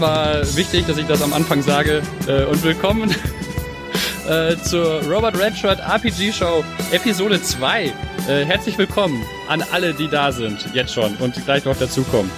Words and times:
War 0.00 0.56
wichtig, 0.56 0.86
dass 0.86 0.96
ich 0.96 1.06
das 1.06 1.20
am 1.20 1.34
Anfang 1.34 1.60
sage. 1.60 2.00
Äh, 2.26 2.46
und 2.46 2.64
willkommen 2.64 3.14
äh, 4.26 4.56
zur 4.56 5.02
Robert 5.02 5.38
Redshirt 5.38 5.78
RPG 5.78 6.32
Show 6.32 6.64
Episode 6.90 7.42
2. 7.42 7.84
Äh, 7.84 7.92
herzlich 8.46 8.78
willkommen 8.78 9.22
an 9.46 9.62
alle, 9.72 9.92
die 9.92 10.08
da 10.08 10.32
sind, 10.32 10.72
jetzt 10.72 10.94
schon 10.94 11.14
und 11.16 11.34
gleich 11.44 11.66
noch 11.66 11.76
dazukommen. 11.76 12.30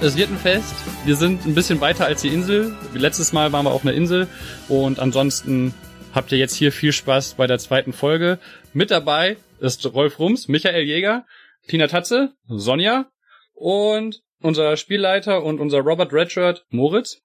Es 0.00 0.16
wird 0.16 0.30
ein 0.30 0.38
Fest. 0.38 0.74
Wir 1.04 1.16
sind 1.16 1.44
ein 1.44 1.54
bisschen 1.54 1.82
weiter 1.82 2.06
als 2.06 2.22
die 2.22 2.28
Insel. 2.28 2.74
Letztes 2.94 3.34
Mal 3.34 3.52
waren 3.52 3.66
wir 3.66 3.72
auf 3.72 3.82
einer 3.82 3.92
Insel 3.92 4.26
und 4.68 4.98
ansonsten 4.98 5.74
habt 6.14 6.32
ihr 6.32 6.38
jetzt 6.38 6.54
hier 6.54 6.72
viel 6.72 6.92
Spaß 6.92 7.34
bei 7.34 7.46
der 7.46 7.58
zweiten 7.58 7.92
Folge. 7.92 8.38
Mit 8.72 8.90
dabei 8.90 9.36
ist 9.60 9.84
Rolf 9.92 10.18
Rums, 10.18 10.48
Michael 10.48 10.84
Jäger, 10.84 11.26
Tina 11.68 11.86
Tatze, 11.86 12.32
Sonja 12.48 13.10
und 13.52 14.22
unser 14.44 14.76
Spielleiter 14.76 15.42
und 15.42 15.58
unser 15.58 15.78
Robert 15.78 16.12
Redshirt, 16.12 16.64
Moritz. 16.68 17.20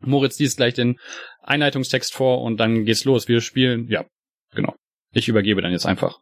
Moritz 0.00 0.38
liest 0.38 0.56
gleich 0.56 0.74
den 0.74 0.98
Einleitungstext 1.42 2.14
vor 2.14 2.42
und 2.42 2.56
dann 2.58 2.84
geht's 2.84 3.04
los. 3.04 3.28
Wir 3.28 3.40
spielen, 3.40 3.88
ja, 3.88 4.04
genau. 4.54 4.74
Ich 5.12 5.28
übergebe 5.28 5.60
dann 5.60 5.72
jetzt 5.72 5.86
einfach. 5.86 6.18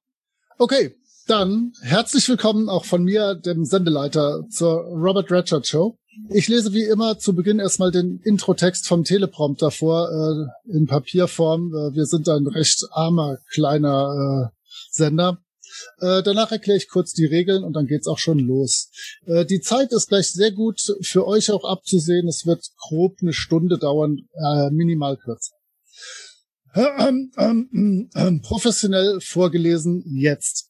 Okay, 0.58 0.96
dann 1.28 1.72
herzlich 1.82 2.28
willkommen 2.28 2.68
auch 2.68 2.84
von 2.84 3.04
mir, 3.04 3.36
dem 3.36 3.64
Sendeleiter, 3.64 4.44
zur 4.50 4.82
Robert 4.82 5.30
Redshirt 5.30 5.68
Show. 5.68 5.96
Ich 6.28 6.48
lese 6.48 6.72
wie 6.72 6.84
immer 6.84 7.18
zu 7.18 7.34
Beginn 7.34 7.60
erstmal 7.60 7.92
den 7.92 8.20
Introtext 8.24 8.88
vom 8.88 9.04
Teleprompter 9.04 9.70
vor, 9.70 10.08
äh, 10.10 10.76
in 10.76 10.86
Papierform. 10.86 11.68
Äh, 11.68 11.94
wir 11.94 12.06
sind 12.06 12.28
ein 12.28 12.48
recht 12.48 12.84
armer, 12.90 13.38
kleiner 13.52 14.50
äh, 14.50 14.56
Sender. 14.90 15.38
Äh, 16.00 16.22
danach 16.22 16.50
erkläre 16.50 16.78
ich 16.78 16.88
kurz 16.88 17.12
die 17.12 17.26
Regeln 17.26 17.64
und 17.64 17.74
dann 17.74 17.86
geht's 17.86 18.06
auch 18.06 18.18
schon 18.18 18.38
los. 18.38 18.90
Äh, 19.26 19.44
die 19.44 19.60
Zeit 19.60 19.92
ist 19.92 20.08
gleich 20.08 20.32
sehr 20.32 20.52
gut 20.52 20.80
für 21.02 21.26
euch 21.26 21.50
auch 21.50 21.64
abzusehen. 21.64 22.26
Es 22.28 22.46
wird 22.46 22.64
grob 22.76 23.16
eine 23.20 23.32
Stunde 23.32 23.78
dauern, 23.78 24.18
äh, 24.32 24.70
minimal 24.70 25.16
kürzer. 25.16 25.54
Ähm, 26.74 27.32
ähm, 27.36 28.10
ähm, 28.14 28.40
professionell 28.42 29.20
vorgelesen 29.20 30.04
jetzt. 30.06 30.68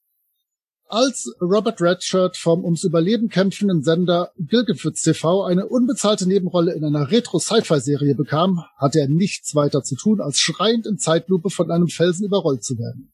Als 0.89 1.33
Robert 1.41 1.81
Redshirt 1.81 2.37
vom 2.37 2.65
ums 2.65 2.83
Überleben 2.83 3.28
kämpfenden 3.28 3.84
Sender 3.84 4.33
Gilgenfitz 4.39 5.03
TV 5.03 5.44
eine 5.44 5.69
unbezahlte 5.69 6.27
Nebenrolle 6.27 6.72
in 6.72 6.84
einer 6.84 7.12
Retro-Sci-Fi-Serie 7.12 8.17
bekam, 8.17 8.65
hatte 8.77 8.98
er 8.98 9.09
nichts 9.09 9.55
weiter 9.55 9.84
zu 9.84 9.94
tun, 9.94 10.20
als 10.20 10.41
schreiend 10.41 10.87
in 10.87 10.98
Zeitlupe 10.98 11.50
von 11.50 11.70
einem 11.70 11.87
Felsen 11.87 12.25
überrollt 12.25 12.65
zu 12.65 12.77
werden. 12.77 13.12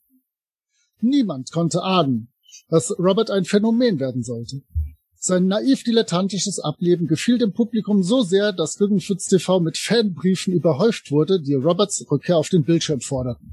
Niemand 1.00 1.50
konnte 1.52 1.82
ahnen, 1.82 2.28
dass 2.68 2.98
Robert 2.98 3.30
ein 3.30 3.44
Phänomen 3.44 4.00
werden 4.00 4.22
sollte. 4.22 4.62
Sein 5.18 5.46
naiv-dilettantisches 5.46 6.60
Ableben 6.60 7.06
gefiel 7.06 7.38
dem 7.38 7.52
Publikum 7.52 8.02
so 8.02 8.22
sehr, 8.22 8.52
dass 8.52 8.78
Guggenfitz 8.78 9.26
TV 9.26 9.60
mit 9.60 9.76
Fanbriefen 9.76 10.52
überhäuft 10.52 11.10
wurde, 11.10 11.40
die 11.40 11.54
Roberts 11.54 12.04
Rückkehr 12.10 12.36
auf 12.36 12.48
den 12.48 12.64
Bildschirm 12.64 13.00
forderten. 13.00 13.52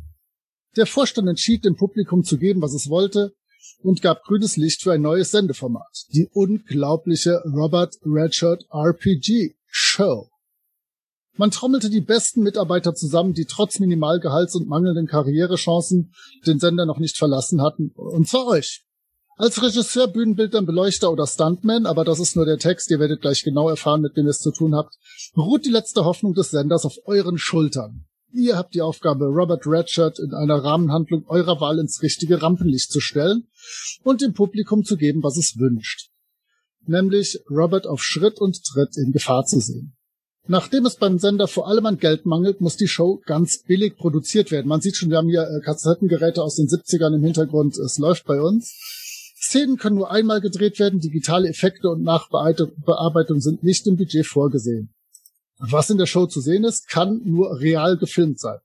Der 0.76 0.86
Vorstand 0.86 1.28
entschied, 1.28 1.66
dem 1.66 1.76
Publikum 1.76 2.24
zu 2.24 2.38
geben, 2.38 2.62
was 2.62 2.74
es 2.74 2.90
wollte, 2.90 3.34
und 3.82 4.02
gab 4.02 4.24
grünes 4.24 4.58
Licht 4.58 4.82
für 4.82 4.94
ein 4.94 5.02
neues 5.02 5.32
Sendeformat. 5.32 6.06
Die 6.14 6.28
unglaubliche 6.32 7.42
Robert 7.46 7.96
Redshirt 8.06 8.66
RPG 8.72 9.56
Show. 9.68 10.30
Man 11.36 11.50
trommelte 11.50 11.90
die 11.90 12.02
besten 12.02 12.44
Mitarbeiter 12.44 12.94
zusammen, 12.94 13.34
die 13.34 13.46
trotz 13.46 13.80
Minimalgehalts 13.80 14.56
und 14.56 14.68
mangelnden 14.68 15.08
Karrierechancen 15.08 16.14
den 16.46 16.60
Sender 16.60 16.86
noch 16.86 17.00
nicht 17.00 17.18
verlassen 17.18 17.62
hatten. 17.62 17.92
Und 17.96 18.28
zwar 18.28 18.46
euch. 18.46 18.86
Als 19.36 19.64
Regisseur, 19.64 20.08
Bühnenbildner, 20.08 20.62
Beleuchter 20.62 21.12
oder 21.12 21.26
Stuntman, 21.26 21.88
aber 21.88 22.06
das 22.06 22.20
ist 22.20 22.36
nur 22.36 22.46
der 22.46 22.60
Text, 22.60 22.92
ihr 22.92 23.00
werdet 23.00 23.22
gleich 23.22 23.44
genau 23.44 23.68
erfahren, 23.68 24.02
mit 24.02 24.16
wem 24.16 24.28
ihr 24.28 24.30
es 24.30 24.40
zu 24.40 24.52
tun 24.52 24.76
habt, 24.76 24.94
ruht 25.36 25.66
die 25.66 25.72
letzte 25.72 26.06
Hoffnung 26.06 26.36
des 26.36 26.52
Senders 26.52 26.86
auf 26.86 26.98
euren 27.06 27.40
Schultern. 27.40 28.06
Ihr 28.32 28.56
habt 28.56 28.76
die 28.76 28.82
Aufgabe, 28.82 29.26
Robert 29.26 29.66
Redshirt 29.66 30.20
in 30.20 30.34
einer 30.34 30.64
Rahmenhandlung 30.64 31.26
eurer 31.28 31.60
Wahl 31.60 31.80
ins 31.80 32.04
richtige 32.04 32.44
Rampenlicht 32.44 32.92
zu 32.92 33.00
stellen 33.00 33.48
und 34.04 34.22
dem 34.22 34.34
Publikum 34.34 34.84
zu 34.84 34.98
geben, 34.98 35.24
was 35.24 35.38
es 35.38 35.58
wünscht. 35.58 36.10
Nämlich 36.86 37.40
Robert 37.50 37.88
auf 37.88 38.04
Schritt 38.04 38.40
und 38.40 38.64
Tritt 38.64 38.98
in 38.98 39.12
Gefahr 39.12 39.46
zu 39.46 39.60
sehen. 39.60 39.96
Nachdem 40.46 40.86
es 40.86 40.98
beim 40.98 41.20
Sender 41.20 41.48
vor 41.48 41.68
allem 41.68 41.86
an 41.86 41.98
Geld 41.98 42.26
mangelt, 42.26 42.60
muss 42.60 42.76
die 42.76 42.90
Show 42.90 43.22
ganz 43.26 43.64
billig 43.64 43.96
produziert 43.96 44.52
werden. 44.52 44.68
Man 44.68 44.82
sieht 44.82 44.98
schon, 44.98 45.10
wir 45.10 45.18
haben 45.18 45.30
hier 45.30 45.48
äh, 45.48 45.62
Kassettengeräte 45.62 46.44
aus 46.44 46.56
den 46.56 46.68
70ern 46.68 47.16
im 47.16 47.24
Hintergrund. 47.24 47.78
Es 47.78 47.98
läuft 47.98 48.26
bei 48.26 48.42
uns. 48.42 48.76
Szenen 49.40 49.78
können 49.78 49.96
nur 49.96 50.12
einmal 50.12 50.42
gedreht 50.42 50.80
werden. 50.80 51.00
Digitale 51.00 51.48
Effekte 51.48 51.90
und 51.90 52.04
Nachbearbeitung 52.04 53.40
sind 53.40 53.64
nicht 53.64 53.88
im 53.88 53.96
Budget 53.96 54.26
vorgesehen. 54.26 54.94
Was 55.60 55.90
in 55.90 55.98
der 55.98 56.08
Show 56.08 56.26
zu 56.26 56.42
sehen 56.42 56.66
ist, 56.66 56.90
kann 56.90 57.22
nur 57.24 57.62
real 57.62 57.98
gefilmt 57.98 58.40
sein. 58.40 58.60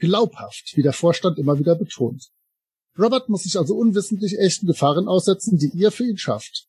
Glaubhaft, 0.00 0.72
wie 0.76 0.82
der 0.82 0.92
Vorstand 0.92 1.38
immer 1.38 1.60
wieder 1.60 1.76
betont. 1.76 2.30
Robert 2.98 3.28
muss 3.28 3.44
sich 3.44 3.56
also 3.56 3.76
unwissentlich 3.76 4.38
echten 4.38 4.66
Gefahren 4.66 5.06
aussetzen, 5.06 5.56
die 5.56 5.70
ihr 5.74 5.92
für 5.92 6.04
ihn 6.04 6.18
schafft. 6.18 6.66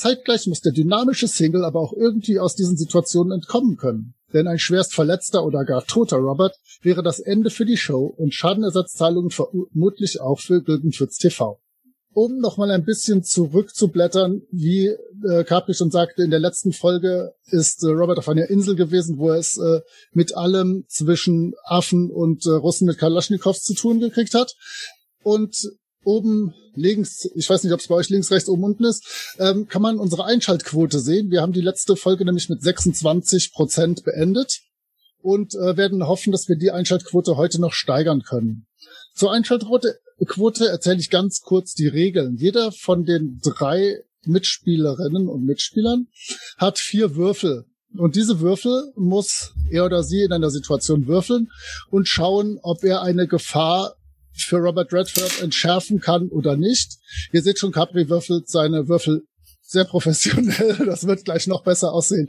Zeitgleich 0.00 0.46
muss 0.46 0.60
der 0.60 0.72
dynamische 0.72 1.28
Single 1.28 1.64
aber 1.64 1.80
auch 1.80 1.92
irgendwie 1.92 2.40
aus 2.40 2.54
diesen 2.54 2.76
Situationen 2.76 3.32
entkommen 3.32 3.76
können. 3.76 4.14
Denn 4.32 4.46
ein 4.46 4.58
schwerst 4.58 4.94
verletzter 4.94 5.44
oder 5.44 5.64
gar 5.64 5.84
toter 5.84 6.16
Robert 6.16 6.56
wäre 6.82 7.02
das 7.02 7.20
Ende 7.20 7.50
für 7.50 7.66
die 7.66 7.76
Show 7.76 8.06
und 8.06 8.34
Schadenersatzzahlungen 8.34 9.30
vermutlich 9.30 10.20
auch 10.20 10.40
für 10.40 10.62
Gildenfritz 10.62 11.18
TV. 11.18 11.60
Um 12.12 12.38
nochmal 12.38 12.70
ein 12.70 12.84
bisschen 12.84 13.22
zurückzublättern, 13.22 14.42
wie 14.50 14.86
äh, 15.28 15.44
Capri 15.44 15.74
schon 15.74 15.90
sagte, 15.90 16.22
in 16.22 16.30
der 16.30 16.40
letzten 16.40 16.72
Folge 16.72 17.34
ist 17.46 17.84
äh, 17.84 17.88
Robert 17.88 18.18
auf 18.18 18.28
einer 18.28 18.50
Insel 18.50 18.74
gewesen, 18.76 19.18
wo 19.18 19.28
er 19.28 19.38
es 19.38 19.58
äh, 19.58 19.80
mit 20.12 20.34
allem 20.34 20.84
zwischen 20.88 21.54
Affen 21.64 22.10
und 22.10 22.46
äh, 22.46 22.50
Russen 22.50 22.86
mit 22.86 22.98
Kalaschnikows 22.98 23.62
zu 23.62 23.74
tun 23.74 24.00
gekriegt 24.00 24.34
hat. 24.34 24.56
Und 25.22 25.54
oben 26.02 26.54
links, 26.74 27.28
ich 27.34 27.48
weiß 27.48 27.64
nicht, 27.64 27.72
ob 27.72 27.80
es 27.80 27.88
bei 27.88 27.94
euch 27.94 28.08
links, 28.08 28.30
rechts, 28.30 28.48
oben, 28.48 28.64
unten 28.64 28.84
ist, 28.84 29.34
ähm, 29.38 29.66
kann 29.66 29.82
man 29.82 29.98
unsere 29.98 30.24
Einschaltquote 30.24 30.98
sehen. 30.98 31.30
Wir 31.30 31.42
haben 31.42 31.52
die 31.52 31.60
letzte 31.60 31.96
Folge 31.96 32.24
nämlich 32.24 32.48
mit 32.48 32.62
26 32.62 33.52
Prozent 33.52 34.04
beendet 34.04 34.60
und 35.22 35.54
äh, 35.54 35.76
werden 35.76 36.06
hoffen, 36.06 36.32
dass 36.32 36.48
wir 36.48 36.56
die 36.56 36.70
Einschaltquote 36.70 37.36
heute 37.36 37.60
noch 37.60 37.72
steigern 37.72 38.22
können. 38.22 38.66
Zur 39.14 39.32
Einschaltquote 39.32 39.98
Quote 40.26 40.68
erzähle 40.68 41.00
ich 41.00 41.10
ganz 41.10 41.40
kurz 41.40 41.74
die 41.74 41.88
Regeln. 41.88 42.36
Jeder 42.36 42.72
von 42.72 43.04
den 43.04 43.40
drei 43.42 44.02
Mitspielerinnen 44.26 45.28
und 45.28 45.44
Mitspielern 45.44 46.08
hat 46.58 46.78
vier 46.78 47.16
Würfel. 47.16 47.64
Und 47.96 48.16
diese 48.16 48.40
Würfel 48.40 48.92
muss 48.96 49.52
er 49.70 49.86
oder 49.86 50.02
sie 50.02 50.22
in 50.22 50.32
einer 50.32 50.50
Situation 50.50 51.06
würfeln 51.06 51.50
und 51.88 52.06
schauen, 52.06 52.58
ob 52.62 52.84
er 52.84 53.02
eine 53.02 53.26
Gefahr 53.26 53.96
für 54.42 54.56
Robert 54.56 54.92
Redford 54.92 55.42
entschärfen 55.42 56.00
kann 56.00 56.28
oder 56.28 56.56
nicht. 56.56 56.98
Ihr 57.32 57.42
seht 57.42 57.58
schon, 57.58 57.72
Capri 57.72 58.08
würfelt 58.08 58.48
seine 58.48 58.88
Würfel 58.88 59.22
sehr 59.70 59.84
professionell. 59.84 60.76
Das 60.86 61.06
wird 61.06 61.24
gleich 61.24 61.46
noch 61.46 61.62
besser 61.62 61.92
aussehen. 61.92 62.28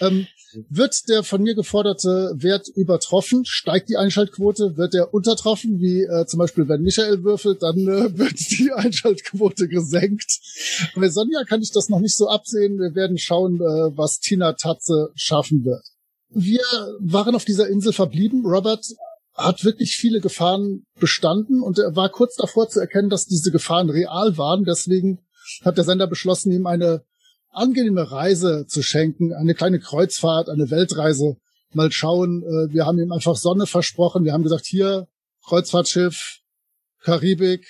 Ähm, 0.00 0.26
wird 0.70 1.08
der 1.08 1.22
von 1.24 1.42
mir 1.42 1.54
geforderte 1.54 2.32
Wert 2.34 2.68
übertroffen, 2.74 3.44
steigt 3.44 3.90
die 3.90 3.96
Einschaltquote. 3.96 4.76
Wird 4.76 4.94
er 4.94 5.12
untertroffen, 5.12 5.78
wie 5.78 6.02
äh, 6.02 6.26
zum 6.26 6.38
Beispiel 6.38 6.68
wenn 6.68 6.80
Michael 6.80 7.22
würfelt, 7.22 7.62
dann 7.62 7.76
äh, 7.76 8.18
wird 8.18 8.38
die 8.50 8.72
Einschaltquote 8.72 9.68
gesenkt. 9.68 10.40
Bei 10.94 11.08
Sonja 11.08 11.44
kann 11.44 11.60
ich 11.60 11.72
das 11.72 11.88
noch 11.88 12.00
nicht 12.00 12.16
so 12.16 12.28
absehen. 12.28 12.78
Wir 12.78 12.94
werden 12.94 13.18
schauen, 13.18 13.56
äh, 13.56 13.96
was 13.96 14.20
Tina 14.20 14.54
Tatze 14.54 15.10
schaffen 15.14 15.64
wird. 15.64 15.84
Wir 16.30 16.62
waren 17.00 17.34
auf 17.34 17.44
dieser 17.44 17.68
Insel 17.68 17.92
verblieben. 17.92 18.44
Robert 18.44 18.84
hat 19.38 19.64
wirklich 19.64 19.96
viele 19.96 20.20
Gefahren 20.20 20.84
bestanden 20.98 21.62
und 21.62 21.78
er 21.78 21.94
war 21.94 22.10
kurz 22.10 22.34
davor 22.34 22.68
zu 22.68 22.80
erkennen, 22.80 23.08
dass 23.08 23.26
diese 23.26 23.52
Gefahren 23.52 23.88
real 23.88 24.36
waren. 24.36 24.64
Deswegen 24.64 25.20
hat 25.64 25.76
der 25.76 25.84
Sender 25.84 26.08
beschlossen, 26.08 26.52
ihm 26.52 26.66
eine 26.66 27.04
angenehme 27.50 28.10
Reise 28.10 28.66
zu 28.66 28.82
schenken, 28.82 29.32
eine 29.32 29.54
kleine 29.54 29.78
Kreuzfahrt, 29.78 30.48
eine 30.48 30.70
Weltreise. 30.70 31.36
Mal 31.72 31.92
schauen, 31.92 32.42
äh, 32.42 32.72
wir 32.72 32.84
haben 32.84 32.98
ihm 32.98 33.12
einfach 33.12 33.36
Sonne 33.36 33.66
versprochen. 33.66 34.24
Wir 34.24 34.32
haben 34.32 34.42
gesagt, 34.42 34.66
hier, 34.66 35.06
Kreuzfahrtschiff, 35.46 36.40
Karibik, 37.00 37.66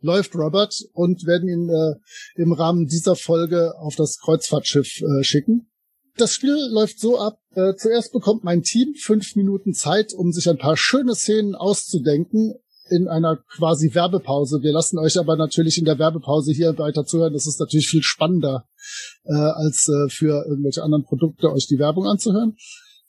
läuft 0.00 0.34
Robert 0.34 0.74
und 0.92 1.26
werden 1.26 1.48
ihn 1.48 1.68
äh, 1.68 2.40
im 2.40 2.52
Rahmen 2.52 2.86
dieser 2.86 3.16
Folge 3.16 3.74
auf 3.78 3.96
das 3.96 4.18
Kreuzfahrtschiff 4.18 5.00
äh, 5.00 5.24
schicken. 5.24 5.71
Das 6.16 6.32
Spiel 6.34 6.56
läuft 6.70 7.00
so 7.00 7.18
ab, 7.18 7.38
äh, 7.54 7.74
zuerst 7.74 8.12
bekommt 8.12 8.44
mein 8.44 8.62
Team 8.62 8.94
fünf 8.94 9.34
Minuten 9.34 9.72
Zeit, 9.72 10.12
um 10.12 10.32
sich 10.32 10.48
ein 10.48 10.58
paar 10.58 10.76
schöne 10.76 11.14
Szenen 11.14 11.54
auszudenken 11.54 12.54
in 12.90 13.08
einer 13.08 13.36
quasi 13.56 13.94
Werbepause. 13.94 14.62
Wir 14.62 14.72
lassen 14.72 14.98
euch 14.98 15.18
aber 15.18 15.36
natürlich 15.36 15.78
in 15.78 15.86
der 15.86 15.98
Werbepause 15.98 16.52
hier 16.52 16.76
weiter 16.78 17.06
zuhören. 17.06 17.32
Das 17.32 17.46
ist 17.46 17.58
natürlich 17.58 17.88
viel 17.88 18.02
spannender, 18.02 18.66
äh, 19.24 19.32
als 19.32 19.88
äh, 19.88 20.10
für 20.10 20.44
irgendwelche 20.46 20.82
anderen 20.82 21.04
Produkte 21.04 21.50
euch 21.50 21.66
die 21.66 21.78
Werbung 21.78 22.06
anzuhören. 22.06 22.56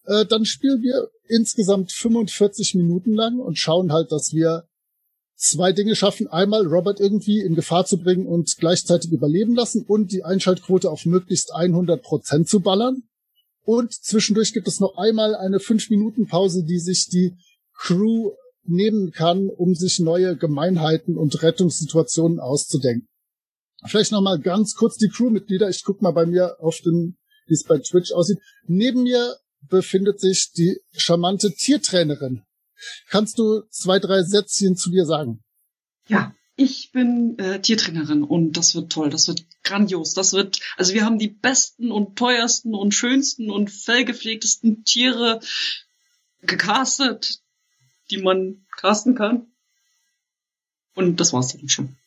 Äh, 0.05 0.25
dann 0.25 0.45
spielen 0.45 0.81
wir 0.81 1.09
insgesamt 1.27 1.91
45 1.91 2.75
Minuten 2.75 3.13
lang 3.13 3.39
und 3.39 3.57
schauen 3.57 3.91
halt, 3.91 4.11
dass 4.11 4.31
wir 4.33 4.63
zwei 5.43 5.73
Dinge 5.73 5.95
schaffen. 5.95 6.27
Einmal 6.27 6.65
Robert 6.65 6.99
irgendwie 6.99 7.41
in 7.41 7.55
Gefahr 7.55 7.85
zu 7.85 7.97
bringen 7.97 8.25
und 8.25 8.55
gleichzeitig 8.57 9.11
überleben 9.11 9.55
lassen 9.55 9.83
und 9.85 10.11
die 10.11 10.23
Einschaltquote 10.23 10.89
auf 10.89 11.05
möglichst 11.05 11.53
100 11.53 12.01
Prozent 12.01 12.47
zu 12.47 12.61
ballern. 12.61 13.03
Und 13.65 13.93
zwischendurch 13.93 14.53
gibt 14.53 14.67
es 14.67 14.79
noch 14.79 14.97
einmal 14.97 15.35
eine 15.35 15.57
5-Minuten-Pause, 15.57 16.63
die 16.63 16.79
sich 16.79 17.07
die 17.07 17.35
Crew 17.77 18.31
nehmen 18.65 19.11
kann, 19.11 19.49
um 19.49 19.75
sich 19.75 19.99
neue 19.99 20.37
Gemeinheiten 20.37 21.17
und 21.17 21.41
Rettungssituationen 21.41 22.39
auszudenken. 22.39 23.07
Vielleicht 23.85 24.13
nochmal 24.13 24.39
ganz 24.39 24.75
kurz 24.75 24.97
die 24.97 25.09
Crewmitglieder. 25.09 25.69
Ich 25.69 25.83
guck 25.83 26.01
mal 26.01 26.11
bei 26.11 26.25
mir 26.25 26.55
auf 26.61 26.79
den, 26.79 27.17
wie 27.47 27.53
es 27.53 27.63
bei 27.63 27.79
Twitch 27.79 28.13
aussieht. 28.13 28.39
Neben 28.65 29.03
mir 29.03 29.35
befindet 29.67 30.21
sich 30.21 30.51
die 30.55 30.79
charmante 30.93 31.51
Tiertrainerin. 31.53 32.43
Kannst 33.09 33.39
du 33.39 33.63
zwei, 33.69 33.99
drei 33.99 34.23
Sätzchen 34.23 34.75
zu 34.75 34.89
dir 34.89 35.05
sagen? 35.05 35.43
Ja, 36.07 36.33
ich 36.55 36.91
bin 36.91 37.37
äh, 37.39 37.61
Tiertrainerin 37.61 38.23
und 38.23 38.53
das 38.53 38.75
wird 38.75 38.91
toll, 38.91 39.09
das 39.09 39.27
wird 39.27 39.45
grandios. 39.63 40.13
Das 40.13 40.33
wird, 40.33 40.59
also 40.77 40.93
wir 40.93 41.05
haben 41.05 41.17
die 41.17 41.29
besten 41.29 41.91
und 41.91 42.17
teuersten 42.17 42.75
und 42.75 42.93
schönsten 42.93 43.49
und 43.49 43.71
fellgepflegtesten 43.71 44.83
Tiere 44.83 45.39
gecastet, 46.41 47.39
die 48.11 48.17
man 48.17 48.65
casten 48.77 49.15
kann. 49.15 49.47
Und 50.93 51.19
das 51.19 51.33
war's 51.33 51.53
dann 51.57 51.69
schon. 51.69 51.97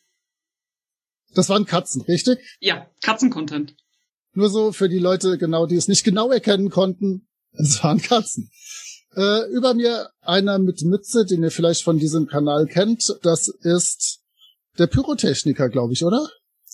Das 1.34 1.48
waren 1.48 1.66
Katzen, 1.66 2.02
richtig? 2.02 2.38
Ja, 2.60 2.88
Katzen-Content. 3.02 3.74
Nur 4.32 4.48
so 4.48 4.72
für 4.72 4.88
die 4.88 4.98
Leute, 4.98 5.38
genau, 5.38 5.66
die 5.66 5.76
es 5.76 5.88
nicht 5.88 6.04
genau 6.04 6.30
erkennen 6.30 6.70
konnten. 6.70 7.26
Es 7.52 7.82
waren 7.82 8.00
Katzen. 8.00 8.50
Äh, 9.16 9.48
über 9.50 9.74
mir 9.74 10.10
einer 10.20 10.58
mit 10.58 10.82
Mütze, 10.82 11.24
den 11.24 11.42
ihr 11.42 11.50
vielleicht 11.50 11.82
von 11.82 11.98
diesem 11.98 12.26
Kanal 12.26 12.66
kennt. 12.66 13.16
Das 13.22 13.48
ist 13.48 14.20
der 14.78 14.86
Pyrotechniker, 14.86 15.70
glaube 15.70 15.94
ich, 15.94 16.04
oder? 16.04 16.28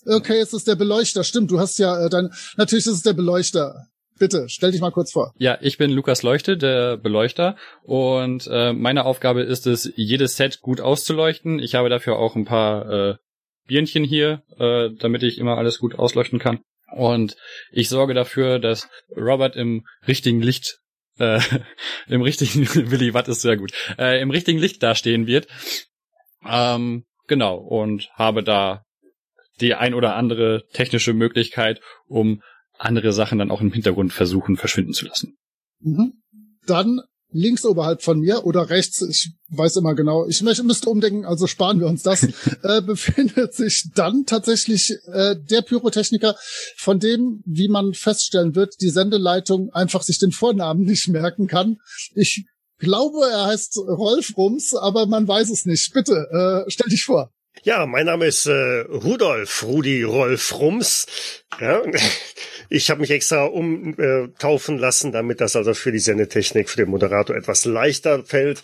Okay, 0.07 0.41
es 0.41 0.53
ist 0.53 0.67
der 0.67 0.75
Beleuchter. 0.75 1.23
Stimmt, 1.23 1.53
du 1.53 1.61
hast 1.61 1.79
ja 1.79 2.05
äh, 2.05 2.11
dein. 2.11 2.31
Natürlich 2.57 2.87
ist 2.87 2.95
es 2.95 3.03
der 3.03 3.13
Beleuchter. 3.13 3.87
Bitte, 4.19 4.49
stell 4.49 4.73
dich 4.73 4.81
mal 4.81 4.91
kurz 4.91 5.13
vor. 5.13 5.33
Ja, 5.39 5.59
ich 5.61 5.79
bin 5.79 5.91
Lukas 5.91 6.23
Leuchte, 6.23 6.57
der 6.57 6.97
Beleuchter. 6.97 7.57
Und 7.83 8.49
äh, 8.51 8.73
meine 8.73 9.05
Aufgabe 9.05 9.43
ist 9.43 9.67
es, 9.67 9.93
jedes 9.97 10.37
Set 10.37 10.61
gut 10.61 10.81
auszuleuchten. 10.81 11.59
Ich 11.59 11.75
habe 11.75 11.89
dafür 11.89 12.19
auch 12.19 12.37
ein 12.37 12.45
paar 12.45 12.91
äh, 12.91 13.15
Birnchen 13.67 14.05
hier, 14.05 14.43
äh, 14.59 14.91
damit 14.99 15.23
ich 15.23 15.39
immer 15.39 15.59
alles 15.59 15.79
gut 15.79 15.99
ausleuchten 15.99 16.39
kann. 16.39 16.61
Und 16.95 17.37
ich 17.71 17.89
sorge 17.89 18.15
dafür, 18.15 18.59
dass 18.59 18.89
Robert 19.17 19.57
im 19.57 19.87
richtigen 20.07 20.43
Licht 20.43 20.82
äh, 21.19 21.41
im 22.09 22.23
richtigen 22.23 22.67
Willi 22.91 23.15
Watt 23.15 23.29
ist 23.29 23.43
sehr 23.43 23.57
gut, 23.57 23.73
äh, 23.99 24.21
im 24.21 24.31
richtigen 24.31 24.59
Licht 24.59 24.83
dastehen 24.83 25.27
wird. 25.27 25.47
Ähm, 26.45 27.05
genau, 27.27 27.57
und 27.57 28.11
habe 28.15 28.43
da 28.43 28.85
die 29.61 29.75
ein 29.75 29.95
oder 29.95 30.17
andere 30.17 30.65
technische 30.73 31.13
Möglichkeit, 31.13 31.81
um 32.07 32.43
andere 32.79 33.13
Sachen 33.13 33.39
dann 33.39 33.51
auch 33.51 33.61
im 33.61 33.73
Hintergrund 33.73 34.13
versuchen 34.13 34.57
verschwinden 34.57 34.93
zu 34.93 35.07
lassen. 35.07 35.37
Mhm. 35.81 36.23
Dann 36.67 37.01
links 37.33 37.65
oberhalb 37.65 38.03
von 38.03 38.21
mir 38.21 38.45
oder 38.45 38.71
rechts, 38.71 39.03
ich 39.03 39.33
weiß 39.49 39.77
immer 39.77 39.95
genau, 39.95 40.27
ich 40.27 40.43
müsste 40.43 40.89
umdenken, 40.89 41.25
also 41.25 41.47
sparen 41.47 41.81
wir 41.81 41.87
uns 41.87 42.03
das, 42.03 42.23
äh, 42.63 42.83
befindet 42.83 43.55
sich 43.55 43.91
dann 43.95 44.25
tatsächlich 44.27 44.97
äh, 45.13 45.37
der 45.37 45.63
Pyrotechniker, 45.63 46.37
von 46.77 46.99
dem, 46.99 47.43
wie 47.45 47.69
man 47.69 47.95
feststellen 47.95 48.55
wird, 48.55 48.75
die 48.81 48.91
Sendeleitung 48.91 49.71
einfach 49.73 50.03
sich 50.03 50.19
den 50.19 50.33
Vornamen 50.33 50.83
nicht 50.83 51.09
merken 51.09 51.47
kann. 51.47 51.79
Ich 52.15 52.45
glaube, 52.79 53.27
er 53.31 53.47
heißt 53.47 53.79
Rolf 53.79 54.37
Rums, 54.37 54.75
aber 54.75 55.07
man 55.07 55.27
weiß 55.27 55.51
es 55.51 55.65
nicht. 55.67 55.93
Bitte, 55.93 56.65
äh, 56.67 56.71
stell 56.71 56.89
dich 56.89 57.05
vor. 57.05 57.33
Ja, 57.63 57.87
mein 57.87 58.07
Name 58.07 58.27
ist 58.27 58.47
äh, 58.47 58.81
Rudolf 58.81 59.63
Rudi 59.63 60.03
Rolf 60.03 60.59
Rums. 60.59 61.07
Ja, 61.61 61.83
ich 62.69 62.91
habe 62.91 63.01
mich 63.01 63.11
extra 63.11 63.45
umtaufen 63.45 64.79
äh, 64.79 64.81
lassen, 64.81 65.13
damit 65.13 65.41
das 65.41 65.55
also 65.55 65.75
für 65.75 65.93
die 65.93 65.99
Sendetechnik, 65.99 66.69
für 66.69 66.79
den 66.79 66.91
Moderator 66.91 67.37
etwas 67.37 67.65
leichter 67.65 68.25
fällt. 68.25 68.63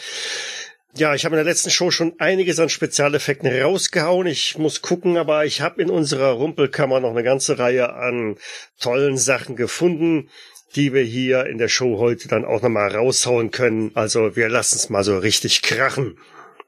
Ja, 0.96 1.14
ich 1.14 1.24
habe 1.24 1.36
in 1.36 1.44
der 1.44 1.52
letzten 1.52 1.70
Show 1.70 1.92
schon 1.92 2.18
einiges 2.18 2.58
an 2.58 2.70
Spezialeffekten 2.70 3.48
rausgehauen. 3.62 4.26
Ich 4.26 4.58
muss 4.58 4.82
gucken, 4.82 5.16
aber 5.16 5.44
ich 5.44 5.60
habe 5.60 5.80
in 5.82 5.90
unserer 5.90 6.32
Rumpelkammer 6.32 6.98
noch 6.98 7.10
eine 7.10 7.22
ganze 7.22 7.58
Reihe 7.58 7.92
an 7.92 8.36
tollen 8.80 9.16
Sachen 9.16 9.54
gefunden, 9.54 10.28
die 10.74 10.92
wir 10.92 11.02
hier 11.02 11.46
in 11.46 11.58
der 11.58 11.68
Show 11.68 11.98
heute 11.98 12.26
dann 12.26 12.44
auch 12.44 12.62
nochmal 12.62 12.90
raushauen 12.90 13.52
können. 13.52 13.92
Also 13.94 14.34
wir 14.34 14.48
lassen 14.48 14.76
es 14.76 14.88
mal 14.88 15.04
so 15.04 15.18
richtig 15.18 15.62
krachen. 15.62 16.18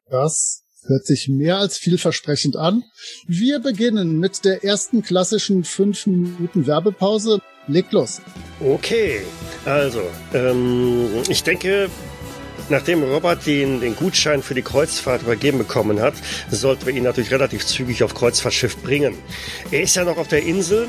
Das 0.09 0.65
Hört 0.87 1.07
sich 1.07 1.29
mehr 1.29 1.59
als 1.59 1.77
vielversprechend 1.79 2.57
an. 2.57 2.85
Wir 3.27 3.59
beginnen 3.59 4.19
mit 4.19 4.45
der 4.45 4.65
ersten 4.65 5.03
klassischen 5.03 5.65
5 5.65 6.07
Minuten 6.07 6.67
Werbepause. 6.67 7.41
Legt 7.67 7.93
los. 7.93 8.21
Okay, 8.61 9.21
also 9.65 10.03
ähm, 10.33 11.09
ich 11.29 11.43
denke, 11.43 11.91
Nachdem 12.71 13.03
Robert 13.03 13.47
den, 13.47 13.81
den 13.81 13.97
Gutschein 13.97 14.45
für 14.45 14.55
die 14.55 14.63
Kreuzfahrt 14.63 15.23
übergeben 15.23 15.59
bekommen 15.59 16.01
hat, 16.01 16.15
sollten 16.53 16.87
wir 16.87 16.95
ihn 16.95 17.03
natürlich 17.03 17.33
relativ 17.33 17.67
zügig 17.67 18.05
auf 18.05 18.15
Kreuzfahrtschiff 18.15 18.81
bringen. 18.81 19.17
Er 19.73 19.83
ist 19.83 19.97
ja 19.97 20.05
noch 20.05 20.19
auf 20.19 20.29
der 20.29 20.45
Insel. 20.45 20.87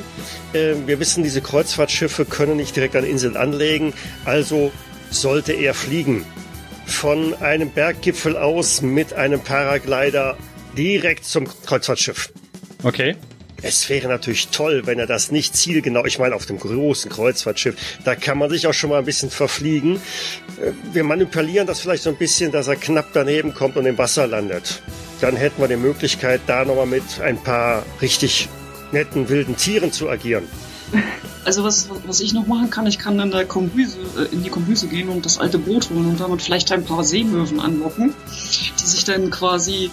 Äh, 0.53 0.75
wir 0.85 0.99
wissen, 0.99 1.23
diese 1.23 1.41
Kreuzfahrtschiffe 1.41 2.25
können 2.25 2.57
nicht 2.57 2.75
direkt 2.75 2.95
an 2.95 3.03
Inseln 3.03 3.35
anlegen, 3.35 3.93
also 4.25 4.71
sollte 5.09 5.53
er 5.53 5.73
fliegen 5.73 6.23
von 6.91 7.33
einem 7.41 7.71
Berggipfel 7.71 8.38
aus 8.38 8.81
mit 8.81 9.13
einem 9.13 9.39
Paraglider 9.39 10.38
direkt 10.77 11.25
zum 11.25 11.47
Kreuzfahrtschiff. 11.65 12.31
Okay. 12.83 13.15
Es 13.63 13.89
wäre 13.89 14.07
natürlich 14.07 14.47
toll, 14.47 14.83
wenn 14.85 14.97
er 14.97 15.05
das 15.05 15.31
nicht 15.31 15.55
zielgenau, 15.55 16.05
ich 16.05 16.17
meine 16.17 16.33
auf 16.33 16.47
dem 16.47 16.57
großen 16.57 17.11
Kreuzfahrtschiff, 17.11 17.75
da 18.03 18.15
kann 18.15 18.39
man 18.39 18.49
sich 18.49 18.65
auch 18.65 18.73
schon 18.73 18.89
mal 18.89 18.99
ein 18.99 19.05
bisschen 19.05 19.29
verfliegen. 19.29 19.97
Äh, 20.60 20.71
wir 20.93 21.03
manipulieren 21.03 21.67
das 21.67 21.79
vielleicht 21.79 22.03
so 22.03 22.10
ein 22.10 22.17
bisschen, 22.17 22.51
dass 22.51 22.67
er 22.67 22.75
knapp 22.75 23.10
daneben 23.13 23.53
kommt 23.53 23.77
und 23.77 23.86
im 23.86 23.98
Wasser 23.98 24.25
landet. 24.25 24.81
Dann 25.21 25.36
hätten 25.36 25.62
wir 25.62 25.67
die 25.67 25.75
Möglichkeit, 25.75 26.41
da 26.48 26.65
nochmal 26.65 26.88
mit 26.88 27.03
ein 27.21 27.38
paar 27.38 27.86
richtig 28.01 28.50
netten 28.91 29.29
wilden 29.29 29.55
Tieren 29.55 29.91
zu 29.91 30.10
agieren. 30.10 30.48
Also 31.43 31.63
was, 31.63 31.89
was 32.05 32.19
ich 32.19 32.33
noch 32.33 32.45
machen 32.45 32.69
kann, 32.69 32.86
ich 32.86 33.00
kann 33.00 33.19
in, 33.19 33.31
der 33.31 33.45
Kombüse, 33.45 33.98
äh, 34.17 34.33
in 34.33 34.43
die 34.43 34.50
Kombüse 34.50 34.88
gehen 34.88 35.10
und 35.10 35.25
das 35.25 35.39
alte 35.39 35.57
Boot 35.57 35.89
holen 35.89 36.05
und 36.05 36.19
damit 36.19 36.41
vielleicht 36.41 36.71
ein 36.71 36.86
paar 36.86 37.03
Seemöwen 37.03 37.60
anlocken, 37.60 38.13
die 38.79 38.86
sich 38.86 39.05
dann 39.05 39.31
quasi, 39.31 39.89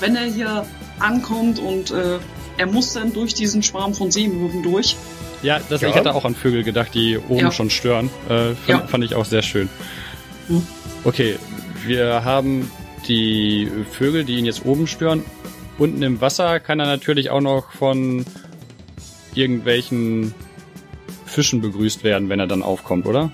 wenn 0.00 0.14
er 0.14 0.24
hier 0.24 0.64
ankommt 1.00 1.58
und 1.58 1.90
äh, 1.90 2.18
er 2.56 2.66
muss 2.66 2.92
dann 2.92 3.12
durch 3.12 3.34
diesen 3.34 3.62
Schwarm 3.62 3.94
von 3.94 4.12
Seemöwen 4.12 4.62
durch. 4.62 4.96
Ja, 5.42 5.60
das, 5.68 5.80
ja. 5.80 5.88
ich 5.88 5.94
hatte 5.96 6.14
auch 6.14 6.24
an 6.24 6.34
Vögel 6.34 6.62
gedacht, 6.62 6.94
die 6.94 7.18
oben 7.18 7.40
ja. 7.40 7.52
schon 7.52 7.70
stören. 7.70 8.08
Äh, 8.28 8.54
fand, 8.54 8.68
ja. 8.68 8.86
fand 8.86 9.04
ich 9.04 9.14
auch 9.14 9.24
sehr 9.24 9.42
schön. 9.42 9.68
Hm. 10.46 10.66
Okay, 11.02 11.36
wir 11.84 12.24
haben 12.24 12.70
die 13.08 13.70
Vögel, 13.90 14.24
die 14.24 14.36
ihn 14.36 14.44
jetzt 14.44 14.64
oben 14.64 14.86
stören. 14.86 15.24
Unten 15.76 16.02
im 16.02 16.20
Wasser 16.20 16.60
kann 16.60 16.80
er 16.80 16.86
natürlich 16.86 17.30
auch 17.30 17.40
noch 17.40 17.72
von 17.72 18.24
irgendwelchen 19.34 20.34
Fischen 21.26 21.60
begrüßt 21.60 22.04
werden, 22.04 22.28
wenn 22.28 22.40
er 22.40 22.46
dann 22.46 22.62
aufkommt, 22.62 23.06
oder? 23.06 23.30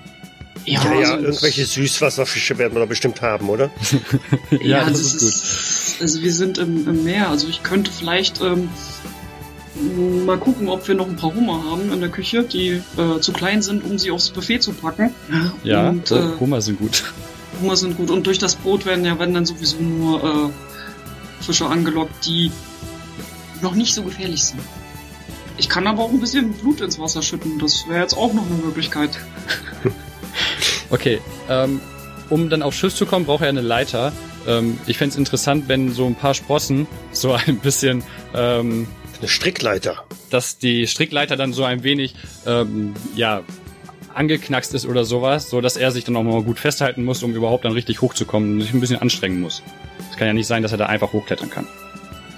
Ja, 0.65 0.83
ja, 0.83 1.01
ja 1.01 1.17
irgendwelche 1.17 1.65
Süßwasserfische 1.65 2.57
werden 2.57 2.73
wir 2.73 2.81
da 2.81 2.85
bestimmt 2.85 3.21
haben, 3.21 3.49
oder? 3.49 3.71
ja, 4.51 4.59
ja, 4.59 4.89
das, 4.89 5.01
das 5.01 5.13
ist, 5.23 5.93
gut. 5.93 6.01
also 6.01 6.21
wir 6.21 6.33
sind 6.33 6.57
im, 6.57 6.87
im, 6.87 7.03
Meer, 7.03 7.29
also 7.29 7.47
ich 7.47 7.63
könnte 7.63 7.91
vielleicht 7.91 8.41
ähm, 8.41 8.69
mal 10.25 10.37
gucken, 10.37 10.69
ob 10.69 10.87
wir 10.87 10.95
noch 10.95 11.07
ein 11.07 11.15
paar 11.15 11.33
Hummer 11.33 11.63
haben 11.69 11.91
in 11.91 11.99
der 11.99 12.09
Küche, 12.09 12.43
die 12.43 12.81
äh, 12.97 13.19
zu 13.19 13.33
klein 13.33 13.61
sind, 13.61 13.83
um 13.83 13.97
sie 13.97 14.11
aufs 14.11 14.29
Buffet 14.29 14.59
zu 14.59 14.73
packen. 14.73 15.13
Ja, 15.63 15.89
und, 15.89 16.11
äh, 16.11 16.37
Hummer 16.39 16.61
sind 16.61 16.79
gut. 16.79 17.11
Hummer 17.59 17.75
sind 17.75 17.97
gut 17.97 18.11
und 18.11 18.27
durch 18.27 18.39
das 18.39 18.55
Brot 18.55 18.85
werden 18.85 19.03
ja 19.05 19.17
wenn 19.19 19.33
dann 19.33 19.45
sowieso 19.45 19.77
nur 19.79 20.23
äh, 20.23 21.43
Fische 21.43 21.65
angelockt, 21.65 22.25
die 22.25 22.51
noch 23.61 23.73
nicht 23.73 23.93
so 23.93 24.03
gefährlich 24.03 24.43
sind. 24.43 24.61
Ich 25.61 25.69
kann 25.69 25.85
aber 25.85 26.01
auch 26.01 26.09
ein 26.09 26.19
bisschen 26.19 26.53
Blut 26.53 26.81
ins 26.81 26.97
Wasser 26.97 27.21
schütten. 27.21 27.59
Das 27.59 27.87
wäre 27.87 28.01
jetzt 28.01 28.15
auch 28.15 28.33
noch 28.33 28.47
eine 28.47 28.55
Möglichkeit. 28.55 29.11
okay, 30.89 31.21
ähm, 31.49 31.79
um 32.31 32.49
dann 32.49 32.63
aufs 32.63 32.77
Schiff 32.77 32.95
zu 32.95 33.05
kommen, 33.05 33.27
braucht 33.27 33.43
er 33.43 33.49
eine 33.49 33.61
Leiter. 33.61 34.11
Ähm, 34.47 34.79
ich 34.87 34.97
fände 34.97 35.11
es 35.11 35.17
interessant, 35.19 35.65
wenn 35.67 35.93
so 35.93 36.07
ein 36.07 36.15
paar 36.15 36.33
Sprossen 36.33 36.87
so 37.11 37.33
ein 37.33 37.59
bisschen... 37.59 38.03
Ähm, 38.33 38.87
eine 39.19 39.27
Strickleiter. 39.27 40.03
Dass 40.31 40.57
die 40.57 40.87
Strickleiter 40.87 41.35
dann 41.35 41.53
so 41.53 41.63
ein 41.63 41.83
wenig, 41.83 42.15
ähm, 42.47 42.95
ja, 43.15 43.43
angeknackst 44.15 44.73
ist 44.73 44.87
oder 44.87 45.05
sowas, 45.05 45.51
so 45.51 45.61
dass 45.61 45.77
er 45.77 45.91
sich 45.91 46.05
dann 46.05 46.15
auch 46.15 46.23
mal 46.23 46.41
gut 46.41 46.57
festhalten 46.57 47.03
muss, 47.03 47.21
um 47.21 47.35
überhaupt 47.35 47.65
dann 47.65 47.73
richtig 47.73 48.01
hochzukommen 48.01 48.55
und 48.55 48.61
sich 48.61 48.73
ein 48.73 48.79
bisschen 48.79 48.99
anstrengen 48.99 49.39
muss. 49.39 49.61
Es 50.09 50.17
kann 50.17 50.25
ja 50.25 50.33
nicht 50.33 50.47
sein, 50.47 50.63
dass 50.63 50.71
er 50.71 50.79
da 50.79 50.87
einfach 50.87 51.13
hochklettern 51.13 51.51
kann. 51.51 51.67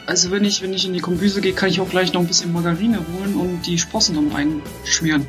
Also 0.05 0.31
wenn 0.31 0.43
ich, 0.43 0.61
wenn 0.61 0.73
ich 0.73 0.85
in 0.85 0.93
die 0.93 0.99
Kombüse 0.99 1.39
gehe, 1.41 1.53
kann 1.53 1.69
ich 1.69 1.79
auch 1.79 1.89
gleich 1.89 2.11
noch 2.13 2.21
ein 2.21 2.27
bisschen 2.27 2.51
Margarine 2.51 2.99
holen 3.13 3.35
und 3.35 3.61
die 3.65 3.77
Sprossen 3.77 4.15
dann 4.15 4.35
einschmieren. 4.35 5.25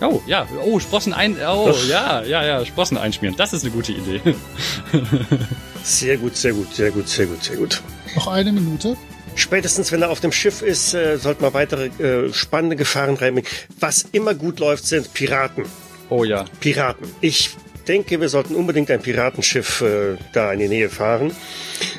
Oh, 0.00 0.20
ja. 0.26 0.46
Oh, 0.64 0.78
Sprossen 0.78 1.12
ein. 1.12 1.36
Oh, 1.36 1.72
ja, 1.88 2.22
ja, 2.22 2.44
ja. 2.44 2.64
Sprossen 2.64 2.98
einschmieren. 2.98 3.36
Das 3.36 3.52
ist 3.52 3.64
eine 3.64 3.72
gute 3.72 3.92
Idee. 3.92 4.20
sehr 5.82 6.18
gut, 6.18 6.36
sehr 6.36 6.52
gut, 6.52 6.74
sehr 6.74 6.90
gut, 6.90 7.08
sehr 7.08 7.26
gut, 7.26 7.42
sehr 7.42 7.56
gut. 7.56 7.82
Noch 8.14 8.28
eine 8.28 8.52
Minute. 8.52 8.96
Spätestens, 9.34 9.92
wenn 9.92 10.02
er 10.02 10.10
auf 10.10 10.20
dem 10.20 10.32
Schiff 10.32 10.62
ist, 10.62 10.94
äh, 10.94 11.18
sollte 11.18 11.42
man 11.42 11.54
weitere 11.54 11.86
äh, 12.02 12.32
spannende 12.32 12.76
Gefahren 12.76 13.16
reinbringen. 13.16 13.50
Was 13.80 14.06
immer 14.12 14.34
gut 14.34 14.60
läuft, 14.60 14.86
sind 14.86 15.12
Piraten. 15.12 15.64
Oh 16.08 16.24
ja. 16.24 16.44
Piraten. 16.60 17.06
Ich 17.20 17.50
denke, 17.88 18.20
wir 18.20 18.28
sollten 18.28 18.54
unbedingt 18.54 18.90
ein 18.90 19.00
Piratenschiff 19.00 19.80
äh, 19.80 20.16
da 20.32 20.52
in 20.52 20.60
die 20.60 20.68
Nähe 20.68 20.88
fahren. 20.88 21.32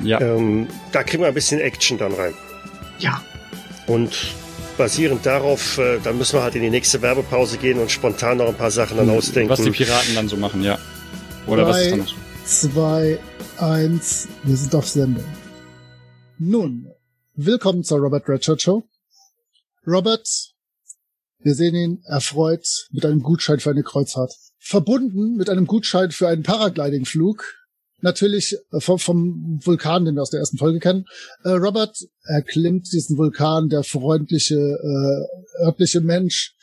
Ja. 0.04 0.22
Ähm, 0.22 0.68
da 0.92 1.04
kriegen 1.04 1.24
wir 1.24 1.28
ein 1.28 1.34
bisschen 1.34 1.60
Action 1.60 1.98
dann 1.98 2.14
rein. 2.14 2.34
Ja. 3.00 3.24
Und 3.88 4.36
basierend 4.78 5.26
darauf, 5.26 5.78
äh, 5.78 6.00
dann 6.04 6.18
müssen 6.18 6.38
wir 6.38 6.44
halt 6.44 6.56
in 6.56 6.62
die 6.62 6.70
nächste 6.70 7.02
Werbepause 7.02 7.58
gehen 7.58 7.80
und 7.80 7.90
spontan 7.92 8.38
noch 8.38 8.48
ein 8.48 8.56
paar 8.56 8.72
Sachen 8.72 8.98
dann 8.98 9.10
ausdenken. 9.10 9.50
Was 9.50 9.62
die 9.62 9.72
Piraten 9.72 10.16
dann 10.16 10.28
so 10.28 10.38
machen, 10.38 10.62
ja. 10.64 10.78
Oder 11.48 11.66
was 11.66 11.78
ist 11.78 11.84
Drei, 11.86 11.90
dann 11.92 12.00
noch? 12.00 12.16
zwei, 12.46 13.20
eins, 13.58 14.28
wir 14.44 14.56
sind 14.58 14.76
auf 14.76 14.88
Sendung. 14.88 15.26
Nun, 16.38 16.88
willkommen 17.34 17.84
zur 17.84 18.00
Robert 18.00 18.28
Redshirt 18.30 18.62
Show. 18.62 18.84
Robert, 19.86 20.28
wir 21.40 21.56
sehen 21.56 21.76
ihn 21.76 22.04
erfreut 22.06 22.88
mit 22.92 23.06
einem 23.06 23.22
Gutschein 23.22 23.60
für 23.60 23.72
eine 23.72 23.84
Kreuzfahrt. 23.84 24.34
Verbunden 24.68 25.38
mit 25.38 25.50
einem 25.50 25.66
Gutschein 25.66 26.12
für 26.12 26.28
einen 26.28 26.44
Paraglidingflug. 26.44 27.56
Natürlich 28.02 28.58
äh, 28.74 28.82
vom, 28.82 29.00
vom 29.00 29.60
Vulkan, 29.64 30.04
den 30.04 30.16
wir 30.16 30.22
aus 30.22 30.30
der 30.30 30.42
ersten 30.42 30.58
Folge 30.58 30.80
kennen. 30.80 31.06
Äh, 31.44 31.52
Robert 31.52 31.98
erklimmt 32.24 32.92
diesen 32.92 33.18
Vulkan, 33.18 33.70
der 33.70 33.84
freundliche, 33.84 34.56
äh, 34.56 35.64
örtliche 35.64 36.02
Mensch, 36.02 36.54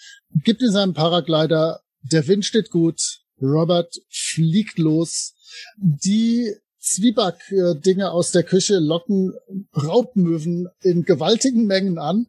gibt 0.44 0.60
ihm 0.60 0.70
seinen 0.70 0.92
Paraglider, 0.92 1.80
der 2.02 2.28
Wind 2.28 2.44
steht 2.44 2.70
gut, 2.70 3.00
Robert 3.40 3.94
fliegt 4.10 4.78
los. 4.78 5.32
Die 5.78 6.52
Zwieback-Dinge 6.80 8.10
aus 8.10 8.32
der 8.32 8.42
Küche 8.42 8.80
locken 8.80 9.32
Raubmöwen 9.74 10.68
in 10.82 11.04
gewaltigen 11.04 11.64
Mengen 11.64 11.98
an. 11.98 12.26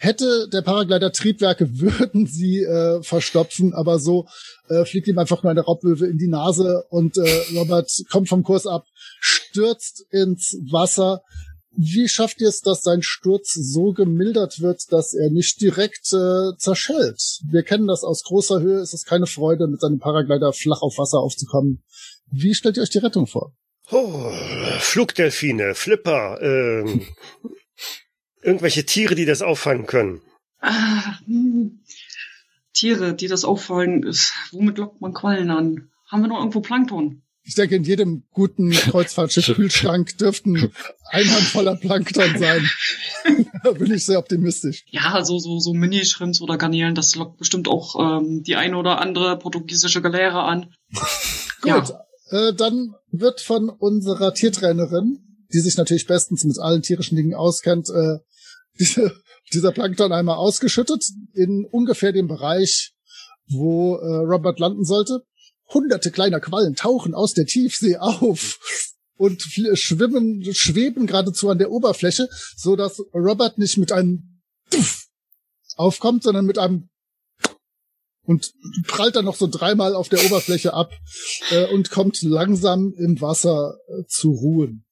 Hätte 0.00 0.48
der 0.52 0.62
Paraglider 0.62 1.10
Triebwerke, 1.10 1.68
würden 1.80 2.26
sie 2.26 2.62
äh, 2.62 3.02
verstopfen, 3.02 3.74
aber 3.74 3.98
so 3.98 4.28
äh, 4.68 4.84
fliegt 4.84 5.08
ihm 5.08 5.18
einfach 5.18 5.42
nur 5.42 5.50
eine 5.50 5.62
Raubmöwe 5.62 6.06
in 6.06 6.18
die 6.18 6.28
Nase 6.28 6.84
und 6.88 7.18
äh, 7.18 7.56
Robert 7.56 7.90
kommt 8.08 8.28
vom 8.28 8.44
Kurs 8.44 8.66
ab, 8.66 8.86
stürzt 9.20 10.06
ins 10.10 10.56
Wasser. 10.70 11.22
Wie 11.76 12.08
schafft 12.08 12.40
ihr 12.40 12.48
es, 12.48 12.60
dass 12.60 12.82
sein 12.82 13.02
Sturz 13.02 13.54
so 13.54 13.92
gemildert 13.92 14.60
wird, 14.60 14.92
dass 14.92 15.14
er 15.14 15.30
nicht 15.30 15.60
direkt 15.60 16.12
äh, 16.12 16.56
zerschellt? 16.56 17.20
Wir 17.50 17.64
kennen 17.64 17.88
das 17.88 18.04
aus 18.04 18.22
großer 18.22 18.60
Höhe, 18.60 18.78
es 18.78 18.94
ist 18.94 19.04
keine 19.04 19.26
Freude, 19.26 19.66
mit 19.66 19.80
seinem 19.80 19.98
Paraglider 19.98 20.52
flach 20.52 20.80
auf 20.80 20.96
Wasser 20.98 21.18
aufzukommen. 21.18 21.82
Wie 22.30 22.54
stellt 22.54 22.76
ihr 22.76 22.84
euch 22.84 22.90
die 22.90 22.98
Rettung 22.98 23.26
vor? 23.26 23.52
Oh, 23.90 24.30
Flugdelfine, 24.78 25.74
Flipper, 25.74 26.38
ähm, 26.40 27.06
irgendwelche 28.42 28.84
Tiere, 28.84 29.14
die 29.14 29.24
das 29.24 29.42
auffangen 29.42 29.86
können. 29.86 30.20
Ah, 30.60 31.18
hm. 31.26 31.80
Tiere, 32.72 33.14
die 33.14 33.26
das 33.26 33.44
auffallen, 33.44 34.04
ist, 34.04 34.32
womit 34.52 34.78
lockt 34.78 35.00
man 35.00 35.12
Quallen 35.12 35.50
an? 35.50 35.90
Haben 36.08 36.22
wir 36.22 36.28
noch 36.28 36.38
irgendwo 36.38 36.60
Plankton? 36.60 37.22
Ich 37.42 37.54
denke, 37.54 37.76
in 37.76 37.84
jedem 37.84 38.24
guten 38.30 38.70
Kreuzfahrtschiff-Kühlschrank 38.70 40.18
dürften 40.20 40.70
ein 41.10 41.30
Handvoller 41.30 41.76
Plankton 41.76 42.38
sein. 42.38 42.68
da 43.64 43.72
bin 43.72 43.92
ich 43.92 44.04
sehr 44.04 44.18
optimistisch. 44.18 44.84
Ja, 44.90 45.24
so, 45.24 45.38
so, 45.38 45.58
so 45.58 45.72
Mini-Shrimps 45.72 46.42
oder 46.42 46.58
Garnelen, 46.58 46.94
das 46.94 47.14
lockt 47.14 47.38
bestimmt 47.38 47.66
auch 47.66 48.20
ähm, 48.20 48.42
die 48.42 48.56
eine 48.56 48.76
oder 48.76 49.00
andere 49.00 49.38
portugiesische 49.38 50.02
Galeere 50.02 50.42
an. 50.42 50.74
Gut, 51.62 51.94
äh, 52.30 52.52
dann 52.52 52.94
wird 53.10 53.40
von 53.40 53.70
unserer 53.70 54.34
Tiertrainerin, 54.34 55.27
die 55.52 55.60
sich 55.60 55.76
natürlich 55.76 56.06
bestens 56.06 56.44
mit 56.44 56.58
allen 56.58 56.82
tierischen 56.82 57.16
Dingen 57.16 57.34
auskennt, 57.34 57.88
äh, 57.90 58.18
diese, 58.78 59.12
dieser 59.52 59.72
Plankton 59.72 60.12
einmal 60.12 60.36
ausgeschüttet 60.36 61.04
in 61.32 61.66
ungefähr 61.70 62.12
dem 62.12 62.28
Bereich, 62.28 62.92
wo 63.50 63.96
äh, 63.96 64.16
Robert 64.24 64.58
landen 64.58 64.84
sollte. 64.84 65.22
Hunderte 65.72 66.10
kleiner 66.10 66.40
Quallen 66.40 66.74
tauchen 66.74 67.14
aus 67.14 67.34
der 67.34 67.46
Tiefsee 67.46 67.96
auf 67.98 68.58
und 69.16 69.42
schwimmen, 69.74 70.44
schweben 70.54 71.06
geradezu 71.06 71.50
an 71.50 71.58
der 71.58 71.70
Oberfläche, 71.70 72.28
so 72.56 72.76
dass 72.76 73.00
Robert 73.14 73.58
nicht 73.58 73.76
mit 73.76 73.92
einem 73.92 74.40
aufkommt, 75.76 76.22
sondern 76.22 76.46
mit 76.46 76.58
einem 76.58 76.88
und 78.28 78.52
prallt 78.86 79.16
dann 79.16 79.24
noch 79.24 79.36
so 79.36 79.46
dreimal 79.46 79.94
auf 79.94 80.10
der 80.10 80.22
Oberfläche 80.26 80.74
ab 80.74 80.92
äh, 81.50 81.64
und 81.72 81.90
kommt 81.90 82.20
langsam 82.20 82.92
im 82.98 83.18
Wasser 83.22 83.78
äh, 83.88 84.04
zu 84.06 84.32
ruhen. 84.32 84.84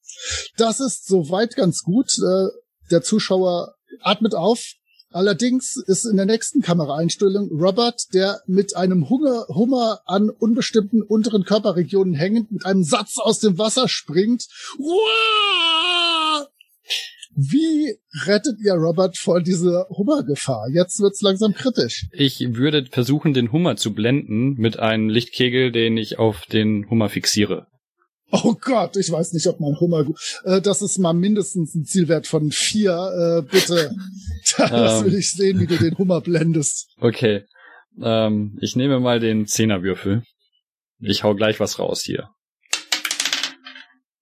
Das 0.57 0.79
ist 0.79 1.07
soweit 1.07 1.55
ganz 1.55 1.83
gut. 1.83 2.11
Äh, 2.19 2.47
der 2.91 3.01
Zuschauer 3.01 3.75
atmet 4.01 4.35
auf. 4.35 4.73
Allerdings 5.09 5.77
ist 5.87 6.05
in 6.05 6.17
der 6.17 6.25
nächsten 6.25 6.61
Kameraeinstellung 6.61 7.49
Robert, 7.51 8.13
der 8.13 8.41
mit 8.45 8.75
einem 8.75 9.09
Hunger, 9.09 9.45
Hummer 9.47 10.01
an 10.05 10.29
unbestimmten 10.29 11.01
unteren 11.01 11.43
Körperregionen 11.43 12.13
hängend 12.13 12.51
mit 12.51 12.65
einem 12.65 12.83
Satz 12.83 13.17
aus 13.17 13.39
dem 13.39 13.57
Wasser 13.57 13.87
springt. 13.87 14.47
Uah! 14.77 16.47
Wie 17.39 17.95
rettet 18.25 18.59
ihr 18.65 18.73
Robert 18.73 19.15
vor 19.15 19.41
dieser 19.41 19.87
Hummergefahr? 19.89 20.69
Jetzt 20.73 20.99
wird's 20.99 21.21
langsam 21.21 21.53
kritisch. 21.53 22.07
Ich 22.11 22.55
würde 22.55 22.87
versuchen, 22.89 23.33
den 23.33 23.51
Hummer 23.51 23.75
zu 23.75 23.93
blenden 23.93 24.55
mit 24.55 24.79
einem 24.79 25.07
Lichtkegel, 25.07 25.71
den 25.71 25.97
ich 25.97 26.17
auf 26.17 26.47
den 26.47 26.89
Hummer 26.89 27.09
fixiere. 27.09 27.67
Oh 28.31 28.55
Gott, 28.59 28.97
ich 28.97 29.09
weiß 29.11 29.33
nicht, 29.33 29.47
ob 29.47 29.59
mein 29.59 29.79
Hummer 29.79 30.03
gut. 30.03 30.19
Äh, 30.43 30.61
das 30.61 30.81
ist 30.81 30.97
mal 30.97 31.13
mindestens 31.13 31.73
ein 31.75 31.85
Zielwert 31.85 32.27
von 32.27 32.51
vier. 32.51 33.43
Äh, 33.45 33.49
bitte. 33.49 33.95
Das 34.57 35.01
Ähm. 35.01 35.05
will 35.07 35.15
ich 35.19 35.31
sehen, 35.31 35.59
wie 35.59 35.67
du 35.67 35.75
den 35.77 35.97
Hummer 35.97 36.21
blendest. 36.21 36.87
Okay. 37.01 37.43
Ähm, 38.01 38.57
ich 38.61 38.75
nehme 38.77 38.99
mal 39.01 39.19
den 39.19 39.45
Zehnerwürfel. 39.45 40.23
Ich 40.99 41.23
hau 41.23 41.35
gleich 41.35 41.59
was 41.59 41.79
raus 41.79 42.01
hier. 42.01 42.29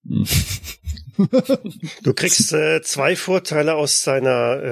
Hm. 0.06 0.26
Du 2.02 2.12
kriegst 2.12 2.52
äh, 2.52 2.82
zwei 2.82 3.16
Vorteile 3.16 3.74
aus 3.76 4.02
deiner 4.02 4.62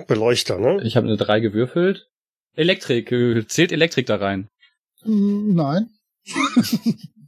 äh, 0.00 0.04
Beleuchter, 0.06 0.58
ne? 0.58 0.80
Ich 0.82 0.96
habe 0.96 1.06
eine 1.06 1.18
3 1.18 1.40
gewürfelt. 1.40 2.06
Elektrik. 2.54 3.12
äh, 3.12 3.46
Zählt 3.46 3.70
Elektrik 3.72 4.06
da 4.06 4.16
rein? 4.16 4.48
Hm, 5.02 5.54
Nein. 5.54 5.90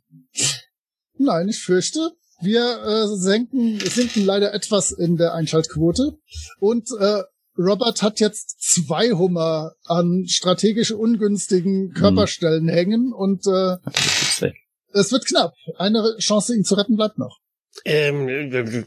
Nein, 1.23 1.49
ich 1.49 1.61
fürchte, 1.61 2.13
wir 2.41 2.83
äh, 2.85 3.07
senken, 3.17 3.79
sinken 3.81 4.25
leider 4.25 4.53
etwas 4.53 4.93
in 4.93 5.17
der 5.17 5.35
Einschaltquote. 5.35 6.19
Und 6.59 6.89
äh, 6.99 7.23
Robert 7.59 8.03
hat 8.03 8.21
jetzt 8.21 8.61
zwei 8.61 9.11
Hummer 9.11 9.73
an 9.85 10.25
strategisch 10.27 10.91
ungünstigen 10.91 11.93
Körperstellen 11.93 12.69
hängen 12.69 13.13
und 13.13 13.47
äh, 13.47 13.77
es 14.95 15.13
wird 15.13 15.27
knapp. 15.27 15.55
Eine 15.77 16.17
Chance, 16.19 16.55
ihn 16.55 16.65
zu 16.65 16.75
retten, 16.75 16.97
bleibt 16.97 17.19
noch. 17.19 17.39
Ähm, 17.85 18.29
äh, 18.29 18.85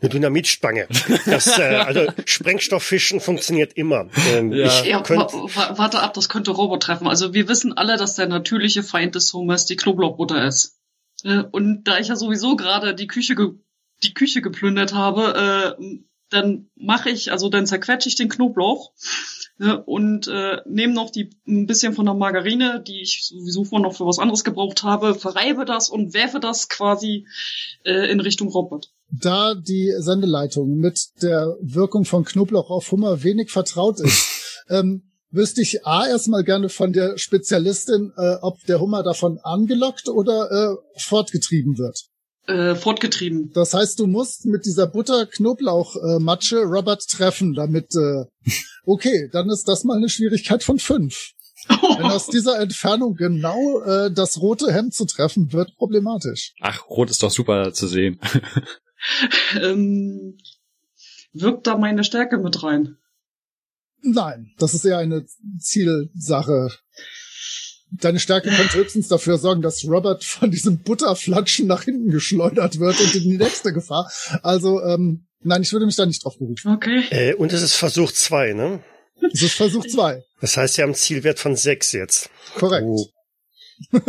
eine 0.00 0.08
Dynamitstange. 0.08 0.88
Das, 1.26 1.58
äh, 1.58 1.62
also 1.86 2.06
Sprengstofffischen 2.24 3.20
funktioniert 3.20 3.74
immer. 3.74 4.08
Ähm, 4.32 4.52
Ja. 4.52 4.66
Ich 4.66 4.84
Ja, 4.84 5.02
warte 5.06 6.00
ab, 6.00 6.14
das 6.14 6.28
könnte 6.28 6.50
Robert 6.52 6.82
treffen. 6.82 7.06
Also 7.06 7.34
wir 7.34 7.48
wissen 7.48 7.72
alle, 7.76 7.96
dass 7.96 8.14
der 8.14 8.26
natürliche 8.26 8.82
Feind 8.82 9.14
des 9.14 9.32
Hummers 9.32 9.66
die 9.66 9.76
Knoblauchbutter 9.76 10.46
ist. 10.46 10.79
Äh, 11.24 11.42
Und 11.50 11.84
da 11.84 11.98
ich 11.98 12.08
ja 12.08 12.16
sowieso 12.16 12.56
gerade 12.56 12.94
die 12.94 13.06
Küche 13.06 13.34
die 14.02 14.14
Küche 14.14 14.40
geplündert 14.40 14.94
habe, 14.94 15.76
äh, 15.78 16.00
dann 16.30 16.70
mache 16.76 17.10
ich, 17.10 17.32
also 17.32 17.48
dann 17.48 17.66
zerquetsche 17.66 18.08
ich 18.08 18.14
den 18.14 18.28
Knoblauch 18.28 18.92
äh, 19.58 19.72
und 19.72 20.28
äh, 20.28 20.58
nehme 20.64 20.94
noch 20.94 21.10
die 21.10 21.30
ein 21.46 21.66
bisschen 21.66 21.92
von 21.92 22.04
der 22.06 22.14
Margarine, 22.14 22.82
die 22.86 23.02
ich 23.02 23.26
sowieso 23.26 23.64
vorhin 23.64 23.82
noch 23.82 23.96
für 23.96 24.06
was 24.06 24.18
anderes 24.18 24.44
gebraucht 24.44 24.82
habe, 24.82 25.14
verreibe 25.14 25.64
das 25.64 25.90
und 25.90 26.14
werfe 26.14 26.40
das 26.40 26.68
quasi 26.68 27.26
äh, 27.84 28.10
in 28.10 28.20
Richtung 28.20 28.48
Robert. 28.48 28.90
da 29.10 29.54
die 29.54 29.92
Sendeleitung 29.98 30.76
mit 30.76 31.08
der 31.20 31.56
Wirkung 31.60 32.04
von 32.04 32.24
Knoblauch 32.24 32.70
auf 32.70 32.90
Hummer 32.92 33.22
wenig 33.24 33.50
vertraut 33.50 34.00
ist, 34.00 34.64
ähm, 34.70 35.09
wüsste 35.30 35.62
ich 35.62 35.86
A 35.86 36.06
erstmal 36.06 36.44
gerne 36.44 36.68
von 36.68 36.92
der 36.92 37.18
Spezialistin, 37.18 38.12
äh, 38.16 38.36
ob 38.42 38.64
der 38.66 38.80
Hummer 38.80 39.02
davon 39.02 39.38
angelockt 39.42 40.08
oder 40.08 40.50
äh, 40.50 41.00
fortgetrieben 41.00 41.78
wird. 41.78 42.06
Äh, 42.46 42.74
fortgetrieben. 42.74 43.52
Das 43.52 43.74
heißt, 43.74 44.00
du 44.00 44.06
musst 44.06 44.46
mit 44.46 44.66
dieser 44.66 44.86
Butter-Knoblauch-Matsche 44.86 46.62
Robert 46.64 47.06
treffen, 47.08 47.54
damit, 47.54 47.94
äh, 47.94 48.24
okay, 48.84 49.28
dann 49.32 49.48
ist 49.50 49.68
das 49.68 49.84
mal 49.84 49.96
eine 49.96 50.08
Schwierigkeit 50.08 50.64
von 50.64 50.78
fünf. 50.78 51.32
Denn 51.68 52.06
aus 52.06 52.26
dieser 52.32 52.58
Entfernung 52.58 53.14
genau 53.14 53.80
äh, 53.82 54.10
das 54.12 54.40
rote 54.40 54.72
Hemd 54.72 54.94
zu 54.94 55.04
treffen, 55.04 55.52
wird 55.52 55.76
problematisch. 55.76 56.54
Ach, 56.60 56.88
rot 56.88 57.10
ist 57.10 57.22
doch 57.22 57.30
super 57.30 57.72
zu 57.72 57.86
sehen. 57.86 58.18
ähm, 59.62 60.38
wirkt 61.32 61.66
da 61.66 61.76
meine 61.76 62.04
Stärke 62.04 62.38
mit 62.38 62.62
rein? 62.62 62.96
Nein, 64.02 64.52
das 64.58 64.74
ist 64.74 64.84
eher 64.84 64.98
eine 64.98 65.24
Zielsache. 65.58 66.68
Deine 67.92 68.20
Stärke 68.20 68.50
könnte 68.50 68.74
höchstens 68.78 69.08
dafür 69.08 69.36
sorgen, 69.36 69.62
dass 69.62 69.84
Robert 69.84 70.22
von 70.24 70.50
diesem 70.50 70.82
Butterflatschen 70.82 71.66
nach 71.66 71.82
hinten 71.82 72.10
geschleudert 72.10 72.78
wird 72.78 73.00
und 73.00 73.14
in 73.14 73.22
die 73.22 73.36
nächste 73.36 73.72
Gefahr. 73.72 74.10
Also, 74.42 74.80
ähm, 74.82 75.26
nein, 75.40 75.62
ich 75.62 75.72
würde 75.72 75.86
mich 75.86 75.96
da 75.96 76.06
nicht 76.06 76.24
drauf 76.24 76.38
berufen. 76.38 76.72
Okay. 76.72 77.04
äh, 77.10 77.34
und 77.34 77.52
es 77.52 77.62
ist 77.62 77.74
Versuch 77.74 78.12
zwei, 78.12 78.52
ne? 78.52 78.82
Das 79.20 79.42
ist 79.42 79.54
Versuch 79.54 79.84
zwei. 79.86 80.22
Das 80.40 80.56
heißt, 80.56 80.74
Sie 80.74 80.82
haben 80.82 80.90
einen 80.90 80.94
Zielwert 80.94 81.38
von 81.40 81.56
sechs 81.56 81.92
jetzt. 81.92 82.30
Korrekt. 82.54 82.86
Oh. 82.86 83.06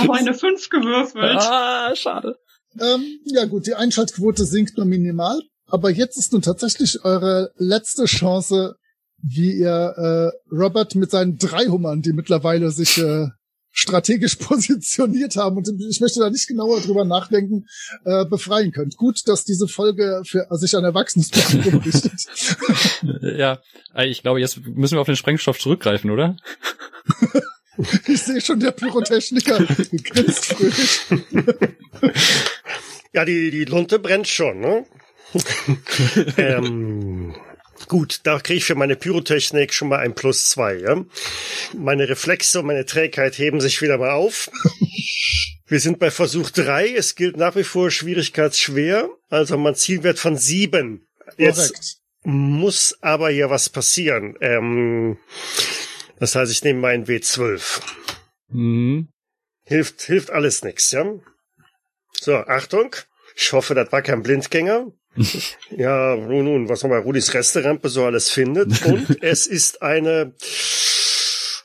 Aber 0.00 0.14
eine 0.14 0.34
5 0.34 0.68
gewürfelt. 0.70 1.36
ah, 1.40 1.94
schade. 1.94 2.38
Ähm, 2.80 3.20
ja 3.24 3.44
gut, 3.44 3.66
die 3.66 3.74
Einschaltquote 3.74 4.44
sinkt 4.44 4.76
nur 4.76 4.86
minimal. 4.86 5.40
Aber 5.66 5.90
jetzt 5.90 6.16
ist 6.16 6.32
nun 6.32 6.42
tatsächlich 6.42 7.04
eure 7.04 7.52
letzte 7.56 8.06
Chance, 8.06 8.74
wie 9.22 9.52
ihr 9.52 9.94
äh, 9.96 10.54
Robert 10.54 10.94
mit 10.94 11.10
seinen 11.10 11.36
drei 11.36 11.66
Hummern, 11.66 12.02
die 12.02 12.12
mittlerweile 12.12 12.70
sich 12.70 12.98
äh, 12.98 13.28
strategisch 13.72 14.36
positioniert 14.40 15.36
haben 15.36 15.56
und 15.56 15.68
ich 15.88 16.00
möchte 16.00 16.20
da 16.20 16.30
nicht 16.30 16.48
genauer 16.48 16.80
drüber 16.80 17.04
nachdenken, 17.04 17.66
äh, 18.04 18.24
befreien 18.24 18.72
könnt. 18.72 18.96
Gut, 18.96 19.20
dass 19.26 19.44
diese 19.44 19.68
Folge 19.68 20.22
für 20.26 20.46
sich 20.52 20.74
an 20.74 20.84
erwachsenes 20.84 21.30
richtet. 21.84 22.12
Ja, 23.22 23.60
äh, 23.94 24.08
ich 24.08 24.22
glaube, 24.22 24.40
jetzt 24.40 24.60
müssen 24.66 24.96
wir 24.96 25.00
auf 25.00 25.06
den 25.06 25.16
Sprengstoff 25.16 25.58
zurückgreifen, 25.58 26.10
oder? 26.10 26.36
Ich 28.06 28.20
sehe 28.24 28.42
schon, 28.42 28.60
der 28.60 28.72
Pyrotechniker 28.72 29.64
grinst 29.64 30.44
fröhlich. 30.44 31.00
Ja, 33.12 33.24
die, 33.24 33.50
die 33.50 33.64
Lunte 33.64 33.98
brennt 33.98 34.28
schon, 34.28 34.60
ne? 34.60 34.86
ähm, 36.36 37.34
gut, 37.88 38.20
da 38.24 38.38
kriege 38.38 38.58
ich 38.58 38.64
für 38.64 38.74
meine 38.74 38.96
Pyrotechnik 38.96 39.72
schon 39.72 39.88
mal 39.88 39.98
ein 39.98 40.14
Plus 40.14 40.48
zwei, 40.48 40.74
ja? 40.74 41.04
Meine 41.76 42.08
Reflexe 42.08 42.60
und 42.60 42.66
meine 42.66 42.84
Trägheit 42.86 43.38
heben 43.38 43.60
sich 43.60 43.80
wieder 43.82 43.98
mal 43.98 44.10
auf. 44.10 44.50
Wir 45.66 45.80
sind 45.80 45.98
bei 46.00 46.10
Versuch 46.10 46.50
drei. 46.50 46.92
Es 46.92 47.14
gilt 47.14 47.36
nach 47.36 47.54
wie 47.54 47.64
vor 47.64 47.90
schwierigkeitsschwer. 47.90 49.08
Also 49.28 49.56
mein 49.56 49.76
Zielwert 49.76 50.18
von 50.18 50.36
sieben. 50.36 51.06
Jetzt 51.38 52.00
muss 52.24 52.96
aber 53.00 53.30
hier 53.30 53.50
was 53.50 53.68
passieren. 53.68 54.36
Ähm, 54.40 55.16
das 56.18 56.34
heißt, 56.34 56.50
ich 56.50 56.64
nehme 56.64 56.80
meinen 56.80 57.06
W12. 57.06 57.80
Mhm. 58.48 59.08
Hilft, 59.64 60.02
hilft 60.02 60.30
alles 60.30 60.62
nix, 60.64 60.90
ja? 60.90 61.06
So, 62.20 62.34
Achtung. 62.36 62.94
Ich 63.36 63.52
hoffe, 63.52 63.74
das 63.74 63.90
war 63.92 64.02
kein 64.02 64.22
Blindgänger. 64.22 64.86
ja, 65.70 66.16
nun, 66.16 66.44
nun, 66.44 66.68
was 66.68 66.82
man 66.82 66.90
bei 66.90 66.98
Rudis 66.98 67.34
Resterampe 67.34 67.88
so 67.88 68.04
alles 68.04 68.30
findet. 68.30 68.84
Und 68.86 69.18
es 69.22 69.46
ist 69.46 69.82
eine, 69.82 70.34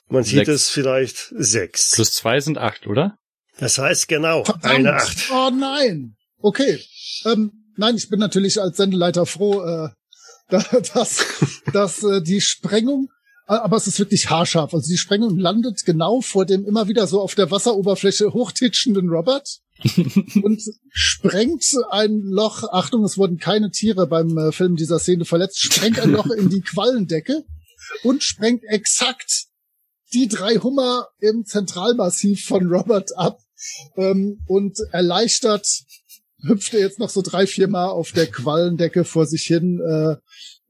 man 0.08 0.24
sieht 0.24 0.46
Sechs. 0.46 0.50
es 0.50 0.70
vielleicht 0.70 1.34
sechs. 1.38 1.92
Plus 1.96 2.14
zwei 2.14 2.40
sind 2.40 2.58
acht, 2.58 2.88
oder? 2.88 3.18
Das 3.58 3.78
heißt 3.78 4.08
genau, 4.08 4.44
Verdammt. 4.44 4.66
eine 4.66 4.94
acht. 4.96 5.30
Oh 5.32 5.50
nein. 5.50 6.16
Okay. 6.40 6.80
Ähm, 7.26 7.52
nein, 7.78 7.96
ich 7.96 8.10
bin 8.10 8.20
natürlich 8.20 8.60
als 8.62 8.78
Sendeleiter 8.78 9.26
froh, 9.26 9.62
äh, 9.64 9.90
da- 10.50 10.80
dass, 10.94 11.26
dass 11.74 12.04
äh, 12.04 12.22
die 12.22 12.42
Sprengung, 12.42 13.10
äh, 13.48 13.54
aber 13.54 13.78
es 13.78 13.88
ist 13.88 14.00
wirklich 14.00 14.30
haarscharf. 14.30 14.74
Also 14.74 14.88
die 14.90 14.98
Sprengung 14.98 15.38
landet 15.38 15.84
genau 15.86 16.22
vor 16.22 16.46
dem 16.46 16.66
immer 16.66 16.88
wieder 16.88 17.08
so 17.08 17.22
auf 17.22 17.36
der 17.36 17.50
Wasseroberfläche 17.52 18.34
hochtitschenden 18.34 19.10
Robert 19.10 19.60
und 20.44 20.62
sprengt 20.90 21.66
ein 21.90 22.22
Loch. 22.24 22.64
Achtung, 22.72 23.04
es 23.04 23.18
wurden 23.18 23.38
keine 23.38 23.72
Tiere 23.72 24.08
beim 24.08 24.38
äh, 24.38 24.52
Film 24.52 24.76
dieser 24.76 25.00
Szene 25.00 25.26
verletzt. 25.26 25.60
Sprengt 25.60 26.00
ein 26.00 26.12
Loch 26.12 26.28
in 26.28 26.50
die 26.50 26.62
Quallendecke 26.62 27.44
und 28.04 28.24
sprengt 28.24 28.64
exakt 28.66 29.48
die 30.14 30.28
drei 30.28 30.56
Hummer 30.56 31.10
im 31.20 31.46
Zentralmassiv 31.46 32.46
von 32.46 32.68
Robert 32.68 33.18
ab 33.18 33.40
ähm, 33.98 34.40
und 34.48 34.80
erleichtert 34.92 35.68
hüpft 36.48 36.74
er 36.74 36.80
jetzt 36.82 37.00
noch 37.00 37.10
so 37.10 37.22
drei, 37.22 37.48
vier 37.48 37.68
Mal 37.68 37.88
auf 37.88 38.12
der 38.12 38.28
Quallendecke 38.28 39.04
vor 39.04 39.26
sich 39.26 39.44
hin 39.44 39.82
äh, 39.82 40.16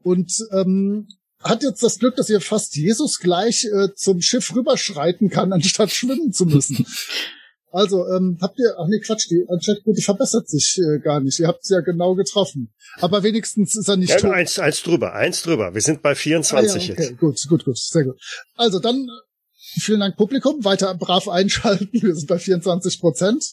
und 0.04 0.32
ähm, 0.52 1.08
hat 1.42 1.64
jetzt 1.64 1.84
das 1.84 2.00
Glück, 2.00 2.16
dass 2.16 2.30
ihr 2.30 2.42
fast 2.42 2.76
Jesus 2.76 3.20
gleich 3.20 3.66
äh, 3.66 3.94
zum 3.96 4.22
Schiff 4.22 4.56
rüberschreiten 4.56 5.30
kann, 5.30 5.54
anstatt 5.54 5.92
schwimmen 5.92 6.32
zu 6.32 6.46
müssen. 6.46 6.86
Also, 7.76 8.08
ähm, 8.08 8.38
habt 8.42 8.58
ihr, 8.58 8.74
ach 8.80 8.88
nee, 8.88 9.02
Quatsch, 9.02 9.30
die 9.30 9.46
Anschaltquote 9.50 10.02
verbessert 10.02 10.48
sich 10.48 10.78
äh, 10.80 11.00
gar 11.00 11.20
nicht. 11.20 11.38
Ihr 11.40 11.48
habt 11.48 11.62
es 11.64 11.70
ja 11.70 11.82
genau 11.82 12.16
getroffen. 12.16 12.74
Aber 13.02 13.22
wenigstens 13.24 13.76
ist 13.76 13.90
er 13.90 13.98
nicht 13.98 14.12
Ja, 14.12 14.18
tot. 14.18 14.32
eins, 14.32 14.60
eins 14.60 14.82
drüber, 14.82 15.14
eins 15.14 15.42
drüber. 15.42 15.74
Wir 15.74 15.82
sind 15.82 16.02
bei 16.02 16.16
24 16.16 16.72
Ah, 16.72 16.78
ja, 16.78 16.94
okay. 16.94 17.04
jetzt. 17.04 17.18
Gut, 17.20 17.38
gut, 17.50 17.66
gut, 17.66 17.78
sehr 17.78 18.06
gut. 18.06 18.18
Also 18.56 18.80
dann 18.80 18.96
äh, 18.96 19.80
vielen 19.82 20.00
Dank 20.00 20.16
Publikum, 20.16 20.64
weiter 20.64 20.96
brav 20.96 21.28
einschalten. 21.28 21.90
Wir 22.02 22.16
sind 22.16 22.28
bei 22.30 22.40
24 22.40 23.02
Prozent. 23.02 23.44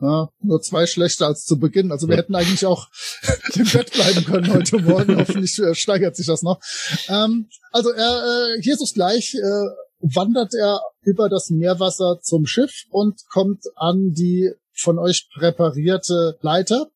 Ja, 0.00 0.28
nur 0.42 0.60
zwei 0.60 0.86
schlechter 0.86 1.28
als 1.28 1.44
zu 1.46 1.58
Beginn. 1.58 1.90
Also 1.90 2.06
wir 2.06 2.18
hätten 2.18 2.34
eigentlich 2.34 2.66
auch 2.66 2.88
im 3.54 3.64
Bett 3.64 3.92
bleiben 3.92 4.24
können 4.26 4.52
heute 4.52 4.78
Morgen. 4.78 5.16
Hoffentlich 5.20 5.58
äh, 5.58 5.74
steigert 5.74 6.16
sich 6.16 6.26
das 6.26 6.42
noch. 6.42 6.60
Ähm, 7.08 7.48
also 7.72 7.92
er, 7.92 8.56
äh, 8.56 8.60
Jesus 8.60 8.92
gleich 8.92 9.34
äh, 9.34 9.68
wandert 10.14 10.54
er 10.54 10.80
über 11.02 11.28
das 11.28 11.50
Meerwasser 11.50 12.20
zum 12.20 12.46
Schiff 12.46 12.84
und 12.90 13.20
kommt 13.30 13.64
an 13.76 14.12
die 14.12 14.52
von 14.72 14.98
euch 14.98 15.28
präparierte 15.34 16.38
Leiter 16.42 16.88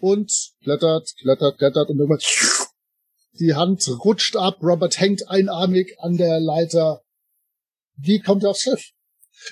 und 0.00 0.32
klettert, 0.62 1.10
klettert, 1.20 1.58
klettert 1.58 1.88
und 1.88 1.98
irgendwann 1.98 2.20
die 3.38 3.54
Hand 3.54 3.88
rutscht 4.04 4.36
ab, 4.36 4.62
Robert 4.62 4.98
hängt 5.00 5.28
einarmig 5.28 5.96
an 5.98 6.16
der 6.16 6.40
Leiter. 6.40 7.02
Wie 7.96 8.20
kommt 8.20 8.42
er 8.42 8.50
aufs 8.50 8.60
Schiff? 8.60 8.90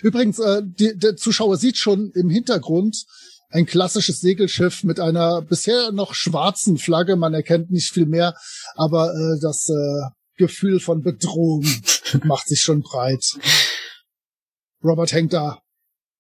Übrigens, 0.03 0.39
äh, 0.39 0.63
die, 0.63 0.97
der 0.97 1.17
Zuschauer 1.17 1.57
sieht 1.57 1.79
schon 1.79 2.13
im 2.15 2.29
Hintergrund 2.29 3.05
ein 3.51 3.65
klassisches 3.65 4.21
Segelschiff 4.21 4.85
mit 4.85 5.01
einer 5.01 5.41
bisher 5.41 5.93
noch 5.93 6.13
schwarzen 6.15 6.77
Flagge. 6.77 7.17
Man 7.17 7.33
erkennt 7.33 7.71
nicht 7.71 7.93
viel 7.93 8.05
mehr, 8.05 8.35
aber 8.75 9.15
äh, 9.15 9.41
das 9.41 9.69
äh, 9.71 10.11
Gefühl 10.39 10.81
von 10.81 11.03
Bedrohung 11.03 11.67
macht 12.25 12.49
sich 12.49 12.61
schon 12.61 12.81
breit. 12.81 13.25
Robert 14.83 15.13
hängt 15.13 15.33
da. 15.33 15.61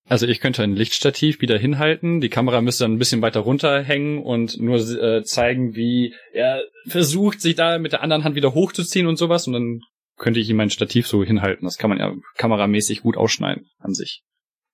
Also 0.09 0.26
ich 0.26 0.40
könnte 0.40 0.62
ein 0.62 0.74
Lichtstativ 0.74 1.42
wieder 1.42 1.59
hinhalten, 1.59 2.20
die 2.20 2.31
Kamera 2.31 2.62
müsste 2.62 2.85
dann 2.85 2.94
ein 2.94 2.98
bisschen 2.98 3.20
weiter 3.20 3.40
runterhängen 3.40 4.22
und 4.22 4.59
nur 4.59 4.76
äh, 4.76 5.22
zeigen, 5.22 5.76
wie 5.76 6.14
er 6.33 6.62
versucht, 6.87 7.42
sich 7.42 7.57
da 7.57 7.78
mit 7.78 7.92
der 7.92 8.02
anderen 8.02 8.24
Hand 8.24 8.35
wieder 8.35 8.54
hochzuziehen 8.54 9.07
und 9.07 9.16
sowas 9.16 9.46
und 9.46 9.52
dann 9.52 9.81
könnte 10.16 10.40
ich 10.40 10.48
ihm 10.48 10.57
mein 10.57 10.70
Stativ 10.70 11.07
so 11.07 11.22
hinhalten. 11.22 11.66
Das 11.66 11.76
kann 11.76 11.90
man 11.90 11.98
ja 11.98 12.14
kameramäßig 12.37 13.02
gut 13.02 13.18
ausschneiden 13.18 13.66
an 13.78 13.92
sich. 13.92 14.22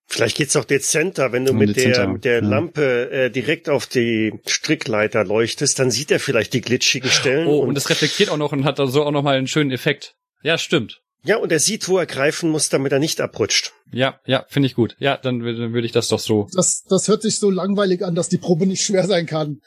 Vielleicht 0.07 0.37
geht's 0.37 0.55
auch 0.55 0.65
dezenter, 0.65 1.33
wenn 1.33 1.45
du 1.45 1.53
Und 1.53 1.59
mit 1.59 1.77
der, 1.77 1.87
dezenter, 1.87 2.09
mit 2.09 2.25
der 2.25 2.43
ja. 2.43 2.49
Lampe 2.49 3.11
äh, 3.11 3.31
direkt 3.31 3.69
auf 3.69 3.87
die 3.87 4.33
Strickleiter 4.47 5.25
leuchtest, 5.25 5.79
dann 5.79 5.91
sieht 5.91 6.11
er 6.11 6.21
vielleicht 6.21 6.53
die 6.53 6.61
glitschigen 6.61 7.11
Stellen. 7.11 7.47
Oh, 7.47 7.61
und 7.61 7.77
es 7.77 7.89
reflektiert 7.91 8.31
auch 8.31 8.37
noch 8.37 8.53
und 8.53 8.65
hat 8.65 8.79
da 8.79 8.87
so 8.87 9.03
auch 9.05 9.11
noch 9.11 9.23
mal 9.23 9.37
einen 9.37 9.49
schönen 9.49 9.71
Effekt. 9.71 10.15
Ja, 10.43 10.59
stimmt. 10.59 11.01
ja, 11.25 11.39
und 11.39 11.51
er 11.51 11.59
sieht, 11.59 11.89
wo 11.89 11.99
er 11.99 12.07
greifen 12.07 12.51
muss, 12.51 12.69
damit 12.69 12.93
er 12.93 12.99
nicht 12.99 13.21
abrutscht. 13.21 13.73
Ja, 13.93 14.21
ja, 14.27 14.45
finde 14.49 14.67
ich 14.67 14.75
gut. 14.75 14.95
Ja, 14.99 15.17
dann, 15.17 15.41
dann 15.41 15.73
würde 15.73 15.87
ich 15.87 15.93
das 15.93 16.09
doch 16.09 16.19
so. 16.19 16.49
Das, 16.55 16.83
das 16.83 17.09
hört 17.09 17.23
sich 17.23 17.39
so 17.39 17.51
langweilig 17.51 18.05
an, 18.05 18.15
dass 18.15 18.29
die 18.29 18.39
Probe 18.39 18.67
nicht 18.67 18.83
schwer 18.83 19.07
sein 19.07 19.27
kann. 19.27 19.61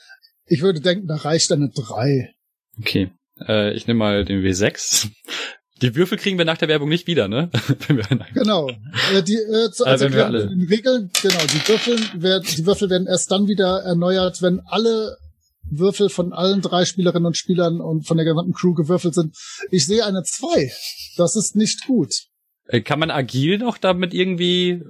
Ich 0.45 0.61
würde 0.61 0.81
denken, 0.81 1.07
da 1.07 1.15
reicht 1.15 1.51
eine 1.51 1.69
drei. 1.69 2.33
Okay. 2.79 3.09
Äh, 3.47 3.73
ich 3.73 3.87
nehme 3.87 3.97
mal 3.97 4.23
den 4.23 4.41
W6. 4.43 5.09
Die 5.81 5.95
Würfel 5.95 6.17
kriegen 6.17 6.37
wir 6.37 6.45
nach 6.45 6.57
der 6.57 6.67
Werbung 6.67 6.89
nicht 6.89 7.07
wieder, 7.07 7.27
ne? 7.27 7.49
Genau. 8.33 8.69
Äh, 9.13 9.23
die, 9.23 9.35
äh, 9.35 9.65
Also 9.67 9.85
also 9.85 10.11
wir 10.11 10.25
alle- 10.25 10.49
Regeln, 10.49 11.11
genau, 11.21 11.39
die 11.53 11.67
Würfel, 11.67 11.99
werden, 12.21 12.47
die 12.57 12.65
Würfel 12.65 12.89
werden 12.89 13.07
erst 13.07 13.31
dann 13.31 13.47
wieder 13.47 13.81
erneuert, 13.83 14.41
wenn 14.41 14.61
alle 14.65 15.17
Würfel 15.69 16.09
von 16.09 16.33
allen 16.33 16.61
drei 16.61 16.85
Spielerinnen 16.85 17.25
und 17.27 17.37
Spielern 17.37 17.81
und 17.81 18.07
von 18.07 18.17
der 18.17 18.25
gesamten 18.25 18.53
Crew 18.53 18.73
gewürfelt 18.73 19.13
sind. 19.13 19.35
Ich 19.69 19.85
sehe 19.85 20.05
eine 20.05 20.23
zwei. 20.23 20.71
Das 21.17 21.35
ist 21.35 21.55
nicht 21.55 21.85
gut. 21.85 22.13
Äh, 22.67 22.81
Kann 22.81 22.99
man 22.99 23.11
agil 23.11 23.57
noch 23.59 23.77
damit 23.77 24.13
irgendwie? 24.13 24.81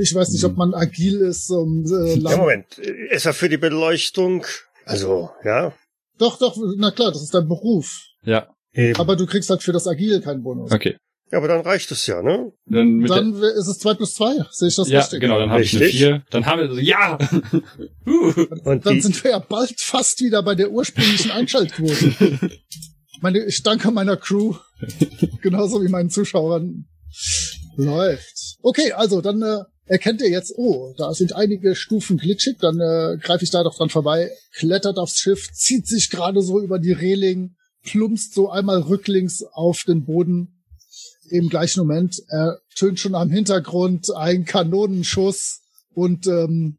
Ich 0.00 0.14
weiß 0.14 0.30
nicht, 0.30 0.44
ob 0.44 0.56
man 0.56 0.72
agil 0.74 1.20
ist. 1.20 1.50
Um, 1.50 1.84
äh, 1.84 2.18
Ja, 2.18 2.36
Moment. 2.36 2.66
Es 3.10 3.24
war 3.26 3.32
für 3.34 3.48
die 3.48 3.56
Beleuchtung. 3.58 4.44
Also, 4.86 5.30
ja. 5.44 5.72
doch, 6.18 6.38
doch, 6.38 6.56
na 6.76 6.90
klar, 6.90 7.10
das 7.12 7.22
ist 7.22 7.34
dein 7.34 7.48
Beruf. 7.48 8.02
Ja, 8.22 8.48
Eben. 8.74 8.98
Aber 8.98 9.16
du 9.16 9.26
kriegst 9.26 9.50
halt 9.50 9.62
für 9.62 9.72
das 9.72 9.86
Agil 9.86 10.20
keinen 10.20 10.42
Bonus. 10.42 10.72
okay. 10.72 10.96
Ja, 11.32 11.38
aber 11.38 11.48
dann 11.48 11.62
reicht 11.62 11.90
es 11.90 12.06
ja, 12.06 12.22
ne? 12.22 12.52
Dann 12.66 12.98
mit 12.98 13.10
Dann 13.10 13.34
ist 13.34 13.66
es 13.66 13.78
zwei 13.78 13.94
plus 13.94 14.14
zwei. 14.14 14.34
Sehe 14.50 14.68
ich 14.68 14.76
das 14.76 14.88
ja, 14.88 15.00
richtig? 15.00 15.20
genau, 15.20 15.38
dann 15.38 15.50
habe 15.50 15.62
ich 15.62 15.74
eine 15.74 15.86
Richtig. 15.86 16.00
vier. 16.00 16.22
Dann 16.30 16.46
haben 16.46 16.76
wir 16.76 16.82
ja. 16.82 17.18
uh. 18.06 18.46
Und 18.64 18.86
Dann 18.86 18.94
die, 18.94 19.00
sind 19.00 19.24
wir 19.24 19.30
ja 19.32 19.38
bald 19.38 19.80
fast 19.80 20.20
wieder 20.20 20.42
bei 20.42 20.54
der 20.54 20.70
ursprünglichen 20.70 21.30
Einschaltquote. 21.30 22.38
Meine, 23.20 23.44
ich 23.46 23.62
danke 23.62 23.90
meiner 23.90 24.16
Crew, 24.16 24.54
genauso 25.40 25.82
wie 25.82 25.88
meinen 25.88 26.10
Zuschauern. 26.10 26.86
Läuft. 27.76 28.58
Okay, 28.62 28.92
also 28.92 29.20
dann 29.20 29.42
äh, 29.42 29.64
erkennt 29.86 30.20
ihr 30.20 30.30
jetzt, 30.30 30.52
oh, 30.56 30.94
da 30.96 31.12
sind 31.14 31.34
einige 31.34 31.74
Stufen 31.74 32.18
glitschig, 32.18 32.58
dann 32.60 32.78
äh, 32.80 33.16
greife 33.18 33.44
ich 33.44 33.50
da 33.50 33.62
doch 33.62 33.76
dran 33.76 33.88
vorbei, 33.88 34.30
klettert 34.52 34.98
aufs 34.98 35.18
Schiff, 35.18 35.50
zieht 35.52 35.86
sich 35.86 36.10
gerade 36.10 36.42
so 36.42 36.60
über 36.60 36.78
die 36.78 36.92
Reling, 36.92 37.56
plumpst 37.84 38.34
so 38.34 38.50
einmal 38.50 38.80
rücklings 38.80 39.44
auf 39.52 39.84
den 39.86 40.04
Boden. 40.04 40.62
Im 41.30 41.48
gleichen 41.48 41.80
Moment 41.80 42.22
ertönt 42.28 42.98
schon 43.00 43.14
am 43.14 43.30
Hintergrund 43.30 44.14
ein 44.14 44.44
Kanonenschuss 44.44 45.62
und 45.94 46.26
ähm, 46.26 46.78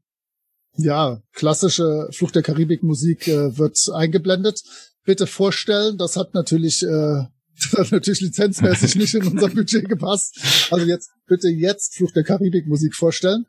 Ja, 0.78 1.22
klassische 1.32 2.10
Fluch 2.12 2.32
der 2.32 2.44
Karibik 2.44 2.84
Musik 2.84 3.28
äh, 3.28 3.58
wird 3.58 3.80
eingeblendet. 3.94 4.62
Bitte 5.06 5.26
vorstellen, 5.26 5.98
das 5.98 6.18
hat 6.18 6.34
natürlich 6.34 6.84
äh, 6.84 7.24
hat 7.78 7.92
natürlich 7.92 8.22
lizenzmäßig 8.22 8.96
nicht 8.96 9.14
in 9.16 9.28
unser 9.28 9.50
Budget 9.50 9.88
gepasst. 9.88 10.40
Also 10.72 10.86
jetzt 10.86 11.12
bitte 11.28 11.50
jetzt 11.50 11.96
Fluch 11.96 12.12
der 12.12 12.24
Karibik 12.24 12.68
Musik 12.68 12.96
vorstellen. 12.96 13.46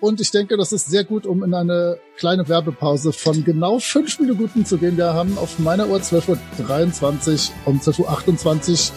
Und 0.00 0.20
ich 0.20 0.30
denke, 0.30 0.56
das 0.56 0.72
ist 0.72 0.90
sehr 0.90 1.04
gut, 1.04 1.26
um 1.26 1.42
in 1.42 1.54
eine 1.54 1.98
kleine 2.16 2.48
Werbepause 2.48 3.12
von 3.12 3.44
genau 3.44 3.78
fünf 3.78 4.18
Minuten 4.18 4.64
zu 4.64 4.78
gehen. 4.78 4.96
Wir 4.96 5.14
haben 5.14 5.38
auf 5.38 5.58
meiner 5.58 5.88
Uhr 5.88 5.98
12.23 5.98 7.50
Uhr 7.50 7.66
um 7.66 7.80
12.28 7.80 8.90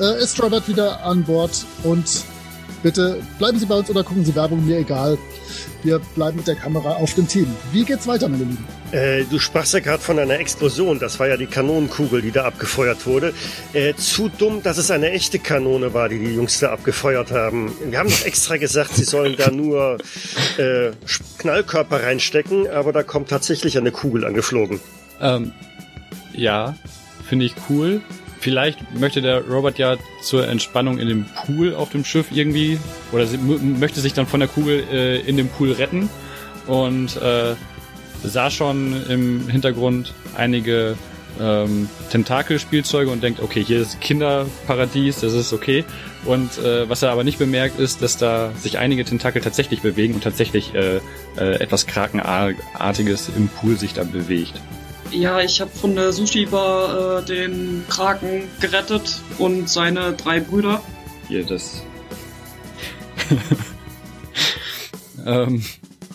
Uhr 0.00 0.06
äh, 0.06 0.22
ist 0.22 0.42
Robert 0.42 0.68
wieder 0.68 1.04
an 1.04 1.24
Bord 1.24 1.64
und 1.84 2.24
bitte 2.82 3.22
bleiben 3.38 3.58
Sie 3.58 3.66
bei 3.66 3.74
uns 3.74 3.90
oder 3.90 4.04
gucken 4.04 4.24
Sie 4.24 4.34
Werbung, 4.34 4.64
mir 4.64 4.78
egal. 4.78 5.18
Wir 5.82 5.98
bleiben 6.14 6.36
mit 6.36 6.46
der 6.46 6.54
Kamera 6.54 6.92
auf 6.92 7.14
dem 7.14 7.26
Team. 7.26 7.46
Wie 7.72 7.84
geht's 7.84 8.06
weiter, 8.06 8.28
meine 8.28 8.44
Lieben? 8.44 8.64
Äh, 8.92 9.24
du 9.24 9.38
sprachst 9.38 9.74
ja 9.74 9.80
gerade 9.80 10.02
von 10.02 10.18
einer 10.18 10.38
Explosion. 10.38 10.98
Das 10.98 11.18
war 11.18 11.26
ja 11.26 11.36
die 11.36 11.46
Kanonenkugel, 11.46 12.22
die 12.22 12.30
da 12.30 12.44
abgefeuert 12.44 13.06
wurde. 13.06 13.32
Äh, 13.72 13.94
zu 13.94 14.28
dumm, 14.28 14.62
dass 14.62 14.78
es 14.78 14.90
eine 14.90 15.10
echte 15.10 15.38
Kanone 15.38 15.92
war, 15.94 16.08
die 16.08 16.18
die 16.18 16.34
Jungs 16.34 16.60
da 16.60 16.72
abgefeuert 16.72 17.32
haben. 17.32 17.72
Wir 17.88 17.98
haben 17.98 18.10
doch 18.10 18.24
extra 18.24 18.58
gesagt, 18.58 18.94
sie 18.94 19.04
sollen 19.04 19.36
da 19.36 19.50
nur 19.50 19.98
äh, 20.58 20.90
Knallkörper 21.38 22.02
reinstecken, 22.02 22.68
aber 22.68 22.92
da 22.92 23.02
kommt 23.02 23.30
tatsächlich 23.30 23.76
eine 23.76 23.90
Kugel 23.90 24.24
angeflogen. 24.24 24.78
Ähm, 25.20 25.52
ja, 26.34 26.76
finde 27.28 27.46
ich 27.46 27.54
cool. 27.68 28.02
Vielleicht 28.42 28.98
möchte 28.98 29.22
der 29.22 29.46
Robert 29.46 29.78
ja 29.78 29.96
zur 30.20 30.48
Entspannung 30.48 30.98
in 30.98 31.06
dem 31.06 31.26
Pool 31.26 31.76
auf 31.76 31.90
dem 31.90 32.04
Schiff 32.04 32.32
irgendwie 32.32 32.76
oder 33.12 33.24
sie, 33.24 33.38
möchte 33.38 34.00
sich 34.00 34.14
dann 34.14 34.26
von 34.26 34.40
der 34.40 34.48
Kugel 34.48 34.82
äh, 34.92 35.20
in 35.20 35.36
dem 35.36 35.48
Pool 35.48 35.70
retten 35.70 36.10
und 36.66 37.16
äh, 37.18 37.54
sah 38.24 38.50
schon 38.50 39.00
im 39.08 39.48
Hintergrund 39.48 40.12
einige 40.36 40.96
ähm, 41.40 41.88
Tentakelspielzeuge 42.10 43.12
und 43.12 43.22
denkt, 43.22 43.40
okay, 43.40 43.62
hier 43.62 43.80
ist 43.80 44.00
Kinderparadies, 44.00 45.20
das 45.20 45.34
ist 45.34 45.52
okay. 45.52 45.84
Und 46.24 46.58
äh, 46.58 46.88
was 46.88 47.02
er 47.02 47.12
aber 47.12 47.22
nicht 47.22 47.38
bemerkt, 47.38 47.78
ist, 47.78 48.02
dass 48.02 48.16
da 48.16 48.50
sich 48.58 48.78
einige 48.78 49.04
Tentakel 49.04 49.40
tatsächlich 49.40 49.82
bewegen 49.82 50.14
und 50.14 50.24
tatsächlich 50.24 50.74
äh, 50.74 50.96
äh, 51.36 51.60
etwas 51.60 51.86
Krakenartiges 51.86 53.30
im 53.36 53.46
Pool 53.46 53.78
sich 53.78 53.94
da 53.94 54.02
bewegt. 54.02 54.60
Ja, 55.12 55.40
ich 55.40 55.60
habe 55.60 55.70
von 55.70 55.94
der 55.94 56.12
Sushi-Bar 56.12 57.20
äh, 57.20 57.24
den 57.24 57.84
Kraken 57.88 58.44
gerettet 58.60 59.20
und 59.38 59.68
seine 59.68 60.14
drei 60.14 60.40
Brüder. 60.40 60.80
Hier, 61.28 61.44
das. 61.44 61.82
ähm. 65.26 65.62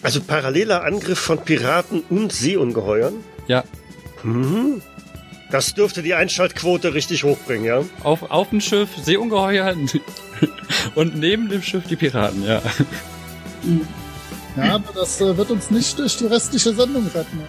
Also 0.03 0.21
paralleler 0.21 0.83
Angriff 0.83 1.19
von 1.19 1.39
Piraten 1.39 2.03
und 2.09 2.31
Seeungeheuern? 2.31 3.15
Ja. 3.47 3.63
Mhm. 4.23 4.81
Das 5.51 5.73
dürfte 5.73 6.03
die 6.03 6.13
Einschaltquote 6.13 6.93
richtig 6.93 7.23
hochbringen, 7.23 7.65
ja? 7.65 7.83
Auf, 8.03 8.29
auf 8.29 8.49
dem 8.49 8.61
Schiff 8.61 8.89
Seeungeheuer 9.03 9.75
und 10.95 11.17
neben 11.17 11.49
dem 11.49 11.61
Schiff 11.61 11.85
die 11.87 11.95
Piraten, 11.95 12.45
ja. 12.45 12.61
Ja, 14.55 14.75
aber 14.75 14.93
das 14.93 15.21
äh, 15.21 15.35
wird 15.37 15.51
uns 15.51 15.71
nicht 15.71 15.97
durch 15.99 16.17
die 16.17 16.25
restliche 16.25 16.73
Sendung 16.73 17.07
retten. 17.13 17.41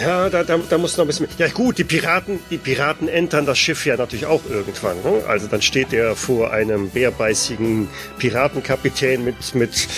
Ja, 0.00 0.30
da, 0.30 0.44
da, 0.44 0.58
da 0.58 0.78
muss 0.78 0.96
noch 0.96 1.04
ein 1.04 1.08
bisschen. 1.08 1.28
Ja 1.36 1.48
gut, 1.48 1.76
die 1.78 1.84
Piraten, 1.84 2.40
die 2.50 2.56
Piraten 2.56 3.08
entern 3.08 3.44
das 3.44 3.58
Schiff 3.58 3.84
ja 3.84 3.96
natürlich 3.96 4.24
auch 4.24 4.40
irgendwann. 4.48 4.96
Ne? 5.02 5.22
Also 5.26 5.46
dann 5.46 5.60
steht 5.60 5.92
er 5.92 6.16
vor 6.16 6.52
einem 6.52 6.88
bärbeißigen 6.90 7.88
Piratenkapitän 8.18 9.24
mit 9.24 9.54
mit 9.54 9.88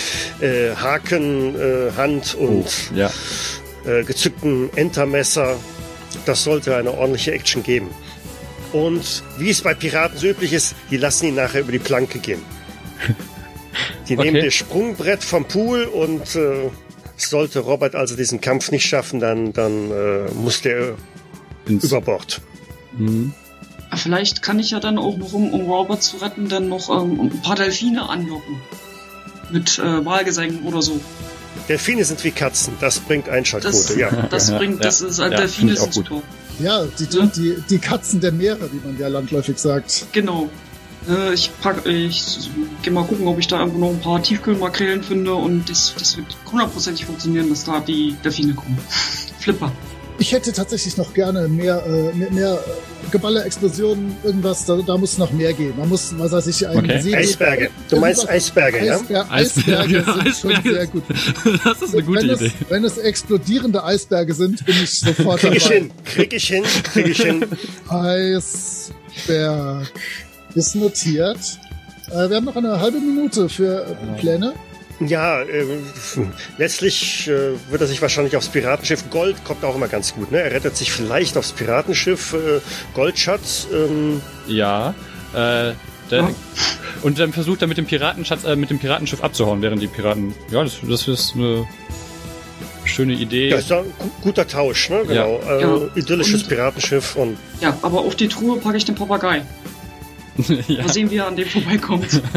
äh, 0.41 0.75
Haken, 0.75 1.55
äh, 1.55 1.93
Hand 1.97 2.35
und 2.35 2.67
oh, 2.67 2.97
ja. 2.97 3.11
äh, 3.87 4.03
gezücktem 4.03 4.71
Entermesser. 4.75 5.57
Das 6.27 6.43
sollte 6.43 6.77
eine 6.77 6.93
ordentliche 6.93 7.33
Action 7.33 7.62
geben. 7.62 7.88
Und 8.73 9.23
wie 9.38 9.51
es 9.51 9.61
bei 9.61 9.75
Piraten 9.75 10.19
so 10.19 10.27
üblich 10.27 10.53
ist, 10.53 10.75
die 10.91 10.97
lassen 10.97 11.27
ihn 11.27 11.35
nachher 11.37 11.61
über 11.61 11.73
die 11.73 11.79
Planke 11.79 12.19
gehen. 12.19 12.43
Die 14.09 14.15
okay. 14.19 14.31
nehmen 14.31 14.45
das 14.45 14.55
Sprungbrett 14.55 15.23
vom 15.23 15.45
Pool 15.45 15.85
und 15.85 16.35
äh, 16.35 16.71
sollte 17.16 17.61
Robert 17.61 17.94
also 17.94 18.16
diesen 18.16 18.40
Kampf 18.40 18.70
nicht 18.70 18.87
schaffen, 18.87 19.20
dann, 19.20 19.53
dann 19.53 19.90
äh, 19.90 20.31
muss 20.35 20.62
der 20.62 20.94
Ins 21.66 21.85
über 21.85 22.01
Bord. 22.01 22.40
Mhm. 22.96 23.33
Vielleicht 23.94 24.42
kann 24.42 24.59
ich 24.59 24.70
ja 24.70 24.81
dann 24.81 24.98
auch 24.98 25.16
noch, 25.16 25.33
um, 25.33 25.53
um 25.53 25.70
Robert 25.70 26.03
zu 26.03 26.16
retten, 26.16 26.48
dann 26.48 26.68
noch 26.68 26.88
ähm, 26.88 27.20
ein 27.20 27.42
paar 27.42 27.57
Delfine 27.57 28.09
anlocken. 28.09 28.57
Mit 29.51 29.79
äh, 29.79 30.05
Wahlgesängen 30.05 30.62
oder 30.62 30.81
so. 30.81 30.98
Delfine 31.68 32.05
sind 32.05 32.25
wie 32.25 32.31
Katzen, 32.31 32.75
das 32.81 33.01
bringt 33.01 33.29
Einschaltquote, 33.29 33.77
das, 33.77 33.96
ja. 33.96 34.11
Das 34.31 34.51
bringt, 34.51 34.83
das 34.83 35.03
ist, 35.03 35.18
ja, 35.18 35.29
Delfine 35.29 35.77
sind 35.77 35.92
super. 35.92 36.22
Ja, 36.59 36.85
die, 36.98 37.07
die, 37.07 37.62
die 37.68 37.79
Katzen 37.79 38.20
der 38.20 38.33
Meere, 38.33 38.70
wie 38.72 38.81
man 38.87 38.98
ja 38.98 39.09
landläufig 39.09 39.59
sagt. 39.59 40.07
Genau. 40.12 40.48
Äh, 41.09 41.35
ich 41.35 41.51
pack, 41.61 41.87
ich 41.87 42.51
gehe 42.83 42.93
mal 42.93 43.05
gucken, 43.05 43.27
ob 43.27 43.38
ich 43.38 43.49
da 43.49 43.61
irgendwo 43.61 43.79
noch 43.79 43.91
ein 43.91 44.01
paar 44.01 44.23
Tiefkühlmakrelen 44.23 45.03
finde 45.03 45.35
und 45.35 45.69
das, 45.69 45.95
das 45.99 46.17
wird 46.17 46.37
hundertprozentig 46.51 47.07
funktionieren, 47.07 47.49
dass 47.51 47.65
da 47.65 47.81
die 47.81 48.17
Delfine 48.25 48.55
kommen. 48.55 48.79
Flipper. 49.38 49.73
Ich 50.19 50.33
hätte 50.33 50.53
tatsächlich 50.53 50.97
noch 50.97 51.15
gerne 51.15 51.49
mehr, 51.49 51.85
äh, 51.85 52.12
mehr, 52.17 52.31
mehr 52.31 52.59
Geballer, 53.11 53.45
Explosionen, 53.45 54.15
irgendwas, 54.23 54.65
da, 54.65 54.77
da 54.77 54.97
muss 54.97 55.19
noch 55.19 55.33
mehr 55.33 55.53
gehen. 55.53 55.75
Da 55.77 55.85
muss, 55.85 56.17
was 56.17 56.31
weiß 56.31 56.47
ich, 56.47 56.67
ein 56.67 56.79
okay. 56.79 57.01
See 57.01 57.17
Eisberge. 57.17 57.71
Du 57.91 57.97
meinst 57.99 58.29
Eisberge, 58.29 58.87
ja? 58.87 58.95
Eisberge, 58.95 59.31
Eisberge 59.31 60.05
sind 60.05 60.27
Eisberge. 60.27 60.62
schon 60.62 60.62
sehr 60.73 60.87
gut. 60.87 61.03
Das 61.65 61.83
ist 61.83 61.95
eine 61.95 62.05
gute 62.05 62.21
wenn 62.21 62.31
Idee. 62.31 62.47
Es, 62.47 62.53
wenn 62.71 62.85
es 62.85 62.99
explodierende 62.99 63.83
Eisberge 63.83 64.33
sind, 64.35 64.65
bin 64.65 64.77
ich 64.83 64.91
sofort 65.01 65.41
Krieg 65.41 65.57
ich 65.57 65.65
dabei. 65.65 65.75
hin, 65.75 65.91
krieg 66.05 66.33
ich 66.33 66.47
hin, 66.47 66.62
krieg 66.85 67.09
ich 67.09 67.21
hin. 67.21 67.45
Eisberg 67.88 68.93
ist 70.55 70.75
notiert. 70.75 71.38
Äh, 72.11 72.29
wir 72.29 72.37
haben 72.37 72.45
noch 72.45 72.57
eine 72.57 72.81
halbe 72.81 72.99
Minute 72.99 73.49
für 73.49 73.87
äh, 73.87 74.21
Pläne. 74.21 74.53
Ja, 75.01 75.41
äh, 75.43 75.65
letztlich 76.59 77.27
äh, 77.29 77.53
wird 77.71 77.81
er 77.81 77.87
sich 77.87 78.01
wahrscheinlich 78.03 78.37
aufs 78.37 78.49
Piratenschiff. 78.49 79.11
Gold 79.11 79.43
kommt 79.45 79.65
auch 79.65 79.75
immer 79.75 79.88
ganz 79.88 80.15
gut, 80.15 80.31
ne? 80.31 80.38
Er 80.41 80.53
rettet 80.53 80.77
sich 80.77 80.93
vielleicht 80.93 81.37
aufs 81.37 81.53
Piratenschiff. 81.53 82.35
Äh, 82.35 82.61
Goldschatz. 82.95 83.67
Ähm. 83.73 84.21
Ja. 84.47 84.95
Äh, 85.35 85.73
der, 86.11 86.29
Und 87.03 87.19
dann 87.19 87.33
versucht 87.33 87.62
er 87.62 87.69
mit 87.69 87.79
dem 87.79 87.87
Piratenschatz, 87.87 88.45
äh, 88.45 88.55
mit 88.55 88.69
dem 88.71 88.79
Piratenschiff 88.79 89.25
abzuhauen, 89.25 89.62
während 89.62 89.81
die 89.83 89.87
Piraten. 89.87 90.35
Ja, 90.51 90.62
das, 90.62 90.77
das 90.87 91.09
ist 91.09 91.35
eine 91.35 91.67
schöne 92.85 93.15
Idee. 93.15 93.49
Ja, 93.49 93.57
ist 93.57 93.73
ein 93.73 93.85
guter 94.21 94.47
Tausch, 94.47 94.91
ne? 94.91 95.03
Genau. 95.09 95.41
Ja. 95.45 95.57
Äh, 95.57 95.62
Ja. 95.62 95.81
Idyllisches 95.97 96.43
Und- 96.43 96.49
Piratenschiff 96.49 97.17
und 97.17 97.38
Ja, 97.61 97.77
aber 97.83 98.01
auf 98.01 98.15
die 98.15 98.29
Truhe 98.29 98.59
packe 98.59 98.77
ich 98.77 98.85
den 98.85 98.95
Papagei. 98.95 99.43
ja. 100.68 100.83
Mal 100.85 100.92
sehen, 100.92 101.11
wie 101.11 101.16
er 101.16 101.27
an 101.27 101.37
dem 101.37 101.49
vorbeikommt. 101.49 102.23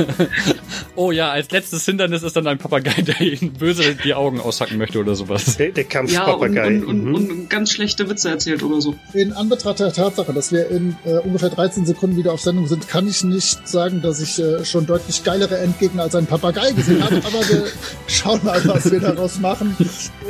Oh 0.98 1.12
ja, 1.12 1.30
als 1.32 1.52
letztes 1.52 1.84
Hindernis 1.86 2.24
ist 2.24 2.36
dann 2.38 2.48
ein 2.48 2.58
Papagei, 2.58 3.02
der 3.02 3.20
ihn 3.20 3.52
böse 3.54 3.96
die 3.96 4.14
Augen 4.14 4.40
aushacken 4.40 4.78
möchte 4.78 5.00
oder 5.00 5.14
sowas. 5.16 5.58
der, 5.58 5.72
der 5.72 5.84
ja, 5.84 5.88
und, 5.88 5.90
Kampfpapagei. 5.90 6.68
und, 6.68 6.86
und, 6.86 7.04
Mhm. 7.04 7.16
und 7.16 7.50
ganz 7.50 7.72
schlechte 7.72 8.10
Witze 8.10 8.30
erzählt 8.30 8.64
oder 8.64 8.80
so. 8.80 8.96
In 9.14 9.34
Anbetracht 9.34 9.80
der 9.80 9.92
Tatsache, 9.92 10.32
dass 10.32 10.54
wir 10.54 10.70
in 10.70 10.96
äh, 11.06 11.18
ungefähr 11.20 11.50
13 11.50 11.86
Sekunden 11.86 12.16
wieder 12.16 12.32
auf 12.32 12.40
Sendung 12.42 12.68
sind, 12.68 12.88
kann 12.88 13.08
ich 13.10 13.24
nicht 13.26 13.68
sagen, 13.68 14.02
dass 14.02 14.22
ich 14.22 14.40
äh, 14.40 14.64
schon 14.64 14.86
deutlich 14.86 15.24
geilere 15.26 15.58
Endgegner 15.58 16.04
als 16.04 16.16
einen 16.16 16.28
Papagei 16.28 16.72
gesehen 16.72 17.04
habe. 17.04 17.18
Aber 17.18 17.50
wir 17.50 17.66
schauen 18.08 18.40
mal, 18.44 18.62
was 18.66 18.90
wir 18.90 19.00
daraus 19.02 19.40
machen. 19.40 19.76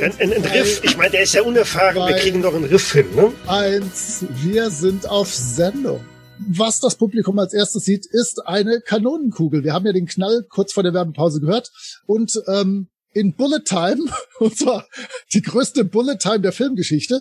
Ein, 0.00 0.12
ein, 0.18 0.32
ein 0.32 0.44
Riff, 0.44 0.80
ich 0.82 0.96
meine, 0.96 1.10
der 1.10 1.22
ist 1.22 1.34
ja 1.34 1.42
unerfahren, 1.42 1.94
wir 2.08 2.16
kriegen 2.16 2.42
doch 2.42 2.54
einen 2.54 2.64
Riff 2.64 2.92
hin, 2.92 3.06
ne? 3.14 3.32
Eins, 3.46 4.24
wir 4.42 4.70
sind 4.70 5.08
auf 5.08 5.32
Sendung. 5.32 6.00
Was 6.38 6.80
das 6.80 6.96
Publikum 6.96 7.38
als 7.38 7.52
erstes 7.52 7.84
sieht, 7.84 8.06
ist 8.06 8.46
eine 8.46 8.80
Kanonenkugel. 8.80 9.64
Wir 9.64 9.72
haben 9.72 9.86
ja 9.86 9.92
den 9.92 10.06
Knall 10.06 10.44
kurz 10.48 10.72
vor 10.72 10.82
der 10.82 10.94
Werbepause 10.94 11.40
gehört. 11.40 11.70
Und 12.06 12.40
ähm, 12.46 12.88
in 13.12 13.34
Bullet 13.34 13.64
Time, 13.64 14.10
und 14.38 14.56
zwar 14.56 14.86
die 15.32 15.42
größte 15.42 15.84
Bullet 15.84 16.18
Time 16.18 16.40
der 16.40 16.52
Filmgeschichte, 16.52 17.20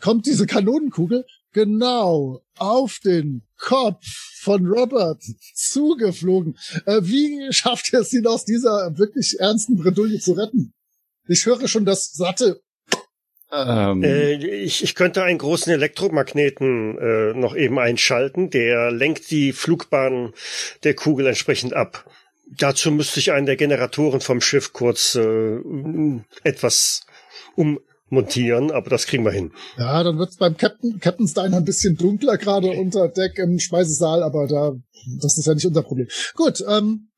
kommt 0.00 0.26
diese 0.26 0.46
Kanonenkugel 0.46 1.24
genau 1.52 2.42
auf 2.56 2.98
den 3.04 3.42
Kopf 3.58 4.04
von 4.40 4.66
Robert 4.66 5.22
zugeflogen. 5.54 6.58
Äh, 6.86 7.00
wie 7.02 7.52
schafft 7.52 7.92
er 7.92 8.00
es, 8.00 8.12
ihn 8.12 8.26
aus 8.26 8.44
dieser 8.44 8.98
wirklich 8.98 9.36
ernsten 9.38 9.76
Bredouille 9.76 10.18
zu 10.18 10.32
retten? 10.32 10.72
Ich 11.28 11.46
höre 11.46 11.68
schon 11.68 11.84
das 11.84 12.12
satte 12.12 12.60
Ähm, 13.52 14.02
Äh, 14.02 14.34
ich, 14.34 14.82
ich 14.82 14.94
könnte 14.94 15.22
einen 15.22 15.38
großen 15.38 15.72
Elektromagneten 15.72 16.98
äh, 16.98 17.34
noch 17.34 17.54
eben 17.54 17.78
einschalten, 17.78 18.50
der 18.50 18.90
lenkt 18.90 19.30
die 19.30 19.52
Flugbahn 19.52 20.32
der 20.84 20.94
Kugel 20.94 21.26
entsprechend 21.26 21.74
ab. 21.74 22.10
Dazu 22.58 22.90
müsste 22.90 23.20
ich 23.20 23.32
einen 23.32 23.46
der 23.46 23.56
Generatoren 23.56 24.20
vom 24.20 24.40
Schiff 24.40 24.72
kurz 24.72 25.14
äh, 25.14 25.58
etwas 26.44 27.06
ummontieren, 27.54 28.70
aber 28.70 28.90
das 28.90 29.06
kriegen 29.06 29.24
wir 29.24 29.32
hin. 29.32 29.52
Ja, 29.78 30.02
dann 30.02 30.18
wird's 30.18 30.36
beim 30.36 30.56
Captain, 30.56 30.98
Captain 31.00 31.28
Stein 31.28 31.54
ein 31.54 31.64
bisschen 31.64 31.96
dunkler 31.96 32.38
gerade 32.38 32.70
unter 32.70 33.08
Deck 33.08 33.38
im 33.38 33.58
Speisesaal, 33.58 34.22
aber 34.22 34.46
da, 34.46 34.72
das 35.20 35.38
ist 35.38 35.46
ja 35.46 35.54
nicht 35.54 35.66
unser 35.66 35.82
Problem. 35.82 36.08
Gut, 36.34 36.62
ähm, 36.68 37.08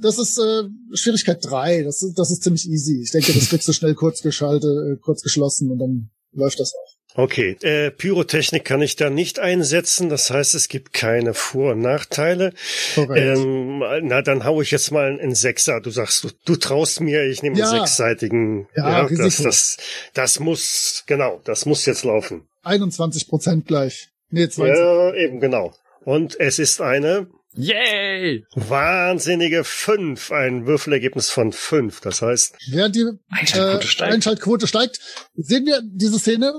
Das 0.00 0.18
ist 0.18 0.38
äh, 0.38 0.64
Schwierigkeit 0.94 1.38
drei. 1.42 1.82
Das 1.82 2.02
ist, 2.02 2.18
das 2.18 2.30
ist 2.30 2.42
ziemlich 2.42 2.68
easy. 2.68 3.02
Ich 3.02 3.12
denke, 3.12 3.32
das 3.32 3.48
kriegst 3.48 3.68
du 3.68 3.72
schnell 3.72 3.94
kurz 3.94 4.22
geschaltet, 4.22 4.70
äh, 4.70 4.96
kurz 4.96 5.22
geschlossen 5.22 5.70
und 5.70 5.78
dann 5.78 6.10
läuft 6.32 6.58
das 6.58 6.72
auch. 6.74 6.92
Okay, 7.14 7.58
äh, 7.60 7.90
Pyrotechnik 7.90 8.64
kann 8.64 8.80
ich 8.80 8.96
da 8.96 9.10
nicht 9.10 9.38
einsetzen. 9.38 10.08
Das 10.08 10.30
heißt, 10.30 10.54
es 10.54 10.68
gibt 10.68 10.94
keine 10.94 11.34
Vor- 11.34 11.72
und 11.72 11.80
Nachteile. 11.80 12.52
Ähm, 12.96 13.80
na, 14.02 14.22
dann 14.22 14.44
hau 14.44 14.62
ich 14.62 14.70
jetzt 14.70 14.90
mal 14.90 15.18
einen 15.18 15.34
Sechser. 15.34 15.80
Du 15.80 15.90
sagst, 15.90 16.24
du, 16.24 16.30
du 16.46 16.56
traust 16.56 17.00
mir, 17.00 17.24
ich 17.24 17.42
nehme 17.42 17.58
ja. 17.58 17.68
einen 17.68 17.80
sechsseitigen. 17.80 18.66
Ja, 18.74 19.06
ja 19.06 19.08
das, 19.08 19.38
das, 19.38 19.76
das 20.14 20.40
muss, 20.40 21.04
genau, 21.06 21.40
das 21.44 21.66
muss 21.66 21.84
jetzt 21.84 22.04
laufen. 22.04 22.48
21 22.62 23.28
Prozent 23.28 23.66
gleich. 23.66 24.08
Nee, 24.30 24.48
20. 24.48 24.74
Ja, 24.74 25.14
eben, 25.14 25.40
genau. 25.40 25.74
Und 26.04 26.40
es 26.40 26.58
ist 26.58 26.80
eine 26.80 27.26
Yay! 27.54 28.44
Wahnsinnige 28.54 29.64
fünf, 29.64 30.32
ein 30.32 30.66
Würfelergebnis 30.66 31.30
von 31.30 31.52
fünf. 31.52 32.00
Das 32.00 32.22
heißt, 32.22 32.56
während 32.70 32.96
die 32.96 33.06
Einschaltquote, 33.28 33.84
äh, 33.84 33.86
steigt. 33.86 34.12
Einschaltquote 34.12 34.66
steigt, 34.66 35.00
sehen 35.34 35.66
wir 35.66 35.82
diese 35.84 36.18
Szene. 36.18 36.52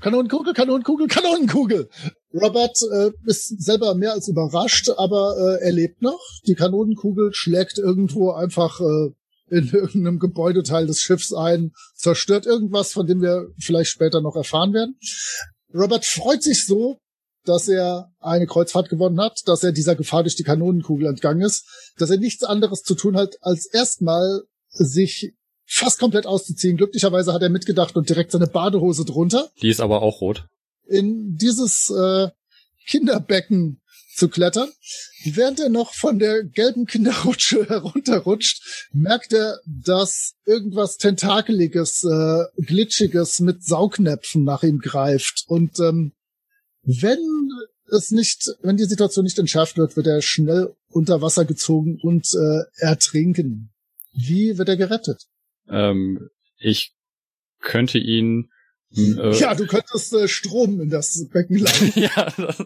Kanonenkugel, 0.00 0.52
Kanonenkugel, 0.52 1.08
Kanonenkugel. 1.08 1.88
Robert 2.32 2.76
äh, 2.92 3.10
ist 3.24 3.62
selber 3.62 3.94
mehr 3.94 4.12
als 4.12 4.28
überrascht, 4.28 4.90
aber 4.96 5.58
äh, 5.60 5.64
er 5.64 5.72
lebt 5.72 6.02
noch. 6.02 6.20
Die 6.46 6.54
Kanonenkugel 6.54 7.32
schlägt 7.32 7.78
irgendwo 7.78 8.32
einfach 8.32 8.80
äh, 8.80 9.10
in 9.48 9.68
irgendeinem 9.68 10.18
Gebäudeteil 10.18 10.86
des 10.86 11.00
Schiffs 11.00 11.32
ein, 11.32 11.72
zerstört 11.94 12.46
irgendwas, 12.46 12.92
von 12.92 13.06
dem 13.06 13.22
wir 13.22 13.48
vielleicht 13.58 13.90
später 13.90 14.20
noch 14.20 14.36
erfahren 14.36 14.72
werden. 14.72 14.98
Robert 15.72 16.04
freut 16.04 16.42
sich 16.42 16.66
so, 16.66 16.98
dass 17.48 17.68
er 17.68 18.12
eine 18.20 18.46
Kreuzfahrt 18.46 18.88
gewonnen 18.88 19.20
hat, 19.20 19.42
dass 19.46 19.62
er 19.62 19.72
dieser 19.72 19.94
Gefahr 19.94 20.22
durch 20.22 20.36
die 20.36 20.42
Kanonenkugel 20.42 21.06
entgangen 21.06 21.42
ist, 21.42 21.66
dass 21.98 22.10
er 22.10 22.18
nichts 22.18 22.44
anderes 22.44 22.82
zu 22.82 22.94
tun 22.94 23.16
hat, 23.16 23.36
als 23.40 23.66
erstmal 23.66 24.42
sich 24.68 25.32
fast 25.64 25.98
komplett 25.98 26.26
auszuziehen. 26.26 26.76
Glücklicherweise 26.76 27.32
hat 27.32 27.42
er 27.42 27.48
mitgedacht 27.48 27.96
und 27.96 28.08
direkt 28.08 28.32
seine 28.32 28.46
Badehose 28.46 29.04
drunter. 29.04 29.50
Die 29.62 29.68
ist 29.68 29.80
aber 29.80 30.02
auch 30.02 30.20
rot. 30.20 30.46
In 30.86 31.36
dieses 31.36 31.90
äh, 31.90 32.28
Kinderbecken 32.86 33.80
zu 34.16 34.28
klettern. 34.28 34.70
Während 35.24 35.60
er 35.60 35.68
noch 35.68 35.92
von 35.92 36.18
der 36.18 36.42
gelben 36.42 36.86
Kinderrutsche 36.86 37.66
herunterrutscht, 37.68 38.88
merkt 38.92 39.32
er, 39.32 39.60
dass 39.66 40.34
irgendwas 40.46 40.96
Tentakeliges, 40.96 42.04
äh, 42.04 42.44
Glitschiges 42.56 43.40
mit 43.40 43.64
Saugnäpfen 43.64 44.44
nach 44.44 44.62
ihm 44.62 44.78
greift. 44.78 45.44
Und 45.46 45.78
ähm, 45.80 46.12
wenn 46.86 47.50
es 47.90 48.10
nicht, 48.10 48.48
wenn 48.62 48.76
die 48.76 48.84
Situation 48.84 49.24
nicht 49.24 49.38
entschärft 49.38 49.76
wird, 49.76 49.96
wird 49.96 50.06
er 50.06 50.22
schnell 50.22 50.74
unter 50.88 51.20
Wasser 51.20 51.44
gezogen 51.44 51.98
und 52.02 52.26
äh, 52.34 52.62
ertrinken. 52.76 53.70
Wie 54.12 54.56
wird 54.56 54.68
er 54.68 54.76
gerettet? 54.76 55.26
Ähm, 55.68 56.30
ich 56.58 56.94
könnte 57.60 57.98
ihn 57.98 58.50
ja, 58.90 59.54
du 59.54 59.66
könntest 59.66 60.12
äh, 60.14 60.28
Strom 60.28 60.80
in 60.80 60.88
das 60.88 61.28
Becken 61.32 61.58
leiten. 61.58 61.92
ja, 62.00 62.32
das, 62.36 62.64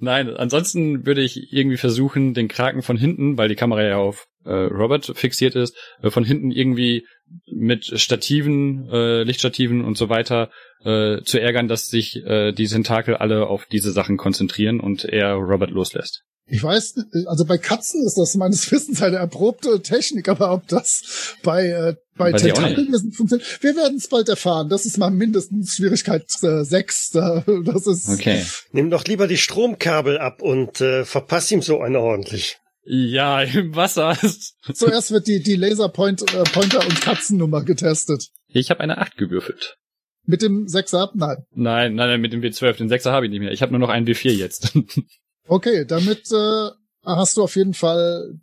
nein, 0.00 0.34
ansonsten 0.34 1.06
würde 1.06 1.22
ich 1.22 1.52
irgendwie 1.52 1.76
versuchen, 1.76 2.34
den 2.34 2.48
Kraken 2.48 2.82
von 2.82 2.96
hinten, 2.96 3.36
weil 3.36 3.48
die 3.48 3.56
Kamera 3.56 3.82
ja 3.82 3.96
auf 3.98 4.26
äh, 4.44 4.52
Robert 4.52 5.12
fixiert 5.14 5.54
ist, 5.54 5.76
äh, 6.02 6.10
von 6.10 6.24
hinten 6.24 6.50
irgendwie 6.50 7.06
mit 7.46 7.84
Stativen, 8.00 8.88
äh, 8.90 9.22
Lichtstativen 9.22 9.84
und 9.84 9.96
so 9.96 10.08
weiter 10.08 10.50
äh, 10.82 11.22
zu 11.22 11.40
ärgern, 11.40 11.68
dass 11.68 11.86
sich 11.86 12.16
äh, 12.16 12.52
die 12.52 12.66
Tentakel 12.66 13.16
alle 13.16 13.46
auf 13.46 13.66
diese 13.66 13.92
Sachen 13.92 14.16
konzentrieren 14.16 14.80
und 14.80 15.04
er 15.04 15.34
Robert 15.34 15.70
loslässt. 15.70 16.24
Ich 16.52 16.62
weiß, 16.64 16.96
also 17.26 17.44
bei 17.44 17.58
Katzen 17.58 18.04
ist 18.04 18.16
das 18.16 18.34
meines 18.34 18.70
Wissens 18.72 19.00
eine 19.02 19.16
erprobte 19.16 19.82
Technik, 19.82 20.28
aber 20.28 20.52
ob 20.52 20.66
das 20.66 21.36
bei, 21.44 21.68
äh, 21.68 21.94
bei 22.20 22.32
Tentakelwesen 22.32 23.12
funktioniert, 23.12 23.62
wir 23.62 23.74
werden 23.76 23.96
es 23.96 24.08
bald 24.08 24.28
erfahren. 24.28 24.68
Das 24.68 24.86
ist 24.86 24.98
mal 24.98 25.10
mindestens 25.10 25.74
Schwierigkeit 25.74 26.24
äh, 26.42 26.62
6. 26.62 27.10
Das 27.10 27.86
ist. 27.86 28.08
Okay. 28.08 28.44
Nimm 28.72 28.90
doch 28.90 29.04
lieber 29.04 29.26
die 29.26 29.38
Stromkabel 29.38 30.18
ab 30.18 30.42
und 30.42 30.80
äh, 30.80 31.04
verpass 31.04 31.50
ihm 31.50 31.62
so 31.62 31.80
eine 31.80 32.00
ordentlich. 32.00 32.58
Ja, 32.84 33.42
im 33.42 33.74
Wasser. 33.74 34.16
Zuerst 34.74 35.10
wird 35.10 35.26
die, 35.26 35.42
die 35.42 35.56
Laserpointer 35.56 36.40
äh, 36.40 36.44
Pointer 36.44 36.84
und 36.84 37.00
Katzennummer 37.00 37.64
getestet. 37.64 38.28
Ich 38.48 38.70
habe 38.70 38.80
eine 38.80 38.98
8 38.98 39.16
gewürfelt. 39.16 39.76
Mit 40.24 40.42
dem 40.42 40.66
6er? 40.66 41.10
Nein. 41.14 41.38
Nein, 41.52 41.94
nein, 41.94 42.08
nein, 42.08 42.20
mit 42.20 42.32
dem 42.32 42.40
W12. 42.40 42.76
Den 42.78 42.90
6er 42.90 43.10
habe 43.10 43.26
ich 43.26 43.30
nicht 43.30 43.40
mehr. 43.40 43.52
Ich 43.52 43.62
habe 43.62 43.72
nur 43.72 43.80
noch 43.80 43.88
einen 43.88 44.06
W4 44.06 44.32
jetzt. 44.32 44.78
okay, 45.46 45.84
damit 45.86 46.30
äh, 46.32 46.70
hast 47.04 47.36
du 47.36 47.42
auf 47.42 47.56
jeden 47.56 47.74
Fall 47.74 48.34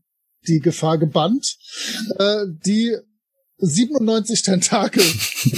die 0.47 0.59
Gefahr 0.59 0.97
gebannt. 0.97 1.57
Äh, 2.17 2.45
die 2.65 2.95
97 3.59 4.43
Tentakel 4.43 5.03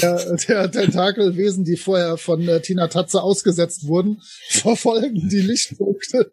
der, 0.01 0.37
der 0.37 0.71
Tentakelwesen, 0.71 1.65
die 1.65 1.75
vorher 1.75 2.17
von 2.17 2.47
äh, 2.47 2.61
Tina 2.61 2.87
Tatze 2.87 3.21
ausgesetzt 3.21 3.87
wurden, 3.87 4.21
verfolgen 4.49 5.27
die 5.29 5.41
Lichtpunkte. 5.41 6.31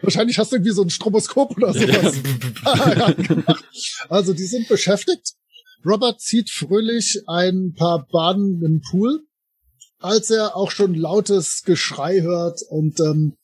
Wahrscheinlich 0.00 0.38
hast 0.38 0.52
du 0.52 0.56
irgendwie 0.56 0.72
so 0.72 0.82
ein 0.82 0.90
Stroboskop 0.90 1.56
oder 1.56 1.74
sowas. 1.74 2.14
also 4.08 4.32
die 4.32 4.46
sind 4.46 4.68
beschäftigt. 4.68 5.34
Robert 5.84 6.20
zieht 6.20 6.50
fröhlich 6.50 7.22
ein 7.26 7.74
paar 7.76 8.06
Baden 8.10 8.62
im 8.64 8.80
Pool, 8.80 9.20
als 9.98 10.30
er 10.30 10.56
auch 10.56 10.70
schon 10.70 10.94
lautes 10.94 11.62
Geschrei 11.62 12.22
hört 12.22 12.62
und 12.70 12.98
ähm, 13.00 13.36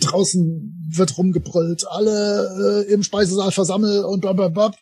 draußen 0.00 0.90
wird 0.94 1.16
rumgebrüllt, 1.16 1.86
alle 1.88 2.84
äh, 2.86 2.92
im 2.92 3.02
Speisesaal 3.02 3.52
versammelt 3.52 4.04
und 4.04 4.20
blablabla 4.20 4.72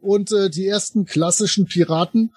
und 0.00 0.32
äh, 0.32 0.50
die 0.50 0.66
ersten 0.66 1.04
klassischen 1.04 1.66
Piraten. 1.66 2.32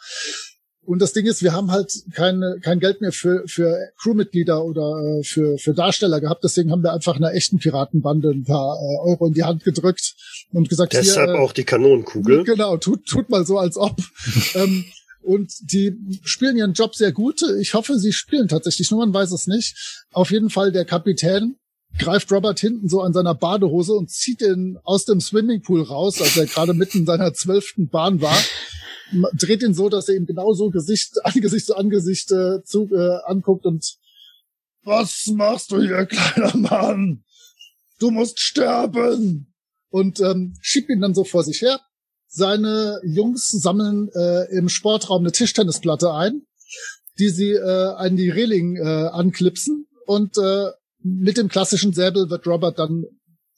Und 0.86 1.02
das 1.02 1.14
Ding 1.14 1.26
ist, 1.26 1.42
wir 1.42 1.54
haben 1.54 1.72
halt 1.72 1.94
keine, 2.14 2.60
kein 2.62 2.80
Geld 2.80 3.00
mehr 3.00 3.14
für, 3.14 3.44
für 3.48 3.90
Crewmitglieder 4.02 4.64
oder 4.66 5.20
äh, 5.20 5.24
für, 5.24 5.58
für 5.58 5.74
Darsteller 5.74 6.20
gehabt. 6.20 6.44
Deswegen 6.44 6.72
haben 6.72 6.84
wir 6.84 6.92
einfach 6.92 7.16
einer 7.16 7.34
echten 7.34 7.58
Piratenbande 7.58 8.32
ein 8.32 8.44
paar 8.44 8.76
äh, 8.76 9.10
Euro 9.10 9.28
in 9.28 9.34
die 9.34 9.44
Hand 9.44 9.64
gedrückt 9.64 10.14
und 10.52 10.68
gesagt, 10.68 10.94
Deshalb 10.94 11.30
hier, 11.30 11.36
äh, 11.36 11.40
auch 11.40 11.54
die 11.54 11.64
Kanonenkugel. 11.64 12.44
Genau, 12.44 12.76
tut, 12.78 13.06
tut 13.06 13.30
mal 13.30 13.46
so, 13.46 13.58
als 13.58 13.78
ob. 13.78 13.96
ähm, 14.56 14.84
und 15.22 15.54
die 15.62 15.96
spielen 16.24 16.58
ihren 16.58 16.74
Job 16.74 16.96
sehr 16.96 17.14
gut. 17.14 17.42
Ich 17.62 17.74
hoffe, 17.76 17.98
sie 17.98 18.12
spielen 18.12 18.50
tatsächlich, 18.50 18.92
nur 18.92 19.00
man 19.06 19.14
weiß 19.14 19.32
es 19.32 19.48
nicht. 19.48 20.06
Auf 20.12 20.32
jeden 20.32 20.50
Fall 20.50 20.74
der 20.74 20.84
Kapitän 20.84 21.56
greift 21.98 22.32
Robert 22.32 22.60
hinten 22.60 22.90
so 22.90 23.02
an 23.02 23.14
seiner 23.14 23.36
Badehose 23.36 23.94
und 23.94 24.10
zieht 24.10 24.42
ihn 24.42 24.78
aus 24.84 25.06
dem 25.06 25.22
Swimmingpool 25.22 25.84
raus, 25.84 26.22
als 26.22 26.38
er 26.38 26.46
gerade 26.46 26.74
mitten 26.74 27.00
in 27.00 27.06
seiner 27.06 27.34
zwölften 27.34 27.90
Bahn 27.90 28.22
war. 28.22 28.38
Dreht 29.34 29.62
ihn 29.62 29.74
so, 29.74 29.90
dass 29.90 30.10
er 30.10 30.16
ihm 30.16 30.26
genauso 30.26 30.70
Gesicht, 30.70 31.14
Angesicht 31.24 31.66
zu 31.66 31.76
Angesicht 31.76 32.32
äh, 32.32 32.64
zu, 32.64 32.90
äh, 32.92 33.20
anguckt 33.26 33.66
und 33.66 33.98
was 34.86 35.28
machst 35.28 35.72
du 35.72 35.82
hier, 35.82 36.06
kleiner 36.06 36.58
Mann? 36.58 37.24
Du 38.00 38.12
musst 38.12 38.40
sterben! 38.42 39.54
Und 39.90 40.20
ähm, 40.20 40.56
schiebt 40.60 40.90
ihn 40.90 41.00
dann 41.00 41.14
so 41.14 41.24
vor 41.24 41.44
sich 41.44 41.62
her. 41.62 41.80
Seine 42.28 43.00
Jungs 43.06 43.48
sammeln 43.48 44.10
äh, 44.14 44.58
im 44.58 44.68
Sportraum 44.68 45.22
eine 45.22 45.32
Tischtennisplatte 45.32 46.12
ein, 46.14 46.42
die 47.20 47.30
sie 47.30 47.52
äh, 47.52 47.94
an 47.96 48.18
die 48.18 48.30
Reling 48.30 48.76
äh, 48.76 48.82
anklipsen 48.82 49.88
und 50.08 50.38
äh, 50.38 50.72
mit 51.04 51.38
dem 51.38 51.50
klassischen 51.50 51.94
Säbel 51.94 52.30
wird 52.30 52.48
Robert 52.48 52.80
dann 52.80 53.04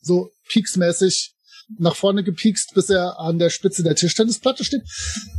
so 0.02 0.30
peaksmäßig 0.50 1.36
nach 1.80 1.96
vorne 1.96 2.24
gepiekst, 2.24 2.74
bis 2.76 2.90
er 2.90 3.20
an 3.20 3.40
der 3.40 3.50
Spitze 3.50 3.84
der 3.84 3.96
Tischtennisplatte 3.96 4.64
steht. 4.64 4.84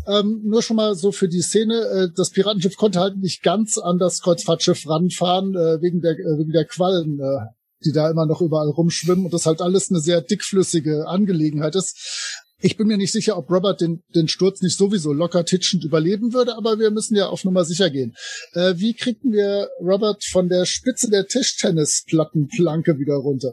Ähm, 0.09 0.42
nur 0.45 0.62
schon 0.62 0.77
mal 0.77 0.95
so 0.95 1.12
für 1.12 1.29
die 1.29 1.42
Szene, 1.42 1.75
äh, 1.75 2.09
das 2.14 2.31
Piratenschiff 2.31 2.77
konnte 2.77 3.01
halt 3.01 3.16
nicht 3.19 3.42
ganz 3.42 3.79
an 3.79 3.99
das 3.99 4.21
Kreuzfahrtschiff 4.21 4.88
ranfahren, 4.88 5.55
äh, 5.55 5.81
wegen, 5.81 6.01
der, 6.01 6.12
äh, 6.12 6.38
wegen 6.38 6.53
der 6.53 6.64
Quallen, 6.64 7.21
äh, 7.21 7.47
die 7.85 7.92
da 7.92 8.11
immer 8.11 8.27
noch 8.27 8.40
überall 8.40 8.71
rumschwimmen 8.71 9.27
und 9.27 9.35
das 9.35 9.47
halt 9.47 9.61
alles 9.61 9.90
eine 9.90 10.01
sehr 10.01 10.21
dickflüssige 10.21 11.07
Angelegenheit 11.07 11.77
ist. 11.77 12.42
Ich 12.59 12.77
bin 12.77 12.87
mir 12.87 12.97
nicht 12.97 13.12
sicher, 13.12 13.37
ob 13.37 13.51
Robert 13.51 13.81
den, 13.81 14.03
den 14.14 14.29
Sturz 14.29 14.62
nicht 14.62 14.79
sowieso 14.79 15.12
locker 15.12 15.45
titschend 15.45 15.85
überleben 15.85 16.33
würde, 16.33 16.57
aber 16.57 16.79
wir 16.79 16.90
müssen 16.90 17.14
ja 17.14 17.27
auf 17.27 17.45
Nummer 17.45 17.64
sicher 17.64 17.90
gehen. 17.90 18.14
Äh, 18.55 18.75
wie 18.77 18.95
kriegen 18.95 19.33
wir 19.33 19.69
Robert 19.81 20.25
von 20.25 20.49
der 20.49 20.64
Spitze 20.64 21.11
der 21.11 21.27
Tischtennisplattenplanke 21.27 22.99
wieder 22.99 23.16
runter? 23.16 23.53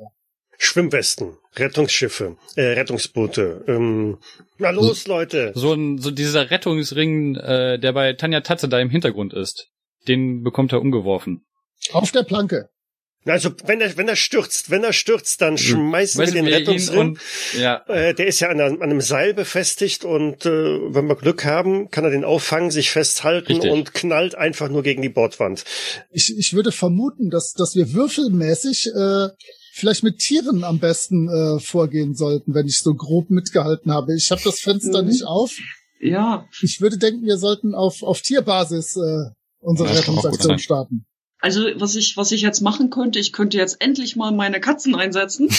Schwimmwesten, 0.57 1.37
Rettungsschiffe, 1.55 2.37
äh, 2.55 2.61
Rettungsboote. 2.61 3.65
Ähm, 3.67 4.19
na 4.57 4.69
los, 4.69 5.07
Leute! 5.07 5.51
So 5.55 5.73
ein 5.73 5.97
so 5.97 6.09
dieser 6.09 6.49
Rettungsring, 6.51 7.35
äh, 7.35 7.79
der 7.79 7.91
bei 7.91 8.13
Tanja 8.13 8.41
Tatze 8.41 8.69
da 8.69 8.79
im 8.79 8.89
Hintergrund 8.89 9.33
ist, 9.33 9.67
den 10.07 10.43
bekommt 10.43 10.71
er 10.71 10.79
umgeworfen. 10.79 11.45
Auf 11.91 12.11
der 12.11 12.23
Planke. 12.23 12.69
Also 13.25 13.51
wenn 13.65 13.79
er 13.81 13.95
wenn 13.97 14.07
er 14.07 14.15
stürzt, 14.15 14.69
wenn 14.69 14.83
er 14.83 14.93
stürzt, 14.93 15.41
dann 15.41 15.53
hm. 15.53 15.57
schmeißen 15.57 16.21
Weiß 16.21 16.33
wir 16.33 16.41
den 16.41 16.51
Rettungsring. 16.51 16.99
Und, 16.99 17.19
ja. 17.57 17.83
Äh, 17.87 18.13
der 18.13 18.27
ist 18.27 18.39
ja 18.39 18.49
an, 18.49 18.59
an, 18.59 18.81
einem 18.81 19.01
Seil 19.01 19.33
befestigt 19.33 20.03
und 20.03 20.45
äh, 20.45 20.49
wenn 20.49 21.07
wir 21.07 21.15
Glück 21.15 21.45
haben, 21.45 21.89
kann 21.89 22.03
er 22.03 22.09
den 22.09 22.25
auffangen, 22.25 22.71
sich 22.71 22.91
festhalten 22.91 23.53
Richtig. 23.53 23.71
und 23.71 23.93
knallt 23.93 24.35
einfach 24.35 24.69
nur 24.69 24.83
gegen 24.83 25.01
die 25.01 25.09
Bordwand. 25.09 25.63
Ich, 26.11 26.37
ich 26.37 26.53
würde 26.53 26.71
vermuten, 26.71 27.29
dass 27.29 27.53
dass 27.53 27.75
wir 27.75 27.93
würfelmäßig 27.93 28.87
äh, 28.87 29.29
vielleicht 29.73 30.03
mit 30.03 30.19
Tieren 30.19 30.63
am 30.63 30.79
besten 30.79 31.27
äh, 31.29 31.59
vorgehen 31.59 32.13
sollten, 32.13 32.53
wenn 32.53 32.67
ich 32.67 32.79
so 32.79 32.93
grob 32.93 33.29
mitgehalten 33.29 33.91
habe. 33.91 34.15
Ich 34.15 34.29
habe 34.31 34.41
das 34.43 34.59
Fenster 34.59 35.01
Mhm. 35.01 35.09
nicht 35.09 35.25
auf. 35.25 35.51
Ja, 35.99 36.45
Ich 36.61 36.81
würde 36.81 36.97
denken, 36.97 37.25
wir 37.25 37.37
sollten 37.37 37.73
auf, 37.73 38.03
auf 38.03 38.21
Tierbasis 38.21 38.97
äh, 38.97 39.31
unsere 39.59 39.97
Rettungsaktion 39.97 40.59
starten. 40.59 41.05
Also 41.43 41.61
was 41.75 41.95
ich, 41.95 42.15
was 42.15 42.31
ich 42.31 42.41
jetzt 42.41 42.61
machen 42.61 42.89
könnte, 42.89 43.19
ich 43.19 43.33
könnte 43.33 43.57
jetzt 43.57 43.81
endlich 43.81 44.15
mal 44.15 44.31
meine 44.31 44.61
Katzen 44.61 44.95
einsetzen! 44.95 45.49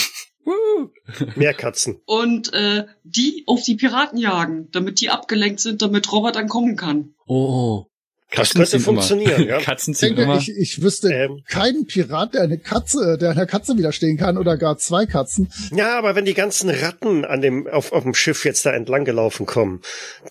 Mehr 1.35 1.53
Katzen. 1.53 2.01
und 2.05 2.53
äh, 2.53 2.85
die 3.03 3.43
auf 3.47 3.63
die 3.63 3.75
Piraten 3.75 4.17
jagen, 4.17 4.69
damit 4.71 4.99
die 4.99 5.09
abgelenkt 5.09 5.59
sind, 5.59 5.81
damit 5.81 6.11
Robert 6.11 6.35
dann 6.35 6.47
kommen 6.47 6.75
kann. 6.75 7.13
Oh. 7.27 7.85
Das 8.31 8.49
Katzen 8.49 8.57
könnte 8.57 8.71
ziehen 8.71 8.79
funktionieren, 8.81 9.41
immer. 9.43 9.49
ja. 9.49 9.59
Katzen 9.61 9.93
Ich 9.93 9.99
ziehen 9.99 10.15
denke, 10.15 10.23
immer. 10.23 10.37
ich, 10.37 10.49
ich 10.49 10.81
wüsste 10.81 11.09
Ähm. 11.13 11.43
keinen 11.47 11.85
Pirat, 11.85 12.33
der 12.33 12.41
eine 12.41 12.57
Katze, 12.57 13.17
der 13.19 13.31
einer 13.31 13.45
Katze 13.45 13.77
widerstehen 13.77 14.17
kann 14.17 14.37
oder 14.37 14.57
gar 14.57 14.77
zwei 14.77 15.05
Katzen. 15.05 15.51
Ja, 15.71 15.97
aber 15.97 16.15
wenn 16.15 16.25
die 16.25 16.33
ganzen 16.33 16.69
Ratten 16.69 17.23
an 17.23 17.41
dem, 17.41 17.67
auf, 17.67 17.91
auf 17.91 18.03
dem 18.03 18.13
Schiff 18.13 18.43
jetzt 18.43 18.65
da 18.65 18.71
entlang 18.71 19.05
gelaufen 19.05 19.45
kommen, 19.45 19.81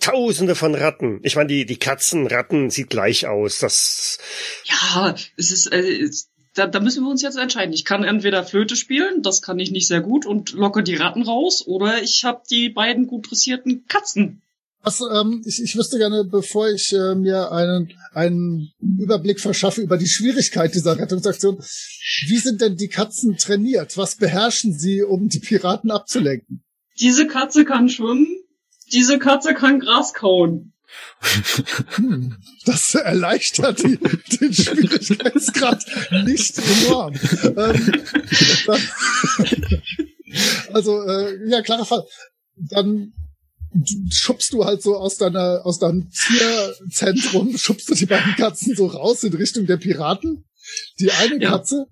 tausende 0.01 0.55
von 0.55 0.75
Ratten. 0.75 1.19
Ich 1.23 1.35
meine, 1.35 1.47
die, 1.47 1.65
die 1.65 1.77
Katzen, 1.77 2.27
Ratten 2.27 2.69
sieht 2.69 2.89
gleich 2.89 3.27
aus. 3.27 3.59
Das, 3.59 4.19
Ja, 4.65 5.15
es 5.37 5.51
ist, 5.51 5.71
äh, 5.71 5.79
es, 6.01 6.29
da, 6.53 6.67
da 6.67 6.79
müssen 6.79 7.03
wir 7.03 7.09
uns 7.09 7.21
jetzt 7.21 7.37
entscheiden. 7.37 7.73
Ich 7.73 7.85
kann 7.85 8.03
entweder 8.03 8.43
Flöte 8.43 8.75
spielen, 8.75 9.21
das 9.21 9.41
kann 9.41 9.59
ich 9.59 9.71
nicht 9.71 9.87
sehr 9.87 10.01
gut 10.01 10.25
und 10.25 10.51
locke 10.53 10.83
die 10.83 10.95
Ratten 10.95 11.23
raus, 11.23 11.63
oder 11.65 12.01
ich 12.01 12.23
habe 12.23 12.41
die 12.49 12.69
beiden 12.69 13.07
gut 13.07 13.29
dressierten 13.29 13.85
Katzen. 13.87 14.41
Was, 14.85 15.01
ähm, 15.01 15.41
ich, 15.47 15.63
ich 15.63 15.75
wüsste 15.75 15.97
gerne, 15.97 16.25
bevor 16.25 16.69
ich 16.69 16.93
äh, 16.93 17.15
mir 17.15 17.51
einen, 17.51 17.91
einen 18.13 18.71
Überblick 18.99 19.39
verschaffe 19.39 19.81
über 19.81 19.97
die 19.97 20.07
Schwierigkeit 20.07 20.75
dieser 20.75 20.99
Rettungsaktion, 20.99 21.57
wie 22.27 22.37
sind 22.37 22.61
denn 22.61 22.77
die 22.77 22.87
Katzen 22.87 23.35
trainiert? 23.35 23.97
Was 23.97 24.15
beherrschen 24.15 24.77
sie, 24.77 25.01
um 25.01 25.27
die 25.27 25.39
Piraten 25.39 25.89
abzulenken? 25.89 26.63
Diese 26.99 27.25
Katze 27.25 27.65
kann 27.65 27.89
schwimmen, 27.89 28.27
diese 28.93 29.17
Katze 29.17 29.55
kann 29.55 29.79
Gras 29.79 30.13
kauen. 30.13 30.73
Hm, 31.95 32.37
das 32.65 32.93
erleichtert 32.93 33.81
die, 33.81 33.97
den 34.37 34.53
Schwierigkeitsgrad 34.53 35.83
nicht 36.25 36.59
enorm. 36.59 37.15
Ähm, 37.43 38.03
dann, 38.67 38.81
also, 40.73 41.01
äh, 41.01 41.49
ja, 41.49 41.63
klarer 41.63 41.85
Fall. 41.85 42.03
Dann 42.55 43.13
schubst 44.11 44.53
du 44.53 44.65
halt 44.65 44.81
so 44.81 44.95
aus 44.95 45.17
deiner, 45.17 45.65
aus 45.65 45.79
deinem 45.79 46.09
Tierzentrum, 46.09 47.57
schubst 47.57 47.89
du 47.89 47.93
die 47.95 48.05
beiden 48.05 48.35
Katzen 48.35 48.75
so 48.75 48.87
raus 48.87 49.23
in 49.23 49.33
Richtung 49.33 49.65
der 49.65 49.77
Piraten. 49.77 50.45
Die 50.99 51.11
eine 51.11 51.41
Ja. 51.41 51.51
Katze 51.51 51.85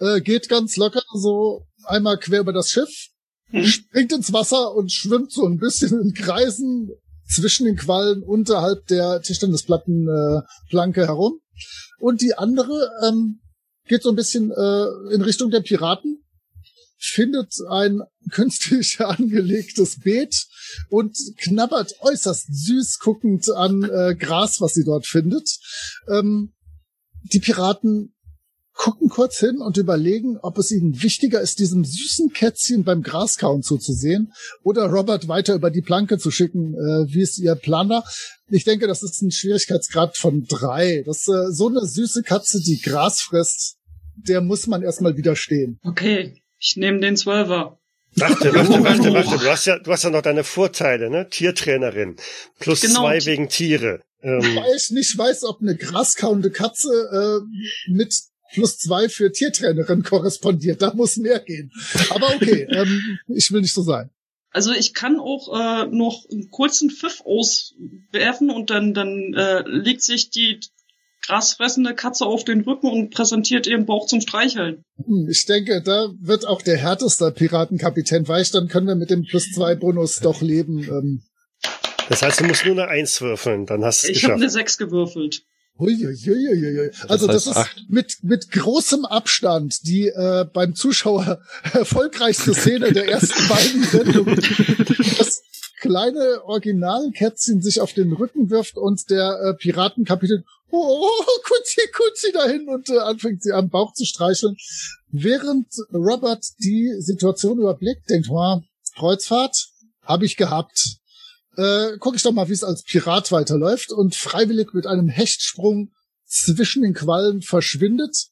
äh, 0.00 0.20
geht 0.20 0.48
ganz 0.48 0.76
locker 0.76 1.02
so 1.14 1.66
einmal 1.84 2.18
quer 2.18 2.40
über 2.40 2.52
das 2.52 2.70
Schiff, 2.70 3.08
Hm. 3.52 3.66
springt 3.66 4.12
ins 4.12 4.32
Wasser 4.32 4.74
und 4.74 4.90
schwimmt 4.92 5.30
so 5.30 5.44
ein 5.44 5.58
bisschen 5.58 6.00
in 6.00 6.14
Kreisen 6.14 6.88
zwischen 7.28 7.66
den 7.66 7.76
Quallen 7.76 8.22
unterhalb 8.22 8.86
der 8.86 9.20
Tischtennisplattenplanke 9.20 10.44
äh, 10.46 10.70
Planke 10.70 11.06
herum. 11.06 11.38
Und 11.98 12.22
die 12.22 12.34
andere 12.34 12.90
ähm, 13.06 13.40
geht 13.86 14.02
so 14.02 14.08
ein 14.08 14.16
bisschen 14.16 14.50
äh, 14.50 15.14
in 15.14 15.20
Richtung 15.22 15.50
der 15.50 15.60
Piraten, 15.60 16.21
findet 17.04 17.54
ein 17.68 18.02
künstlich 18.30 19.00
angelegtes 19.00 20.00
Beet 20.00 20.46
und 20.88 21.16
knabbert 21.38 21.94
äußerst 22.00 22.46
süß 22.50 22.98
guckend 23.00 23.48
an 23.50 23.82
äh, 23.82 24.14
Gras, 24.14 24.60
was 24.60 24.74
sie 24.74 24.84
dort 24.84 25.06
findet. 25.06 25.58
Ähm, 26.08 26.52
die 27.32 27.40
Piraten 27.40 28.14
gucken 28.74 29.08
kurz 29.08 29.38
hin 29.38 29.58
und 29.58 29.76
überlegen, 29.76 30.38
ob 30.38 30.58
es 30.58 30.70
ihnen 30.70 31.02
wichtiger 31.02 31.40
ist, 31.40 31.58
diesem 31.58 31.84
süßen 31.84 32.32
Kätzchen 32.32 32.84
beim 32.84 33.02
Graskauen 33.02 33.62
zuzusehen 33.62 34.32
oder 34.62 34.86
Robert 34.86 35.28
weiter 35.28 35.54
über 35.54 35.70
die 35.70 35.82
Planke 35.82 36.18
zu 36.18 36.30
schicken, 36.30 36.74
äh, 36.74 37.12
wie 37.12 37.20
es 37.20 37.38
ihr 37.38 37.54
Plan 37.54 37.88
war. 37.88 38.04
Ich 38.48 38.64
denke, 38.64 38.86
das 38.86 39.02
ist 39.02 39.22
ein 39.22 39.30
Schwierigkeitsgrad 39.30 40.16
von 40.16 40.44
drei. 40.48 41.02
Das 41.06 41.28
äh, 41.28 41.52
so 41.52 41.68
eine 41.68 41.84
süße 41.84 42.22
Katze, 42.22 42.60
die 42.60 42.80
Gras 42.80 43.20
frisst, 43.20 43.76
der 44.16 44.40
muss 44.40 44.66
man 44.66 44.82
erstmal 44.82 45.16
widerstehen. 45.16 45.78
Okay, 45.82 46.41
ich 46.62 46.76
nehme 46.76 47.00
den 47.00 47.16
Zwölfer. 47.16 47.78
warte, 48.14 48.54
warte, 48.54 48.84
warte, 48.84 49.12
warte. 49.12 49.38
Du 49.38 49.50
hast 49.50 49.66
ja, 49.66 49.78
du 49.78 49.90
hast 49.90 50.04
ja 50.04 50.10
noch 50.10 50.22
deine 50.22 50.44
Vorteile, 50.44 51.10
ne? 51.10 51.28
Tiertrainerin. 51.28 52.16
Plus 52.60 52.80
Genau. 52.82 53.00
zwei 53.00 53.24
wegen 53.24 53.48
Tiere. 53.48 54.00
Ähm, 54.22 54.40
Weil 54.40 54.76
ich 54.76 54.90
nicht 54.90 55.18
weiß, 55.18 55.42
ob 55.44 55.60
eine 55.60 55.76
graskauende 55.76 56.50
Katze 56.52 56.88
äh, 56.88 57.90
mit 57.90 58.14
plus 58.52 58.78
zwei 58.78 59.08
für 59.08 59.32
Tiertrainerin 59.32 60.02
korrespondiert. 60.04 60.80
Da 60.82 60.94
muss 60.94 61.16
mehr 61.16 61.40
gehen. 61.40 61.72
Aber 62.10 62.28
okay, 62.34 62.62
ähm, 62.70 63.18
ich 63.28 63.50
will 63.50 63.62
nicht 63.62 63.72
so 63.74 63.82
sein. 63.82 64.10
Also 64.50 64.72
ich 64.72 64.92
kann 64.92 65.18
auch 65.18 65.48
äh, 65.58 65.86
noch 65.86 66.26
einen 66.30 66.50
kurzen 66.50 66.90
Pfiff 66.90 67.22
auswerfen 67.24 68.50
und 68.50 68.68
dann, 68.68 68.92
dann 68.92 69.32
äh, 69.34 69.62
legt 69.66 70.02
sich 70.02 70.28
die 70.28 70.60
grasfressende 71.26 71.94
Katze 71.94 72.26
auf 72.26 72.44
den 72.44 72.62
Rücken 72.62 72.88
und 72.90 73.10
präsentiert 73.10 73.66
ihren 73.66 73.86
Bauch 73.86 74.06
zum 74.06 74.20
Streicheln. 74.20 74.84
Hm, 75.04 75.28
Ich 75.30 75.46
denke, 75.46 75.82
da 75.82 76.08
wird 76.20 76.46
auch 76.46 76.62
der 76.62 76.76
härteste 76.76 77.30
Piratenkapitän 77.30 78.26
weich. 78.28 78.50
Dann 78.50 78.68
können 78.68 78.86
wir 78.88 78.96
mit 78.96 79.10
dem 79.10 79.22
plus 79.24 79.50
zwei 79.52 79.74
Bonus 79.74 80.20
doch 80.20 80.40
leben. 80.42 80.82
Ähm, 80.84 81.22
das 82.08 82.22
heißt, 82.22 82.40
du 82.40 82.44
musst 82.44 82.64
nur 82.66 82.74
eine 82.74 82.88
Eins 82.88 83.20
würfeln, 83.20 83.66
dann 83.66 83.84
hast 83.84 84.02
du 84.02 84.10
es 84.10 84.16
Ich 84.16 84.24
habe 84.24 84.34
eine 84.34 84.50
6 84.50 84.78
gewürfelt. 84.78 85.42
Huiuiuiui. 85.78 86.90
Also 87.08 87.26
heißt 87.28 87.34
das 87.34 87.46
ist 87.46 87.56
acht. 87.56 87.84
mit, 87.88 88.18
mit 88.22 88.50
großem 88.50 89.04
Abstand 89.06 89.86
die 89.86 90.08
äh, 90.08 90.44
beim 90.52 90.74
Zuschauer 90.74 91.40
erfolgreichste 91.72 92.52
Szene 92.54 92.92
der 92.92 93.08
ersten 93.08 93.48
beiden 93.48 93.84
Sendungen. 93.84 94.36
Das 95.18 95.42
kleine 95.80 96.42
Originalkätzchen 96.44 97.62
sich 97.62 97.80
auf 97.80 97.92
den 97.92 98.12
Rücken 98.12 98.50
wirft 98.50 98.76
und 98.76 99.08
der 99.10 99.40
äh, 99.42 99.54
Piratenkapitän 99.54 100.44
oh, 100.72 101.10
Kutzi, 101.44 101.82
Kutzi 101.94 102.32
dahin 102.32 102.68
und 102.68 102.88
äh, 102.88 102.98
anfängt 102.98 103.42
sie 103.42 103.52
am 103.52 103.68
Bauch 103.68 103.92
zu 103.92 104.04
streicheln. 104.04 104.56
Während 105.10 105.68
Robert 105.92 106.44
die 106.58 106.94
Situation 106.98 107.58
überblickt, 107.58 108.08
denkt, 108.08 108.28
oh, 108.30 108.60
Kreuzfahrt 108.96 109.68
habe 110.02 110.24
ich 110.24 110.36
gehabt. 110.36 110.96
Äh, 111.56 111.98
guck 111.98 112.16
ich 112.16 112.22
doch 112.22 112.32
mal, 112.32 112.48
wie 112.48 112.54
es 112.54 112.64
als 112.64 112.82
Pirat 112.82 113.30
weiterläuft 113.30 113.92
und 113.92 114.14
freiwillig 114.14 114.72
mit 114.72 114.86
einem 114.86 115.08
Hechtsprung 115.08 115.92
zwischen 116.26 116.82
den 116.82 116.94
Quallen 116.94 117.42
verschwindet 117.42 118.28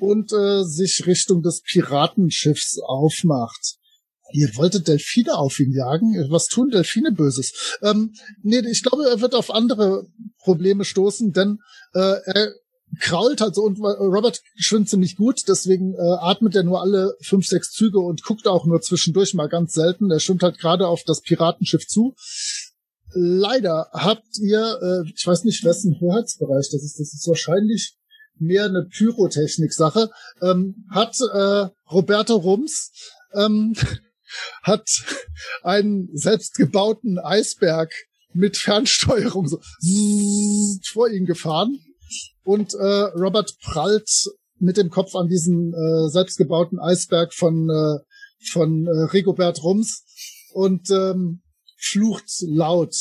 und 0.00 0.32
äh, 0.32 0.64
sich 0.64 1.06
Richtung 1.06 1.42
des 1.42 1.62
Piratenschiffs 1.62 2.78
aufmacht. 2.80 3.76
Ihr 4.32 4.56
wolltet 4.56 4.88
Delfine 4.88 5.36
auf 5.36 5.58
ihn 5.60 5.72
jagen? 5.72 6.14
Was 6.30 6.46
tun 6.46 6.70
Delfine 6.70 7.12
Böses? 7.12 7.76
Ähm, 7.82 8.14
nee, 8.42 8.60
ich 8.70 8.82
glaube, 8.82 9.08
er 9.08 9.20
wird 9.20 9.34
auf 9.34 9.50
andere 9.50 10.06
Probleme 10.38 10.84
stoßen, 10.84 11.32
denn 11.32 11.58
äh, 11.94 12.16
er 12.24 12.52
krault 13.00 13.40
halt 13.40 13.54
so 13.54 13.62
und 13.62 13.78
Robert 13.80 14.40
schwimmt 14.56 14.88
ziemlich 14.88 15.16
gut, 15.16 15.42
deswegen 15.48 15.94
äh, 15.94 16.16
atmet 16.20 16.54
er 16.54 16.62
nur 16.62 16.80
alle 16.80 17.16
fünf, 17.20 17.46
sechs 17.46 17.70
Züge 17.70 17.98
und 17.98 18.22
guckt 18.22 18.46
auch 18.46 18.66
nur 18.66 18.80
zwischendurch 18.80 19.34
mal 19.34 19.48
ganz 19.48 19.72
selten. 19.72 20.10
Er 20.10 20.20
schwimmt 20.20 20.42
halt 20.42 20.58
gerade 20.58 20.86
auf 20.86 21.02
das 21.04 21.20
Piratenschiff 21.20 21.86
zu. 21.86 22.14
Leider 23.12 23.88
habt 23.92 24.38
ihr, 24.40 24.78
äh, 24.82 25.10
ich 25.14 25.26
weiß 25.26 25.44
nicht, 25.44 25.64
wessen 25.64 25.98
Hoheitsbereich 26.00 26.68
das 26.72 26.82
ist, 26.82 26.98
das 26.98 27.14
ist 27.14 27.28
wahrscheinlich 27.28 27.96
mehr 28.38 28.64
eine 28.64 28.84
Pyrotechnik-Sache, 28.84 30.10
ähm, 30.42 30.86
hat 30.90 31.16
äh, 31.32 31.68
Roberto 31.90 32.34
Rums 32.36 32.90
ähm, 33.34 33.74
hat 34.62 34.88
einen 35.62 36.08
selbstgebauten 36.12 37.18
Eisberg 37.18 37.92
mit 38.32 38.56
Fernsteuerung 38.56 39.48
so 39.48 39.60
vor 40.92 41.08
ihn 41.08 41.24
gefahren 41.24 41.78
und 42.42 42.74
äh, 42.74 43.02
Robert 43.16 43.52
prallt 43.62 44.10
mit 44.58 44.76
dem 44.76 44.90
Kopf 44.90 45.14
an 45.14 45.28
diesen 45.28 45.72
äh, 45.72 46.08
selbstgebauten 46.08 46.78
Eisberg 46.78 47.32
von 47.32 47.68
äh, 47.70 47.98
von 48.50 48.86
äh, 48.86 49.12
Rigobert 49.12 49.62
Rums 49.62 50.04
und 50.52 50.90
ähm, 50.90 51.42
flucht 51.76 52.28
laut. 52.42 52.94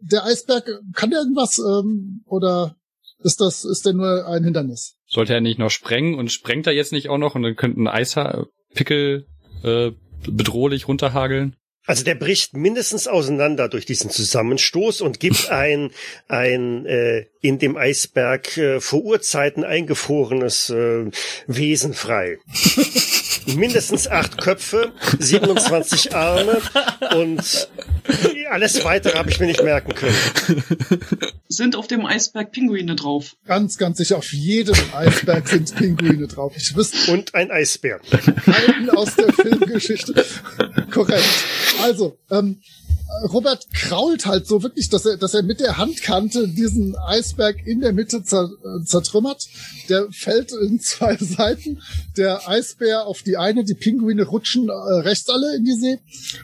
Der 0.00 0.24
Eisberg 0.24 0.68
kann 0.94 1.10
der 1.10 1.20
irgendwas 1.20 1.58
ähm, 1.58 2.22
oder 2.26 2.76
ist 3.22 3.40
das 3.40 3.64
ist 3.64 3.84
der 3.84 3.92
nur 3.92 4.26
ein 4.26 4.44
Hindernis? 4.44 4.96
Sollte 5.06 5.34
er 5.34 5.40
nicht 5.40 5.58
noch 5.58 5.70
sprengen 5.70 6.14
und 6.14 6.32
sprengt 6.32 6.66
er 6.66 6.72
jetzt 6.72 6.92
nicht 6.92 7.08
auch 7.08 7.18
noch 7.18 7.34
und 7.34 7.42
dann 7.42 7.56
könnten 7.56 7.86
Eispickel 7.86 9.26
äh, 9.62 9.92
bedrohlich 10.26 10.88
runterhageln? 10.88 11.56
Also 11.86 12.04
der 12.04 12.14
bricht 12.14 12.54
mindestens 12.54 13.08
auseinander 13.08 13.68
durch 13.68 13.86
diesen 13.86 14.10
Zusammenstoß 14.10 15.00
und 15.00 15.18
gibt 15.18 15.48
ein 15.50 15.90
ein 16.28 16.86
äh, 16.86 17.26
in 17.40 17.58
dem 17.58 17.76
Eisberg 17.76 18.56
äh, 18.56 18.80
vor 18.80 19.02
Urzeiten 19.02 19.64
eingefrorenes 19.64 20.70
äh, 20.70 21.10
Wesen 21.46 21.94
frei. 21.94 22.38
mindestens 23.46 24.06
acht 24.08 24.38
Köpfe, 24.38 24.92
27 25.18 26.14
Arme 26.14 26.60
und 27.14 27.68
alles 28.50 28.84
weitere 28.84 29.16
habe 29.16 29.30
ich 29.30 29.40
mir 29.40 29.46
nicht 29.46 29.62
merken 29.62 29.94
können. 29.94 30.16
Sind 31.48 31.76
auf 31.76 31.86
dem 31.86 32.06
Eisberg 32.06 32.52
Pinguine 32.52 32.96
drauf? 32.96 33.36
Ganz, 33.44 33.78
ganz 33.78 33.98
sicher. 33.98 34.18
Auf 34.18 34.32
jedem 34.32 34.76
Eisberg 34.94 35.48
sind 35.48 35.74
Pinguine 35.74 36.26
drauf. 36.26 36.52
Ich 36.56 36.76
wüsste. 36.76 37.12
Und 37.12 37.34
ein 37.34 37.50
Eisbär. 37.50 38.00
Alten 38.46 38.90
aus 38.90 39.16
der 39.16 39.32
Filmgeschichte. 39.32 40.24
Korrekt. 40.90 41.44
Also, 41.82 42.18
ähm, 42.30 42.60
Robert 43.32 43.66
krault 43.72 44.26
halt 44.26 44.46
so 44.46 44.62
wirklich, 44.62 44.88
dass 44.88 45.04
er, 45.04 45.16
dass 45.16 45.34
er 45.34 45.42
mit 45.42 45.60
der 45.60 45.76
Handkante 45.76 46.48
diesen 46.48 46.96
Eisberg 46.96 47.66
in 47.66 47.80
der 47.80 47.92
Mitte 47.92 48.22
zer, 48.22 48.48
äh, 48.64 48.84
zertrümmert. 48.84 49.46
Der 49.88 50.06
fällt 50.10 50.52
in 50.52 50.80
zwei 50.80 51.16
Seiten. 51.20 51.82
Der 52.16 52.48
Eisbär 52.48 53.06
auf 53.06 53.22
die 53.22 53.36
eine, 53.36 53.64
die 53.64 53.74
Pinguine 53.74 54.24
rutschen 54.24 54.68
äh, 54.68 54.72
rechts 54.72 55.28
alle 55.28 55.56
in 55.56 55.64
die 55.64 55.74
See. 55.74 55.98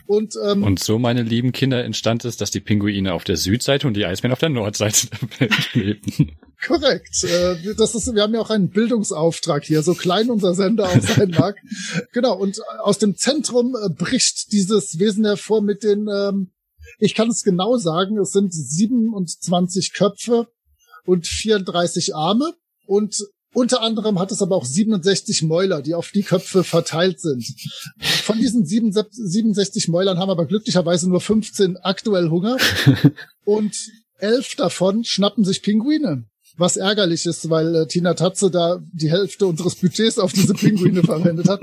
Und, 0.07 0.35
ähm, 0.45 0.63
und 0.63 0.79
so, 0.81 0.99
meine 0.99 1.23
lieben 1.23 1.53
Kinder, 1.53 1.85
entstand 1.85 2.25
es, 2.25 2.37
dass 2.37 2.51
die 2.51 2.61
Pinguine 2.61 3.15
auf 3.15 3.25
der 3.25 3.37
Südseite 3.37 3.87
und 3.87 3.95
die 3.95 4.05
Eisbären 4.05 4.33
auf 4.33 4.41
der 4.41 4.49
Nordseite 4.51 5.09
der 5.09 5.41
Welt 5.41 5.75
lebten. 5.75 6.33
Korrekt. 6.65 7.25
Äh, 7.25 7.75
das 7.75 7.95
ist, 7.95 8.15
wir 8.15 8.23
haben 8.23 8.35
ja 8.35 8.41
auch 8.41 8.51
einen 8.51 8.71
Bildungsauftrag 8.71 9.65
hier, 9.65 9.83
so 9.83 9.95
klein 9.95 10.31
unser 10.31 10.55
Sender 10.55 10.89
auch 10.89 11.01
sein 11.01 11.31
mag. 11.39 11.57
genau, 12.13 12.37
und 12.37 12.61
aus 12.81 12.99
dem 12.99 13.17
Zentrum 13.17 13.77
äh, 13.77 13.89
bricht 13.91 14.53
dieses 14.53 14.99
Wesen 14.99 15.25
hervor 15.25 15.63
mit 15.63 15.83
den 15.83 16.09
ähm, 16.09 16.51
ich 16.99 17.15
kann 17.15 17.29
es 17.29 17.43
genau 17.43 17.77
sagen, 17.77 18.19
es 18.19 18.33
sind 18.33 18.53
27 18.53 19.93
Köpfe 19.93 20.49
und 21.05 21.27
34 21.27 22.15
Arme 22.15 22.55
und 22.87 23.17
unter 23.53 23.81
anderem 23.81 24.19
hat 24.19 24.33
es 24.33 24.43
aber 24.43 24.57
auch 24.57 24.65
67 24.65 25.43
Mäuler, 25.43 25.81
die 25.81 25.95
auf 25.95 26.11
die 26.11 26.23
Köpfe 26.23 26.63
verteilt 26.63 27.21
sind. 27.21 27.47
Von 27.99 28.39
diesen 28.39 28.67
67 28.67 29.89
Mäulern 29.89 30.19
haben 30.19 30.31
aber 30.31 30.47
glücklicherweise 30.47 31.09
nur 31.09 31.21
15 31.21 31.79
aktuell 31.79 32.29
Hunger 32.29 32.59
und 33.45 33.75
elf 34.19 34.57
davon 34.57 35.05
schnappen 35.05 35.45
sich 35.45 35.63
Pinguine. 35.63 36.25
Was 36.57 36.77
ärgerlich 36.77 37.27
ist, 37.27 37.51
weil 37.51 37.75
äh, 37.75 37.87
Tina 37.87 38.15
Tatze 38.15 38.51
da 38.51 38.79
die 38.93 39.11
Hälfte 39.11 39.47
unseres 39.47 39.75
Budgets 39.75 40.19
auf 40.19 40.33
diese 40.33 40.55
Pinguine 40.55 41.03
verwendet 41.05 41.49
hat. 41.49 41.61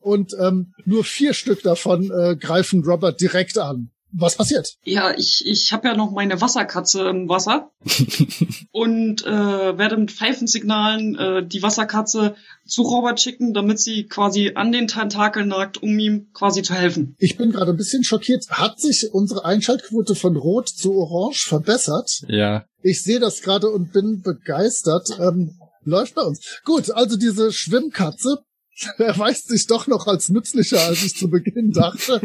Und 0.00 0.34
ähm, 0.40 0.74
nur 0.84 1.04
vier 1.04 1.32
Stück 1.32 1.62
davon 1.62 2.10
äh, 2.10 2.36
greifen 2.36 2.84
Robert 2.84 3.20
direkt 3.20 3.56
an 3.58 3.90
was 4.16 4.36
passiert? 4.36 4.76
Ja, 4.84 5.12
ich, 5.16 5.42
ich 5.46 5.72
habe 5.72 5.88
ja 5.88 5.96
noch 5.96 6.12
meine 6.12 6.40
Wasserkatze 6.40 7.08
im 7.08 7.28
Wasser 7.28 7.70
und 8.72 9.24
äh, 9.24 9.78
werde 9.78 9.96
mit 9.96 10.12
Pfeifensignalen 10.12 11.16
äh, 11.16 11.46
die 11.46 11.62
Wasserkatze 11.62 12.36
zu 12.66 12.82
Robert 12.82 13.20
schicken, 13.20 13.52
damit 13.52 13.80
sie 13.80 14.04
quasi 14.04 14.52
an 14.54 14.72
den 14.72 14.86
Tentakel 14.86 15.44
nagt, 15.46 15.82
um 15.82 15.98
ihm 15.98 16.30
quasi 16.32 16.62
zu 16.62 16.74
helfen. 16.74 17.16
Ich 17.18 17.36
bin 17.36 17.50
gerade 17.50 17.72
ein 17.72 17.76
bisschen 17.76 18.04
schockiert. 18.04 18.46
Hat 18.50 18.80
sich 18.80 19.08
unsere 19.12 19.44
Einschaltquote 19.44 20.14
von 20.14 20.36
Rot 20.36 20.68
zu 20.68 20.94
Orange 20.94 21.46
verbessert? 21.46 22.22
Ja. 22.28 22.64
Ich 22.82 23.02
sehe 23.02 23.20
das 23.20 23.42
gerade 23.42 23.68
und 23.68 23.92
bin 23.92 24.22
begeistert. 24.22 25.08
Ähm, 25.18 25.58
läuft 25.82 26.14
bei 26.14 26.22
uns. 26.22 26.60
Gut, 26.64 26.90
also 26.90 27.16
diese 27.16 27.52
Schwimmkatze 27.52 28.38
erweist 28.98 29.48
sich 29.48 29.66
doch 29.66 29.86
noch 29.86 30.06
als 30.06 30.28
nützlicher, 30.28 30.80
als 30.80 31.02
ich 31.02 31.16
zu 31.16 31.28
Beginn 31.28 31.72
dachte. 31.72 32.20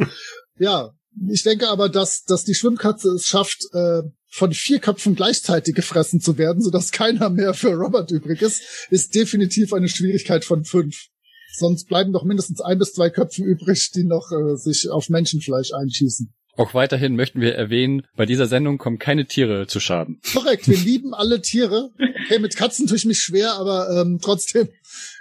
Ja, 0.58 0.92
ich 1.28 1.44
denke 1.44 1.70
aber, 1.70 1.90
dass, 1.90 2.24
dass 2.24 2.44
die 2.44 2.56
Schwimmkatze 2.56 3.10
es 3.10 3.26
schafft, 3.26 3.66
äh, 3.74 4.02
von 4.32 4.54
vier 4.54 4.80
Köpfen 4.80 5.16
gleichzeitig 5.16 5.76
gefressen 5.76 6.22
zu 6.22 6.38
werden, 6.38 6.62
sodass 6.62 6.92
keiner 6.94 7.30
mehr 7.30 7.54
für 7.54 7.74
Robert 7.74 8.12
übrig 8.12 8.42
ist, 8.42 8.88
ist 8.90 9.16
definitiv 9.16 9.74
eine 9.74 9.90
Schwierigkeit 9.90 10.46
von 10.46 10.64
fünf. 10.64 11.08
Sonst 11.52 11.88
bleiben 11.88 12.14
doch 12.14 12.24
mindestens 12.24 12.62
ein 12.62 12.78
bis 12.78 12.94
zwei 12.94 13.10
Köpfe 13.10 13.44
übrig, 13.44 13.92
die 13.96 14.04
noch 14.04 14.32
äh, 14.32 14.56
sich 14.56 14.90
auf 14.90 15.10
Menschenfleisch 15.10 15.74
einschießen. 15.74 16.32
Auch 16.56 16.74
weiterhin 16.74 17.16
möchten 17.16 17.42
wir 17.42 17.56
erwähnen, 17.56 18.06
bei 18.16 18.26
dieser 18.26 18.46
Sendung 18.46 18.78
kommen 18.78 19.00
keine 19.00 19.26
Tiere 19.26 19.66
zu 19.68 19.80
Schaden. 19.80 20.20
Korrekt, 20.34 20.68
wir 20.68 20.78
lieben 20.86 21.14
alle 21.14 21.42
Tiere. 21.42 21.90
Okay, 22.26 22.40
mit 22.40 22.56
Katzen 22.56 22.86
tue 22.86 22.98
ich 22.98 23.06
mich 23.06 23.20
schwer, 23.20 23.54
aber 23.54 23.90
ähm, 24.02 24.20
trotzdem, 24.22 24.70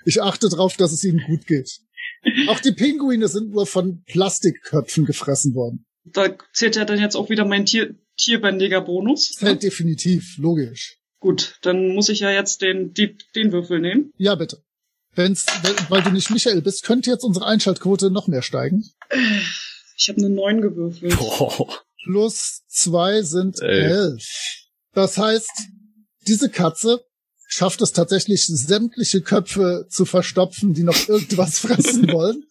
ich 0.04 0.20
achte 0.20 0.48
darauf, 0.48 0.76
dass 0.76 0.92
es 0.92 1.04
ihnen 1.04 1.22
gut 1.26 1.46
geht. 1.46 1.80
Auch 2.48 2.58
die 2.60 2.72
Pinguine 2.72 3.28
sind 3.28 3.50
nur 3.50 3.66
von 3.66 4.02
Plastikköpfen 4.06 5.04
gefressen 5.04 5.54
worden. 5.54 5.86
Da 6.12 6.36
zählt 6.52 6.76
ja 6.76 6.84
dann 6.84 6.98
jetzt 6.98 7.16
auch 7.16 7.30
wieder 7.30 7.44
mein 7.44 7.66
Tier, 7.66 7.94
tierbändiger 8.16 8.80
Bonus. 8.80 9.32
Zählt 9.32 9.62
definitiv, 9.62 10.36
logisch. 10.38 10.98
Gut, 11.20 11.58
dann 11.62 11.94
muss 11.94 12.08
ich 12.08 12.20
ja 12.20 12.30
jetzt 12.30 12.62
den, 12.62 12.92
die, 12.92 13.16
den 13.34 13.52
Würfel 13.52 13.80
nehmen. 13.80 14.12
Ja, 14.16 14.34
bitte. 14.34 14.62
Wenn's, 15.14 15.46
wenn, 15.62 15.74
weil 15.88 16.02
du 16.02 16.10
nicht 16.10 16.30
Michael 16.30 16.62
bist, 16.62 16.84
könnte 16.84 17.10
jetzt 17.10 17.24
unsere 17.24 17.46
Einschaltquote 17.46 18.10
noch 18.10 18.28
mehr 18.28 18.42
steigen. 18.42 18.84
Ich 19.96 20.08
habe 20.08 20.18
eine 20.18 20.30
9 20.30 20.60
gewürfelt. 20.60 21.18
Boah. 21.18 21.82
Plus 22.04 22.62
zwei 22.68 23.22
sind 23.22 23.60
elf. 23.60 24.24
Das 24.92 25.18
heißt, 25.18 25.50
diese 26.28 26.50
Katze 26.50 27.00
schafft 27.48 27.80
es 27.82 27.92
tatsächlich, 27.92 28.46
sämtliche 28.46 29.22
Köpfe 29.22 29.86
zu 29.90 30.04
verstopfen, 30.04 30.74
die 30.74 30.84
noch 30.84 31.08
irgendwas 31.08 31.58
fressen 31.58 32.12
wollen. 32.12 32.44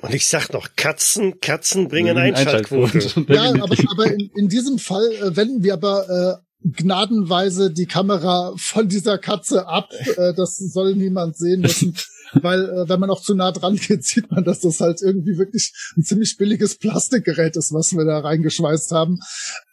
Und 0.00 0.14
ich 0.14 0.28
sag 0.28 0.52
noch, 0.52 0.68
Katzen, 0.76 1.40
Katzen 1.40 1.88
bringen 1.88 2.16
Einschaltquote. 2.16 2.98
Einschaltquote. 2.98 3.34
ja, 3.34 3.50
aber, 3.62 3.76
aber 3.90 4.06
in, 4.06 4.30
in 4.36 4.48
diesem 4.48 4.78
Fall 4.78 5.10
äh, 5.12 5.36
wenden 5.36 5.64
wir 5.64 5.74
aber 5.74 6.40
äh, 6.40 6.48
gnadenweise 6.62 7.72
die 7.72 7.86
Kamera 7.86 8.54
von 8.56 8.88
dieser 8.88 9.18
Katze 9.18 9.66
ab. 9.66 9.90
Äh, 10.16 10.34
das 10.34 10.56
soll 10.56 10.94
niemand 10.94 11.36
sehen 11.36 11.62
müssen. 11.62 11.96
Weil 12.32 12.64
äh, 12.64 12.88
wenn 12.88 13.00
man 13.00 13.10
auch 13.10 13.22
zu 13.22 13.34
nah 13.34 13.52
dran 13.52 13.76
geht, 13.76 14.04
sieht 14.04 14.30
man, 14.30 14.44
dass 14.44 14.60
das 14.60 14.80
halt 14.80 15.00
irgendwie 15.02 15.38
wirklich 15.38 15.72
ein 15.96 16.04
ziemlich 16.04 16.36
billiges 16.36 16.76
Plastikgerät 16.76 17.56
ist, 17.56 17.72
was 17.72 17.92
wir 17.92 18.04
da 18.04 18.18
reingeschweißt 18.18 18.92
haben. 18.92 19.18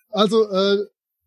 Also 0.10 0.50
äh, 0.50 0.78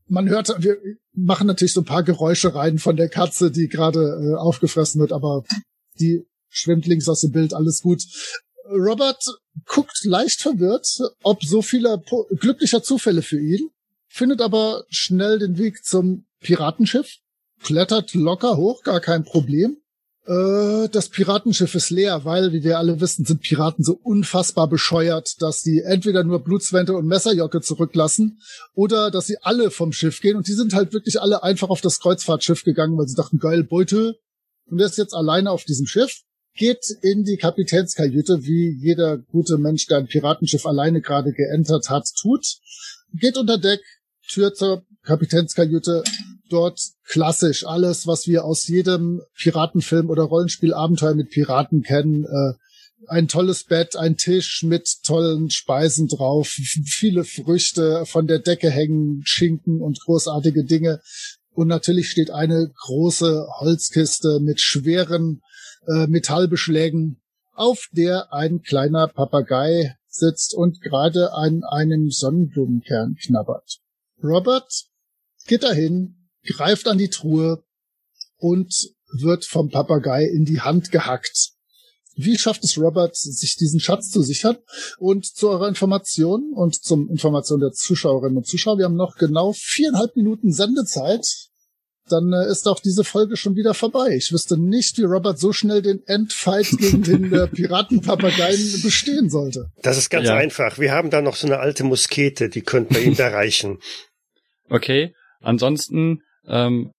man 0.08 0.28
hört, 0.28 0.54
wir 0.58 0.76
machen 1.12 1.46
natürlich 1.46 1.74
so 1.74 1.82
ein 1.82 1.86
paar 1.86 2.02
Geräusche 2.02 2.54
rein 2.54 2.78
von 2.78 2.96
der 2.96 3.08
Katze, 3.08 3.50
die 3.50 3.68
gerade 3.68 4.00
äh, 4.00 4.34
aufgefressen 4.36 5.00
wird, 5.00 5.12
aber 5.12 5.44
die 6.00 6.24
schwimmt 6.48 6.86
links 6.86 7.08
aus 7.08 7.20
dem 7.20 7.32
Bild, 7.32 7.52
alles 7.52 7.82
gut. 7.82 8.02
Robert 8.70 9.22
guckt 9.66 10.04
leicht 10.04 10.40
verwirrt, 10.40 10.86
ob 11.22 11.42
so 11.42 11.62
vieler 11.62 12.02
glücklicher 12.38 12.82
Zufälle 12.82 13.22
für 13.22 13.40
ihn, 13.40 13.70
findet 14.08 14.40
aber 14.40 14.84
schnell 14.88 15.38
den 15.38 15.58
Weg 15.58 15.84
zum 15.84 16.26
Piratenschiff, 16.40 17.16
klettert 17.62 18.14
locker 18.14 18.56
hoch, 18.56 18.82
gar 18.82 19.00
kein 19.00 19.24
Problem. 19.24 19.78
Äh, 20.26 20.88
das 20.90 21.08
Piratenschiff 21.08 21.74
ist 21.74 21.90
leer, 21.90 22.24
weil, 22.24 22.52
wie 22.52 22.62
wir 22.62 22.78
alle 22.78 23.00
wissen, 23.00 23.24
sind 23.24 23.40
Piraten 23.40 23.82
so 23.82 23.98
unfassbar 24.02 24.68
bescheuert, 24.68 25.40
dass 25.40 25.62
die 25.62 25.80
entweder 25.80 26.22
nur 26.22 26.40
Blutswente 26.40 26.94
und 26.94 27.06
Messerjocke 27.06 27.62
zurücklassen 27.62 28.40
oder 28.74 29.10
dass 29.10 29.26
sie 29.26 29.38
alle 29.40 29.70
vom 29.70 29.92
Schiff 29.92 30.20
gehen. 30.20 30.36
Und 30.36 30.46
die 30.46 30.52
sind 30.52 30.74
halt 30.74 30.92
wirklich 30.92 31.20
alle 31.20 31.42
einfach 31.42 31.70
auf 31.70 31.80
das 31.80 31.98
Kreuzfahrtschiff 32.00 32.62
gegangen, 32.62 32.98
weil 32.98 33.08
sie 33.08 33.16
dachten, 33.16 33.38
geil, 33.38 33.64
Beute. 33.64 34.18
Und 34.66 34.78
er 34.80 34.86
ist 34.86 34.98
jetzt 34.98 35.14
alleine 35.14 35.50
auf 35.50 35.64
diesem 35.64 35.86
Schiff, 35.86 36.20
geht 36.58 36.84
in 37.02 37.24
die 37.24 37.36
Kapitänskajüte, 37.36 38.42
wie 38.42 38.76
jeder 38.78 39.16
gute 39.16 39.56
Mensch, 39.56 39.86
der 39.86 39.98
ein 39.98 40.08
Piratenschiff 40.08 40.66
alleine 40.66 41.00
gerade 41.00 41.32
geentert 41.32 41.88
hat, 41.88 42.06
tut, 42.20 42.44
geht 43.14 43.36
unter 43.36 43.58
Deck, 43.58 43.80
Tür 44.28 44.52
zur 44.52 44.84
Kapitänskajüte, 45.04 46.04
dort 46.50 46.80
klassisch 47.04 47.64
alles, 47.64 48.06
was 48.06 48.26
wir 48.26 48.44
aus 48.44 48.68
jedem 48.68 49.22
Piratenfilm 49.36 50.10
oder 50.10 50.24
Rollenspielabenteuer 50.24 51.14
mit 51.14 51.30
Piraten 51.30 51.82
kennen. 51.82 52.24
Äh, 52.24 52.52
ein 53.06 53.28
tolles 53.28 53.64
Bett, 53.64 53.96
ein 53.96 54.16
Tisch 54.16 54.64
mit 54.64 55.02
tollen 55.04 55.50
Speisen 55.50 56.08
drauf, 56.08 56.48
viele 56.84 57.24
Früchte 57.24 58.04
von 58.04 58.26
der 58.26 58.40
Decke 58.40 58.70
hängen, 58.70 59.22
Schinken 59.24 59.80
und 59.80 60.00
großartige 60.00 60.64
Dinge. 60.64 61.00
Und 61.52 61.68
natürlich 61.68 62.10
steht 62.10 62.30
eine 62.30 62.70
große 62.86 63.46
Holzkiste 63.60 64.40
mit 64.40 64.60
schweren 64.60 65.40
äh, 65.86 66.06
Metallbeschlägen, 66.06 67.20
auf 67.52 67.88
der 67.92 68.32
ein 68.32 68.62
kleiner 68.62 69.08
Papagei 69.08 69.96
sitzt 70.06 70.54
und 70.54 70.80
gerade 70.80 71.32
an 71.32 71.62
einem 71.64 72.10
Sonnenblumenkern 72.10 73.16
knabbert. 73.16 73.78
Robert 74.22 74.86
geht 75.46 75.62
dahin, 75.62 76.28
greift 76.46 76.88
an 76.88 76.98
die 76.98 77.10
Truhe 77.10 77.62
und 78.36 78.74
wird 79.12 79.44
vom 79.44 79.70
Papagei 79.70 80.24
in 80.24 80.44
die 80.44 80.60
Hand 80.60 80.90
gehackt. 80.90 81.52
Wie 82.14 82.36
schafft 82.36 82.64
es 82.64 82.76
Robert, 82.76 83.16
sich 83.16 83.56
diesen 83.56 83.78
Schatz 83.78 84.10
zu 84.10 84.22
sichern? 84.22 84.58
Und 84.98 85.24
zu 85.24 85.50
eurer 85.50 85.68
Information 85.68 86.52
und 86.52 86.74
zum 86.74 87.08
Information 87.08 87.60
der 87.60 87.70
Zuschauerinnen 87.70 88.38
und 88.38 88.46
Zuschauer, 88.46 88.78
wir 88.78 88.86
haben 88.86 88.96
noch 88.96 89.16
genau 89.16 89.52
viereinhalb 89.52 90.16
Minuten 90.16 90.52
Sendezeit. 90.52 91.47
Dann 92.10 92.32
äh, 92.32 92.50
ist 92.50 92.66
auch 92.66 92.80
diese 92.80 93.04
Folge 93.04 93.36
schon 93.36 93.56
wieder 93.56 93.74
vorbei. 93.74 94.14
Ich 94.16 94.32
wüsste 94.32 94.58
nicht, 94.58 94.98
wie 94.98 95.04
Robert 95.04 95.38
so 95.38 95.52
schnell 95.52 95.82
den 95.82 96.02
Endfight 96.06 96.70
gegen 96.78 97.02
den 97.02 97.32
äh, 97.32 97.46
Piratenpapageien 97.52 98.82
bestehen 98.82 99.30
sollte. 99.30 99.70
Das 99.82 99.98
ist 99.98 100.10
ganz 100.10 100.28
ja. 100.28 100.34
einfach. 100.34 100.78
Wir 100.78 100.92
haben 100.92 101.10
da 101.10 101.22
noch 101.22 101.36
so 101.36 101.46
eine 101.46 101.58
alte 101.58 101.84
Muskete, 101.84 102.48
die 102.48 102.62
könnte 102.62 102.94
bei 102.94 103.00
ihm 103.00 103.14
erreichen. 103.14 103.78
Okay. 104.70 105.14
Ansonsten 105.40 106.20
ähm, 106.46 106.92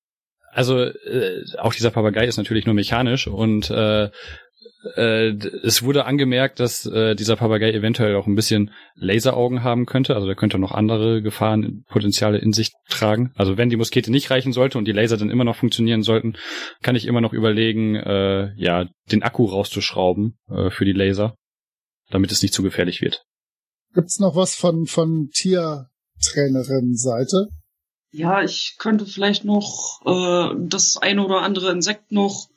also 0.52 0.84
äh, 0.84 1.44
auch 1.58 1.74
dieser 1.74 1.92
Papagei 1.92 2.26
ist 2.26 2.38
natürlich 2.38 2.66
nur 2.66 2.76
mechanisch 2.76 3.28
und 3.28 3.70
äh, 3.70 4.10
äh, 4.96 5.32
es 5.64 5.84
wurde 5.84 6.06
angemerkt, 6.06 6.60
dass 6.60 6.86
äh, 6.86 7.16
dieser 7.16 7.36
Papagei 7.36 7.74
eventuell 7.74 8.16
auch 8.16 8.28
ein 8.28 8.36
bisschen 8.36 8.72
Laseraugen 8.96 9.64
haben 9.64 9.86
könnte. 9.86 10.16
Also 10.16 10.28
der 10.28 10.36
könnte 10.36 10.58
noch 10.58 10.72
andere 10.72 11.22
Gefahrenpotenziale 11.22 12.38
in 12.38 12.54
sich 12.54 12.72
tragen. 12.88 13.34
Also 13.36 13.58
wenn 13.58 13.70
die 13.70 13.76
Muskete 13.76 14.10
nicht 14.12 14.32
reichen 14.32 14.54
sollte 14.54 14.78
und 14.78 14.86
die 14.86 14.94
Laser 14.94 15.18
dann 15.18 15.30
immer 15.30 15.44
noch 15.44 15.58
funktionieren 15.58 16.02
sollten, 16.02 16.38
kann 16.82 16.96
ich 16.96 17.06
immer 17.06 17.20
noch 17.22 17.34
überlegen, 17.34 17.96
äh, 17.96 18.54
ja, 18.56 18.88
den 19.12 19.24
Akku 19.24 19.46
rauszuschrauben 19.46 20.38
äh, 20.50 20.70
für 20.70 20.86
die 20.86 20.94
Laser, 20.94 21.36
damit 22.10 22.32
es 22.32 22.42
nicht 22.42 22.54
zu 22.54 22.64
gefährlich 22.64 23.02
wird. 23.02 23.26
Gibt's 23.94 24.20
noch 24.20 24.36
was 24.36 24.56
von 24.56 24.86
von 24.86 25.30
Tiertrainerin-Seite? 25.34 27.50
Ja, 28.12 28.42
ich 28.42 28.78
könnte 28.80 29.06
vielleicht 29.06 29.46
noch 29.46 30.02
äh, 30.06 30.56
das 30.68 30.98
eine 30.98 31.24
oder 31.24 31.42
andere 31.42 31.72
Insekt 31.72 32.12
noch 32.12 32.48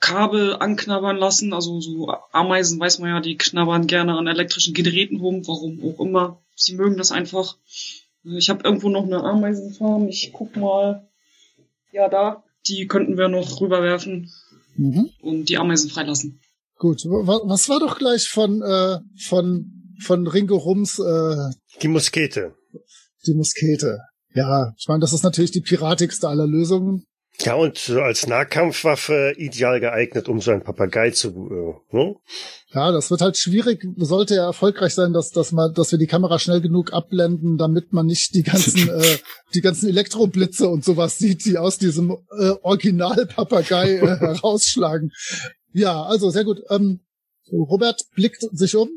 Kabel 0.00 0.54
anknabbern 0.56 1.16
lassen. 1.16 1.52
Also 1.52 1.80
so 1.80 2.10
Ameisen 2.32 2.78
weiß 2.78 2.98
man 3.00 3.10
ja, 3.10 3.20
die 3.20 3.36
knabbern 3.36 3.86
gerne 3.86 4.16
an 4.16 4.26
elektrischen 4.26 4.74
Geräten 4.74 5.18
rum, 5.18 5.46
warum 5.46 5.80
auch 5.82 6.00
immer. 6.00 6.40
Sie 6.54 6.74
mögen 6.74 6.96
das 6.96 7.12
einfach. 7.12 7.56
Ich 8.24 8.50
habe 8.50 8.64
irgendwo 8.64 8.88
noch 8.88 9.04
eine 9.04 9.22
Ameisenfarm. 9.22 10.08
Ich 10.08 10.30
guck 10.32 10.56
mal. 10.56 11.08
Ja, 11.92 12.08
da. 12.08 12.44
Die 12.66 12.86
könnten 12.86 13.16
wir 13.16 13.28
noch 13.28 13.60
rüberwerfen 13.60 14.30
Mhm. 14.76 15.10
und 15.22 15.48
die 15.48 15.56
Ameisen 15.58 15.90
freilassen. 15.90 16.40
Gut. 16.76 17.04
Wa- 17.04 17.40
Was 17.44 17.68
war 17.68 17.80
doch 17.80 17.98
gleich 17.98 18.28
von 18.28 18.62
äh, 18.62 18.98
von 19.26 19.72
von 20.00 20.26
Ringo 20.28 20.56
Rums 20.56 20.98
äh, 21.00 21.50
Die 21.82 21.88
Muskete. 21.88 22.54
die 23.26 23.34
Muskete? 23.34 23.98
Ja, 24.34 24.72
ich 24.78 24.86
meine, 24.86 25.00
das 25.00 25.12
ist 25.12 25.24
natürlich 25.24 25.50
die 25.50 25.60
piratigste 25.62 26.28
aller 26.28 26.46
Lösungen. 26.46 27.04
Ja, 27.42 27.54
und 27.54 27.78
so 27.78 28.00
als 28.00 28.26
Nahkampfwaffe 28.26 29.34
ideal 29.36 29.78
geeignet, 29.78 30.28
um 30.28 30.40
so 30.40 30.50
einen 30.50 30.64
Papagei 30.64 31.10
zu, 31.10 31.28
äh, 31.28 31.96
ne? 31.96 32.16
Ja, 32.72 32.90
das 32.90 33.12
wird 33.12 33.20
halt 33.20 33.38
schwierig. 33.38 33.86
Sollte 33.96 34.34
ja 34.34 34.46
erfolgreich 34.46 34.92
sein, 34.92 35.12
dass, 35.12 35.30
dass 35.30 35.52
man, 35.52 35.72
dass 35.72 35.92
wir 35.92 36.00
die 36.00 36.08
Kamera 36.08 36.40
schnell 36.40 36.60
genug 36.60 36.92
abblenden, 36.92 37.56
damit 37.56 37.92
man 37.92 38.06
nicht 38.06 38.34
die 38.34 38.42
ganzen, 38.42 38.88
äh, 39.00 39.18
die 39.54 39.60
ganzen 39.60 39.88
Elektroblitze 39.88 40.68
und 40.68 40.84
sowas 40.84 41.18
sieht, 41.18 41.44
die 41.44 41.58
aus 41.58 41.78
diesem 41.78 42.10
äh, 42.10 42.50
Original-Papagei 42.62 43.98
äh, 43.98 44.00
herausschlagen. 44.18 45.12
Ja, 45.72 46.02
also 46.02 46.30
sehr 46.30 46.44
gut. 46.44 46.60
Ähm, 46.70 47.00
Robert 47.52 48.02
blickt 48.16 48.44
sich 48.50 48.74
um. 48.74 48.88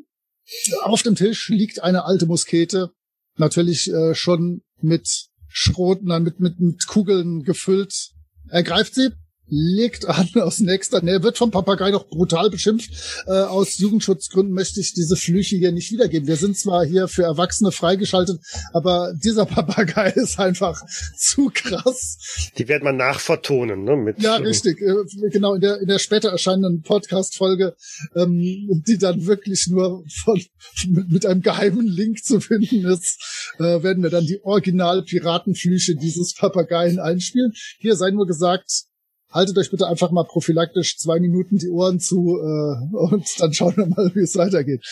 Auf 0.81 1.03
dem 1.03 1.15
Tisch 1.15 1.49
liegt 1.49 1.83
eine 1.83 2.05
alte 2.05 2.25
Muskete, 2.25 2.89
natürlich 3.37 3.91
äh, 3.91 4.15
schon 4.15 4.63
mit 4.81 5.07
Schrot, 5.47 6.03
nein, 6.03 6.23
mit, 6.23 6.39
mit, 6.39 6.59
mit 6.59 6.87
Kugeln 6.87 7.43
gefüllt. 7.43 8.11
Er 8.51 8.63
greift 8.63 8.95
sie, 8.95 9.11
legt 9.51 10.07
an 10.07 10.27
aus 10.41 10.59
nächster 10.59 11.03
Nähe, 11.03 11.21
wird 11.21 11.37
vom 11.37 11.51
Papagei 11.51 11.91
noch 11.91 12.07
brutal 12.07 12.49
beschimpft. 12.49 12.89
Äh, 13.27 13.31
aus 13.31 13.77
Jugendschutzgründen 13.77 14.53
möchte 14.53 14.79
ich 14.79 14.93
diese 14.93 15.15
Flüche 15.15 15.57
hier 15.57 15.71
nicht 15.71 15.91
wiedergeben. 15.91 16.27
Wir 16.27 16.37
sind 16.37 16.57
zwar 16.57 16.85
hier 16.85 17.07
für 17.07 17.23
Erwachsene 17.23 17.71
freigeschaltet, 17.71 18.39
aber 18.73 19.13
dieser 19.13 19.45
Papagei 19.51 20.09
ist 20.11 20.39
einfach 20.39 20.81
zu 21.17 21.51
krass. 21.53 22.51
Die 22.57 22.67
werden 22.67 22.85
wir 22.85 22.93
nachvertonen, 22.93 23.83
ne? 23.83 23.95
Mit, 23.97 24.21
Ja, 24.21 24.37
richtig. 24.37 24.81
Äh, 24.81 24.95
Genau, 25.31 25.55
in 25.55 25.61
der, 25.61 25.81
in 25.81 25.87
der 25.87 25.99
später 25.99 26.29
erscheinenden 26.29 26.81
Podcast-Folge, 26.83 27.75
ähm, 28.15 28.83
die 28.87 28.97
dann 28.97 29.25
wirklich 29.25 29.67
nur 29.67 30.03
von, 30.23 30.41
mit, 30.87 31.25
einem 31.25 31.41
geheimen 31.41 31.87
Link 31.87 32.23
zu 32.23 32.39
finden 32.39 32.85
ist, 32.85 33.53
äh, 33.59 33.83
werden 33.83 34.03
wir 34.03 34.09
dann 34.09 34.25
die 34.25 34.41
Original-Piratenflüche 34.43 35.95
dieses 35.95 36.35
Papageien 36.35 36.99
einspielen. 36.99 37.53
Hier 37.79 37.95
sei 37.95 38.11
nur 38.11 38.27
gesagt, 38.27 38.85
haltet 39.31 39.57
euch 39.57 39.71
bitte 39.71 39.87
einfach 39.87 40.11
mal 40.11 40.25
prophylaktisch 40.25 40.97
zwei 40.97 41.19
Minuten 41.19 41.57
die 41.57 41.69
Ohren 41.69 41.99
zu 41.99 42.37
äh, 42.37 42.95
und 42.95 43.25
dann 43.39 43.53
schauen 43.53 43.77
wir 43.77 43.87
mal, 43.87 44.11
wie 44.13 44.21
es 44.21 44.35
weitergeht. 44.35 44.85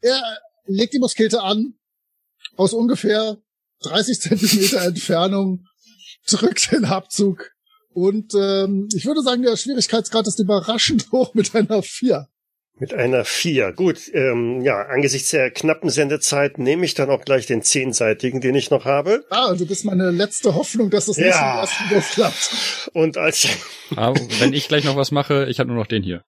Er 0.00 0.22
legt 0.66 0.94
die 0.94 0.98
Muskete 0.98 1.42
an, 1.42 1.74
aus 2.56 2.72
ungefähr 2.72 3.38
30 3.82 4.20
Zentimeter 4.20 4.82
Entfernung, 4.82 5.64
drückt 6.26 6.72
den 6.72 6.84
Abzug 6.84 7.50
und 7.90 8.34
ähm, 8.34 8.88
ich 8.94 9.06
würde 9.06 9.22
sagen, 9.22 9.42
der 9.42 9.56
Schwierigkeitsgrad 9.56 10.26
ist 10.26 10.38
überraschend 10.38 11.10
hoch 11.12 11.34
mit 11.34 11.54
einer 11.54 11.82
4. 11.82 12.28
Mit 12.80 12.94
einer 12.94 13.24
vier. 13.24 13.72
Gut, 13.72 13.98
ähm, 14.14 14.60
ja, 14.62 14.82
angesichts 14.82 15.30
der 15.30 15.50
knappen 15.50 15.90
Sendezeit 15.90 16.58
nehme 16.58 16.84
ich 16.84 16.94
dann 16.94 17.10
auch 17.10 17.24
gleich 17.24 17.46
den 17.46 17.62
zehnseitigen, 17.62 18.40
den 18.40 18.54
ich 18.54 18.70
noch 18.70 18.84
habe. 18.84 19.24
Ah, 19.30 19.52
du 19.54 19.66
bist 19.66 19.84
meine 19.84 20.10
letzte 20.10 20.54
Hoffnung, 20.54 20.88
dass 20.88 21.08
nicht 21.08 21.18
Ja. 21.18 21.60
ersten 21.60 21.90
Wurf 21.94 22.10
klappt. 22.12 22.90
Und 22.92 23.18
als 23.18 23.48
Aber 23.96 24.20
wenn 24.38 24.52
ich 24.52 24.68
gleich 24.68 24.84
noch 24.84 24.96
was 24.96 25.10
mache, 25.10 25.46
ich 25.50 25.58
habe 25.58 25.68
nur 25.68 25.76
noch 25.78 25.86
den 25.88 26.02
hier. 26.04 26.22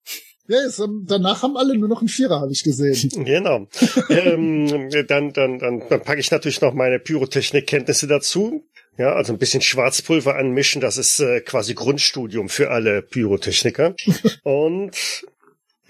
Ja, 0.48 0.58
jetzt, 0.64 0.80
ähm, 0.80 1.04
danach 1.06 1.44
haben 1.44 1.56
alle 1.56 1.78
nur 1.78 1.88
noch 1.88 2.00
einen 2.00 2.08
Vierer, 2.08 2.40
habe 2.40 2.50
ich 2.50 2.64
gesehen. 2.64 3.24
Genau. 3.24 3.68
ähm, 4.08 4.90
dann, 5.06 5.32
dann, 5.32 5.58
dann, 5.60 5.82
dann 5.88 6.02
packe 6.02 6.18
ich 6.18 6.32
natürlich 6.32 6.60
noch 6.60 6.74
meine 6.74 6.98
Pyrotechnik-Kenntnisse 6.98 8.08
dazu. 8.08 8.64
Ja, 8.98 9.12
also 9.14 9.32
ein 9.32 9.38
bisschen 9.38 9.62
Schwarzpulver 9.62 10.34
anmischen, 10.34 10.80
das 10.80 10.96
ist 10.98 11.20
äh, 11.20 11.40
quasi 11.40 11.74
Grundstudium 11.74 12.48
für 12.48 12.70
alle 12.70 13.00
Pyrotechniker. 13.02 13.94
Und 14.42 14.90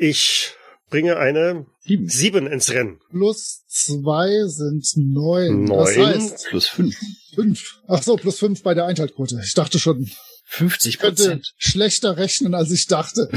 ich 0.01 0.55
bringe 0.89 1.19
eine 1.19 1.67
Sieben. 1.81 2.09
sieben 2.09 2.47
ins 2.47 2.71
Rennen. 2.71 3.01
Plus 3.11 3.65
zwei 3.69 4.47
sind 4.47 4.85
neun. 4.97 5.67
Das 5.67 5.97
Neun. 5.97 6.07
heißt 6.07 6.47
Plus 6.49 6.67
fünf. 6.67 6.97
fünf. 7.35 7.81
Ach 7.87 8.03
so, 8.03 8.17
plus 8.17 8.39
fünf 8.39 8.63
bei 8.63 8.75
der 8.75 8.87
Einschaltquote. 8.87 9.41
Ich 9.45 9.55
dachte 9.55 9.79
schon, 9.79 10.11
50 10.47 10.95
ich 10.95 10.99
könnte 10.99 11.41
schlechter 11.57 12.17
rechnen, 12.17 12.55
als 12.55 12.73
ich 12.73 12.87
dachte. 12.87 13.31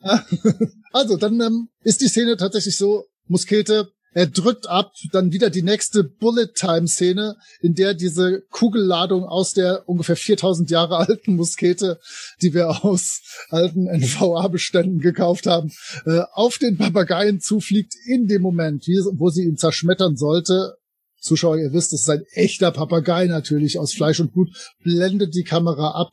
also, 0.92 1.16
dann 1.16 1.40
ähm, 1.40 1.68
ist 1.82 2.00
die 2.00 2.08
Szene 2.08 2.36
tatsächlich 2.36 2.76
so, 2.76 3.04
Muskete, 3.28 3.92
er 4.16 4.28
drückt 4.28 4.66
ab, 4.66 4.94
dann 5.12 5.30
wieder 5.30 5.50
die 5.50 5.60
nächste 5.60 6.02
Bullet-Time-Szene, 6.02 7.36
in 7.60 7.74
der 7.74 7.92
diese 7.92 8.44
Kugelladung 8.48 9.24
aus 9.24 9.52
der 9.52 9.86
ungefähr 9.86 10.16
4000 10.16 10.70
Jahre 10.70 10.96
alten 10.96 11.36
Muskete, 11.36 12.00
die 12.40 12.54
wir 12.54 12.82
aus 12.82 13.20
alten 13.50 13.84
NVA-Beständen 13.84 15.00
gekauft 15.00 15.46
haben, 15.46 15.70
äh, 16.06 16.22
auf 16.32 16.56
den 16.56 16.78
Papageien 16.78 17.40
zufliegt 17.40 17.92
in 18.06 18.26
dem 18.26 18.40
Moment, 18.40 18.86
wo 18.86 19.28
sie 19.28 19.44
ihn 19.44 19.58
zerschmettern 19.58 20.16
sollte. 20.16 20.78
Zuschauer, 21.20 21.58
ihr 21.58 21.74
wisst, 21.74 21.92
es 21.92 22.02
ist 22.02 22.10
ein 22.10 22.24
echter 22.32 22.70
Papagei 22.70 23.26
natürlich 23.26 23.78
aus 23.78 23.92
Fleisch 23.92 24.20
und 24.20 24.32
Blut, 24.32 24.48
blendet 24.82 25.34
die 25.34 25.44
Kamera 25.44 25.90
ab. 25.90 26.10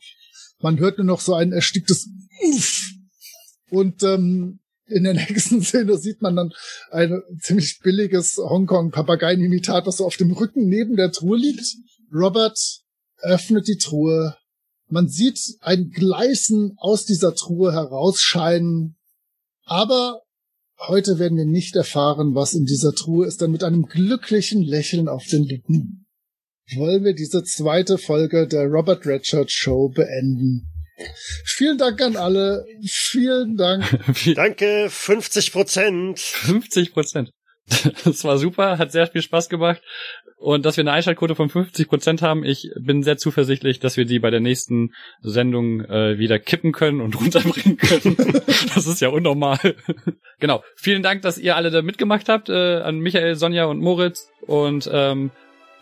Man 0.60 0.78
hört 0.78 0.98
nur 0.98 1.06
noch 1.06 1.20
so 1.20 1.32
ein 1.32 1.52
ersticktes 1.52 2.10
Uff. 2.42 2.82
Und 3.70 4.02
ähm, 4.02 4.60
in 4.86 5.04
der 5.04 5.14
nächsten 5.14 5.62
Szene 5.62 5.98
sieht 5.98 6.22
man 6.22 6.36
dann 6.36 6.52
ein 6.90 7.22
ziemlich 7.40 7.80
billiges 7.80 8.36
Hongkong-Papageien-Imitat, 8.36 9.86
das 9.86 9.98
so 9.98 10.06
auf 10.06 10.16
dem 10.16 10.32
Rücken 10.32 10.68
neben 10.68 10.96
der 10.96 11.10
Truhe 11.10 11.38
liegt. 11.38 11.76
Robert 12.12 12.58
öffnet 13.18 13.66
die 13.68 13.78
Truhe. 13.78 14.36
Man 14.88 15.08
sieht 15.08 15.40
ein 15.60 15.90
Gleißen 15.90 16.74
aus 16.76 17.04
dieser 17.04 17.34
Truhe 17.34 17.72
herausscheinen. 17.72 18.96
Aber 19.64 20.20
heute 20.86 21.18
werden 21.18 21.38
wir 21.38 21.46
nicht 21.46 21.74
erfahren, 21.74 22.34
was 22.34 22.52
in 22.52 22.66
dieser 22.66 22.92
Truhe 22.92 23.26
ist, 23.26 23.40
denn 23.40 23.50
mit 23.50 23.64
einem 23.64 23.86
glücklichen 23.86 24.62
Lächeln 24.62 25.08
auf 25.08 25.24
den 25.26 25.44
Lippen 25.44 26.04
wollen 26.76 27.04
wir 27.04 27.14
diese 27.14 27.44
zweite 27.44 27.98
Folge 27.98 28.46
der 28.46 28.66
Robert 28.66 29.06
Redshirt 29.06 29.50
Show 29.50 29.88
beenden. 29.88 30.73
Vielen 31.44 31.78
Dank 31.78 32.00
an 32.02 32.16
alle. 32.16 32.64
Vielen 32.86 33.56
Dank. 33.56 33.84
Danke, 34.34 34.88
50 34.88 35.52
Prozent. 35.52 36.20
50 36.20 36.92
Prozent. 36.92 37.30
Das 38.04 38.24
war 38.24 38.38
super, 38.38 38.78
hat 38.78 38.92
sehr 38.92 39.06
viel 39.06 39.22
Spaß 39.22 39.48
gemacht. 39.48 39.80
Und 40.36 40.66
dass 40.66 40.76
wir 40.76 40.82
eine 40.82 40.92
Einschaltquote 40.92 41.34
von 41.34 41.48
50 41.48 41.88
Prozent 41.88 42.20
haben, 42.20 42.44
ich 42.44 42.70
bin 42.78 43.02
sehr 43.02 43.16
zuversichtlich, 43.16 43.80
dass 43.80 43.96
wir 43.96 44.04
die 44.04 44.18
bei 44.18 44.30
der 44.30 44.40
nächsten 44.40 44.92
Sendung 45.22 45.80
äh, 45.80 46.18
wieder 46.18 46.38
kippen 46.38 46.72
können 46.72 47.00
und 47.00 47.18
runterbringen 47.20 47.78
können. 47.78 48.16
das 48.74 48.86
ist 48.86 49.00
ja 49.00 49.08
unnormal. 49.08 49.58
genau. 50.40 50.62
Vielen 50.76 51.02
Dank, 51.02 51.22
dass 51.22 51.38
ihr 51.38 51.56
alle 51.56 51.70
da 51.70 51.80
mitgemacht 51.80 52.28
habt, 52.28 52.50
äh, 52.50 52.80
an 52.80 52.98
Michael, 52.98 53.36
Sonja 53.36 53.64
und 53.64 53.78
Moritz. 53.78 54.28
Und 54.42 54.88
ähm, 54.92 55.30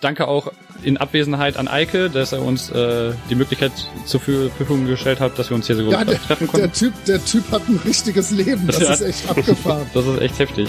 danke 0.03 0.29
auch 0.29 0.53
in 0.83 0.97
Abwesenheit 0.99 1.57
an 1.57 1.69
Eike, 1.69 2.11
dass 2.11 2.33
er 2.33 2.43
uns 2.43 2.69
äh, 2.71 3.13
die 3.31 3.35
Möglichkeit 3.37 3.73
zur 4.05 4.21
Ver- 4.21 4.51
Verfügung 4.57 4.87
gestellt 4.87 5.21
hat, 5.21 5.39
dass 5.39 5.49
wir 5.49 5.55
uns 5.55 5.67
hier 5.69 5.77
so 5.77 5.91
Ja, 5.91 6.05
treffen 6.05 6.47
konnten. 6.49 6.57
Der 6.67 6.73
Typ, 6.73 6.93
der 7.07 7.25
Typ 7.25 7.51
hat 7.51 7.67
ein 7.69 7.81
richtiges 7.85 8.31
Leben. 8.33 8.67
Das 8.67 8.79
Ja. 8.81 8.93
ist 8.93 9.01
echt 9.01 9.31
abgefahren. 9.31 9.87
Das 9.95 10.05
ist 10.07 10.21
echt 10.21 10.39
heftig. 10.39 10.69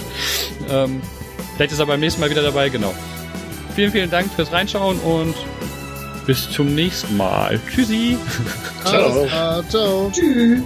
Ähm, 0.69 1.01
vielleicht 1.55 1.71
ist 1.73 1.79
er 1.79 1.85
beim 1.87 1.99
nächsten 1.99 2.21
Mal 2.21 2.29
wieder 2.29 2.43
dabei, 2.43 2.69
genau. 2.69 2.93
Vielen, 3.75 3.91
vielen 3.91 4.09
Dank 4.11 4.31
fürs 4.33 4.51
Reinschauen 4.51 4.99
und 4.99 5.33
bis 6.27 6.49
zum 6.51 6.73
nächsten 6.75 7.17
Mal. 7.17 7.59
Tschüssi. 7.73 8.17
Ciao. 8.85 9.27
Ciao. 9.69 10.11
Tschüss. 10.13 10.61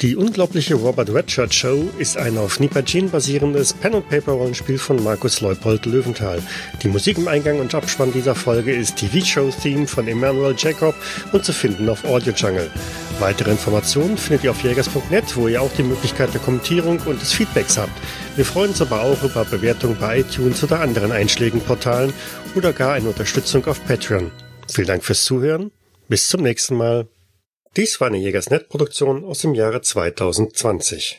Die 0.00 0.14
unglaubliche 0.14 0.76
Robert 0.76 1.12
Redshirt 1.12 1.52
Show 1.52 1.90
ist 1.98 2.16
ein 2.16 2.38
auf 2.38 2.60
Nipajin 2.60 3.10
basierendes 3.10 3.72
Pen-and-Paper-Rollenspiel 3.72 4.78
von 4.78 5.02
Markus 5.02 5.40
Leupold 5.40 5.86
Löwenthal. 5.86 6.40
Die 6.84 6.88
Musik 6.88 7.18
im 7.18 7.26
Eingang 7.26 7.58
und 7.58 7.74
Abspann 7.74 8.12
dieser 8.12 8.36
Folge 8.36 8.72
ist 8.72 8.94
TV-Show-Theme 8.94 9.88
von 9.88 10.06
Emmanuel 10.06 10.54
Jacob 10.56 10.94
und 11.32 11.44
zu 11.44 11.52
finden 11.52 11.88
auf 11.88 12.04
Audio 12.04 12.32
Jungle. 12.32 12.70
Weitere 13.18 13.50
Informationen 13.50 14.16
findet 14.16 14.44
ihr 14.44 14.52
auf 14.52 14.62
jägers.net, 14.62 15.36
wo 15.36 15.48
ihr 15.48 15.60
auch 15.60 15.72
die 15.76 15.82
Möglichkeit 15.82 16.32
der 16.32 16.42
Kommentierung 16.42 17.00
und 17.00 17.20
des 17.20 17.32
Feedbacks 17.32 17.76
habt. 17.76 17.98
Wir 18.36 18.44
freuen 18.44 18.70
uns 18.70 18.80
aber 18.80 19.02
auch 19.02 19.20
über 19.24 19.44
Bewertungen 19.46 19.96
bei 19.98 20.20
iTunes 20.20 20.62
oder 20.62 20.78
anderen 20.78 21.10
Einschlägenportalen 21.10 22.12
oder 22.54 22.72
gar 22.72 22.92
eine 22.92 23.08
Unterstützung 23.08 23.66
auf 23.66 23.84
Patreon. 23.84 24.30
Vielen 24.72 24.86
Dank 24.86 25.02
fürs 25.02 25.24
Zuhören. 25.24 25.72
Bis 26.08 26.28
zum 26.28 26.42
nächsten 26.42 26.76
Mal. 26.76 27.08
Dies 27.76 28.00
war 28.00 28.08
eine 28.08 28.18
Jägersnet-Produktion 28.18 29.24
aus 29.24 29.38
dem 29.40 29.54
Jahre 29.54 29.80
2020. 29.80 31.16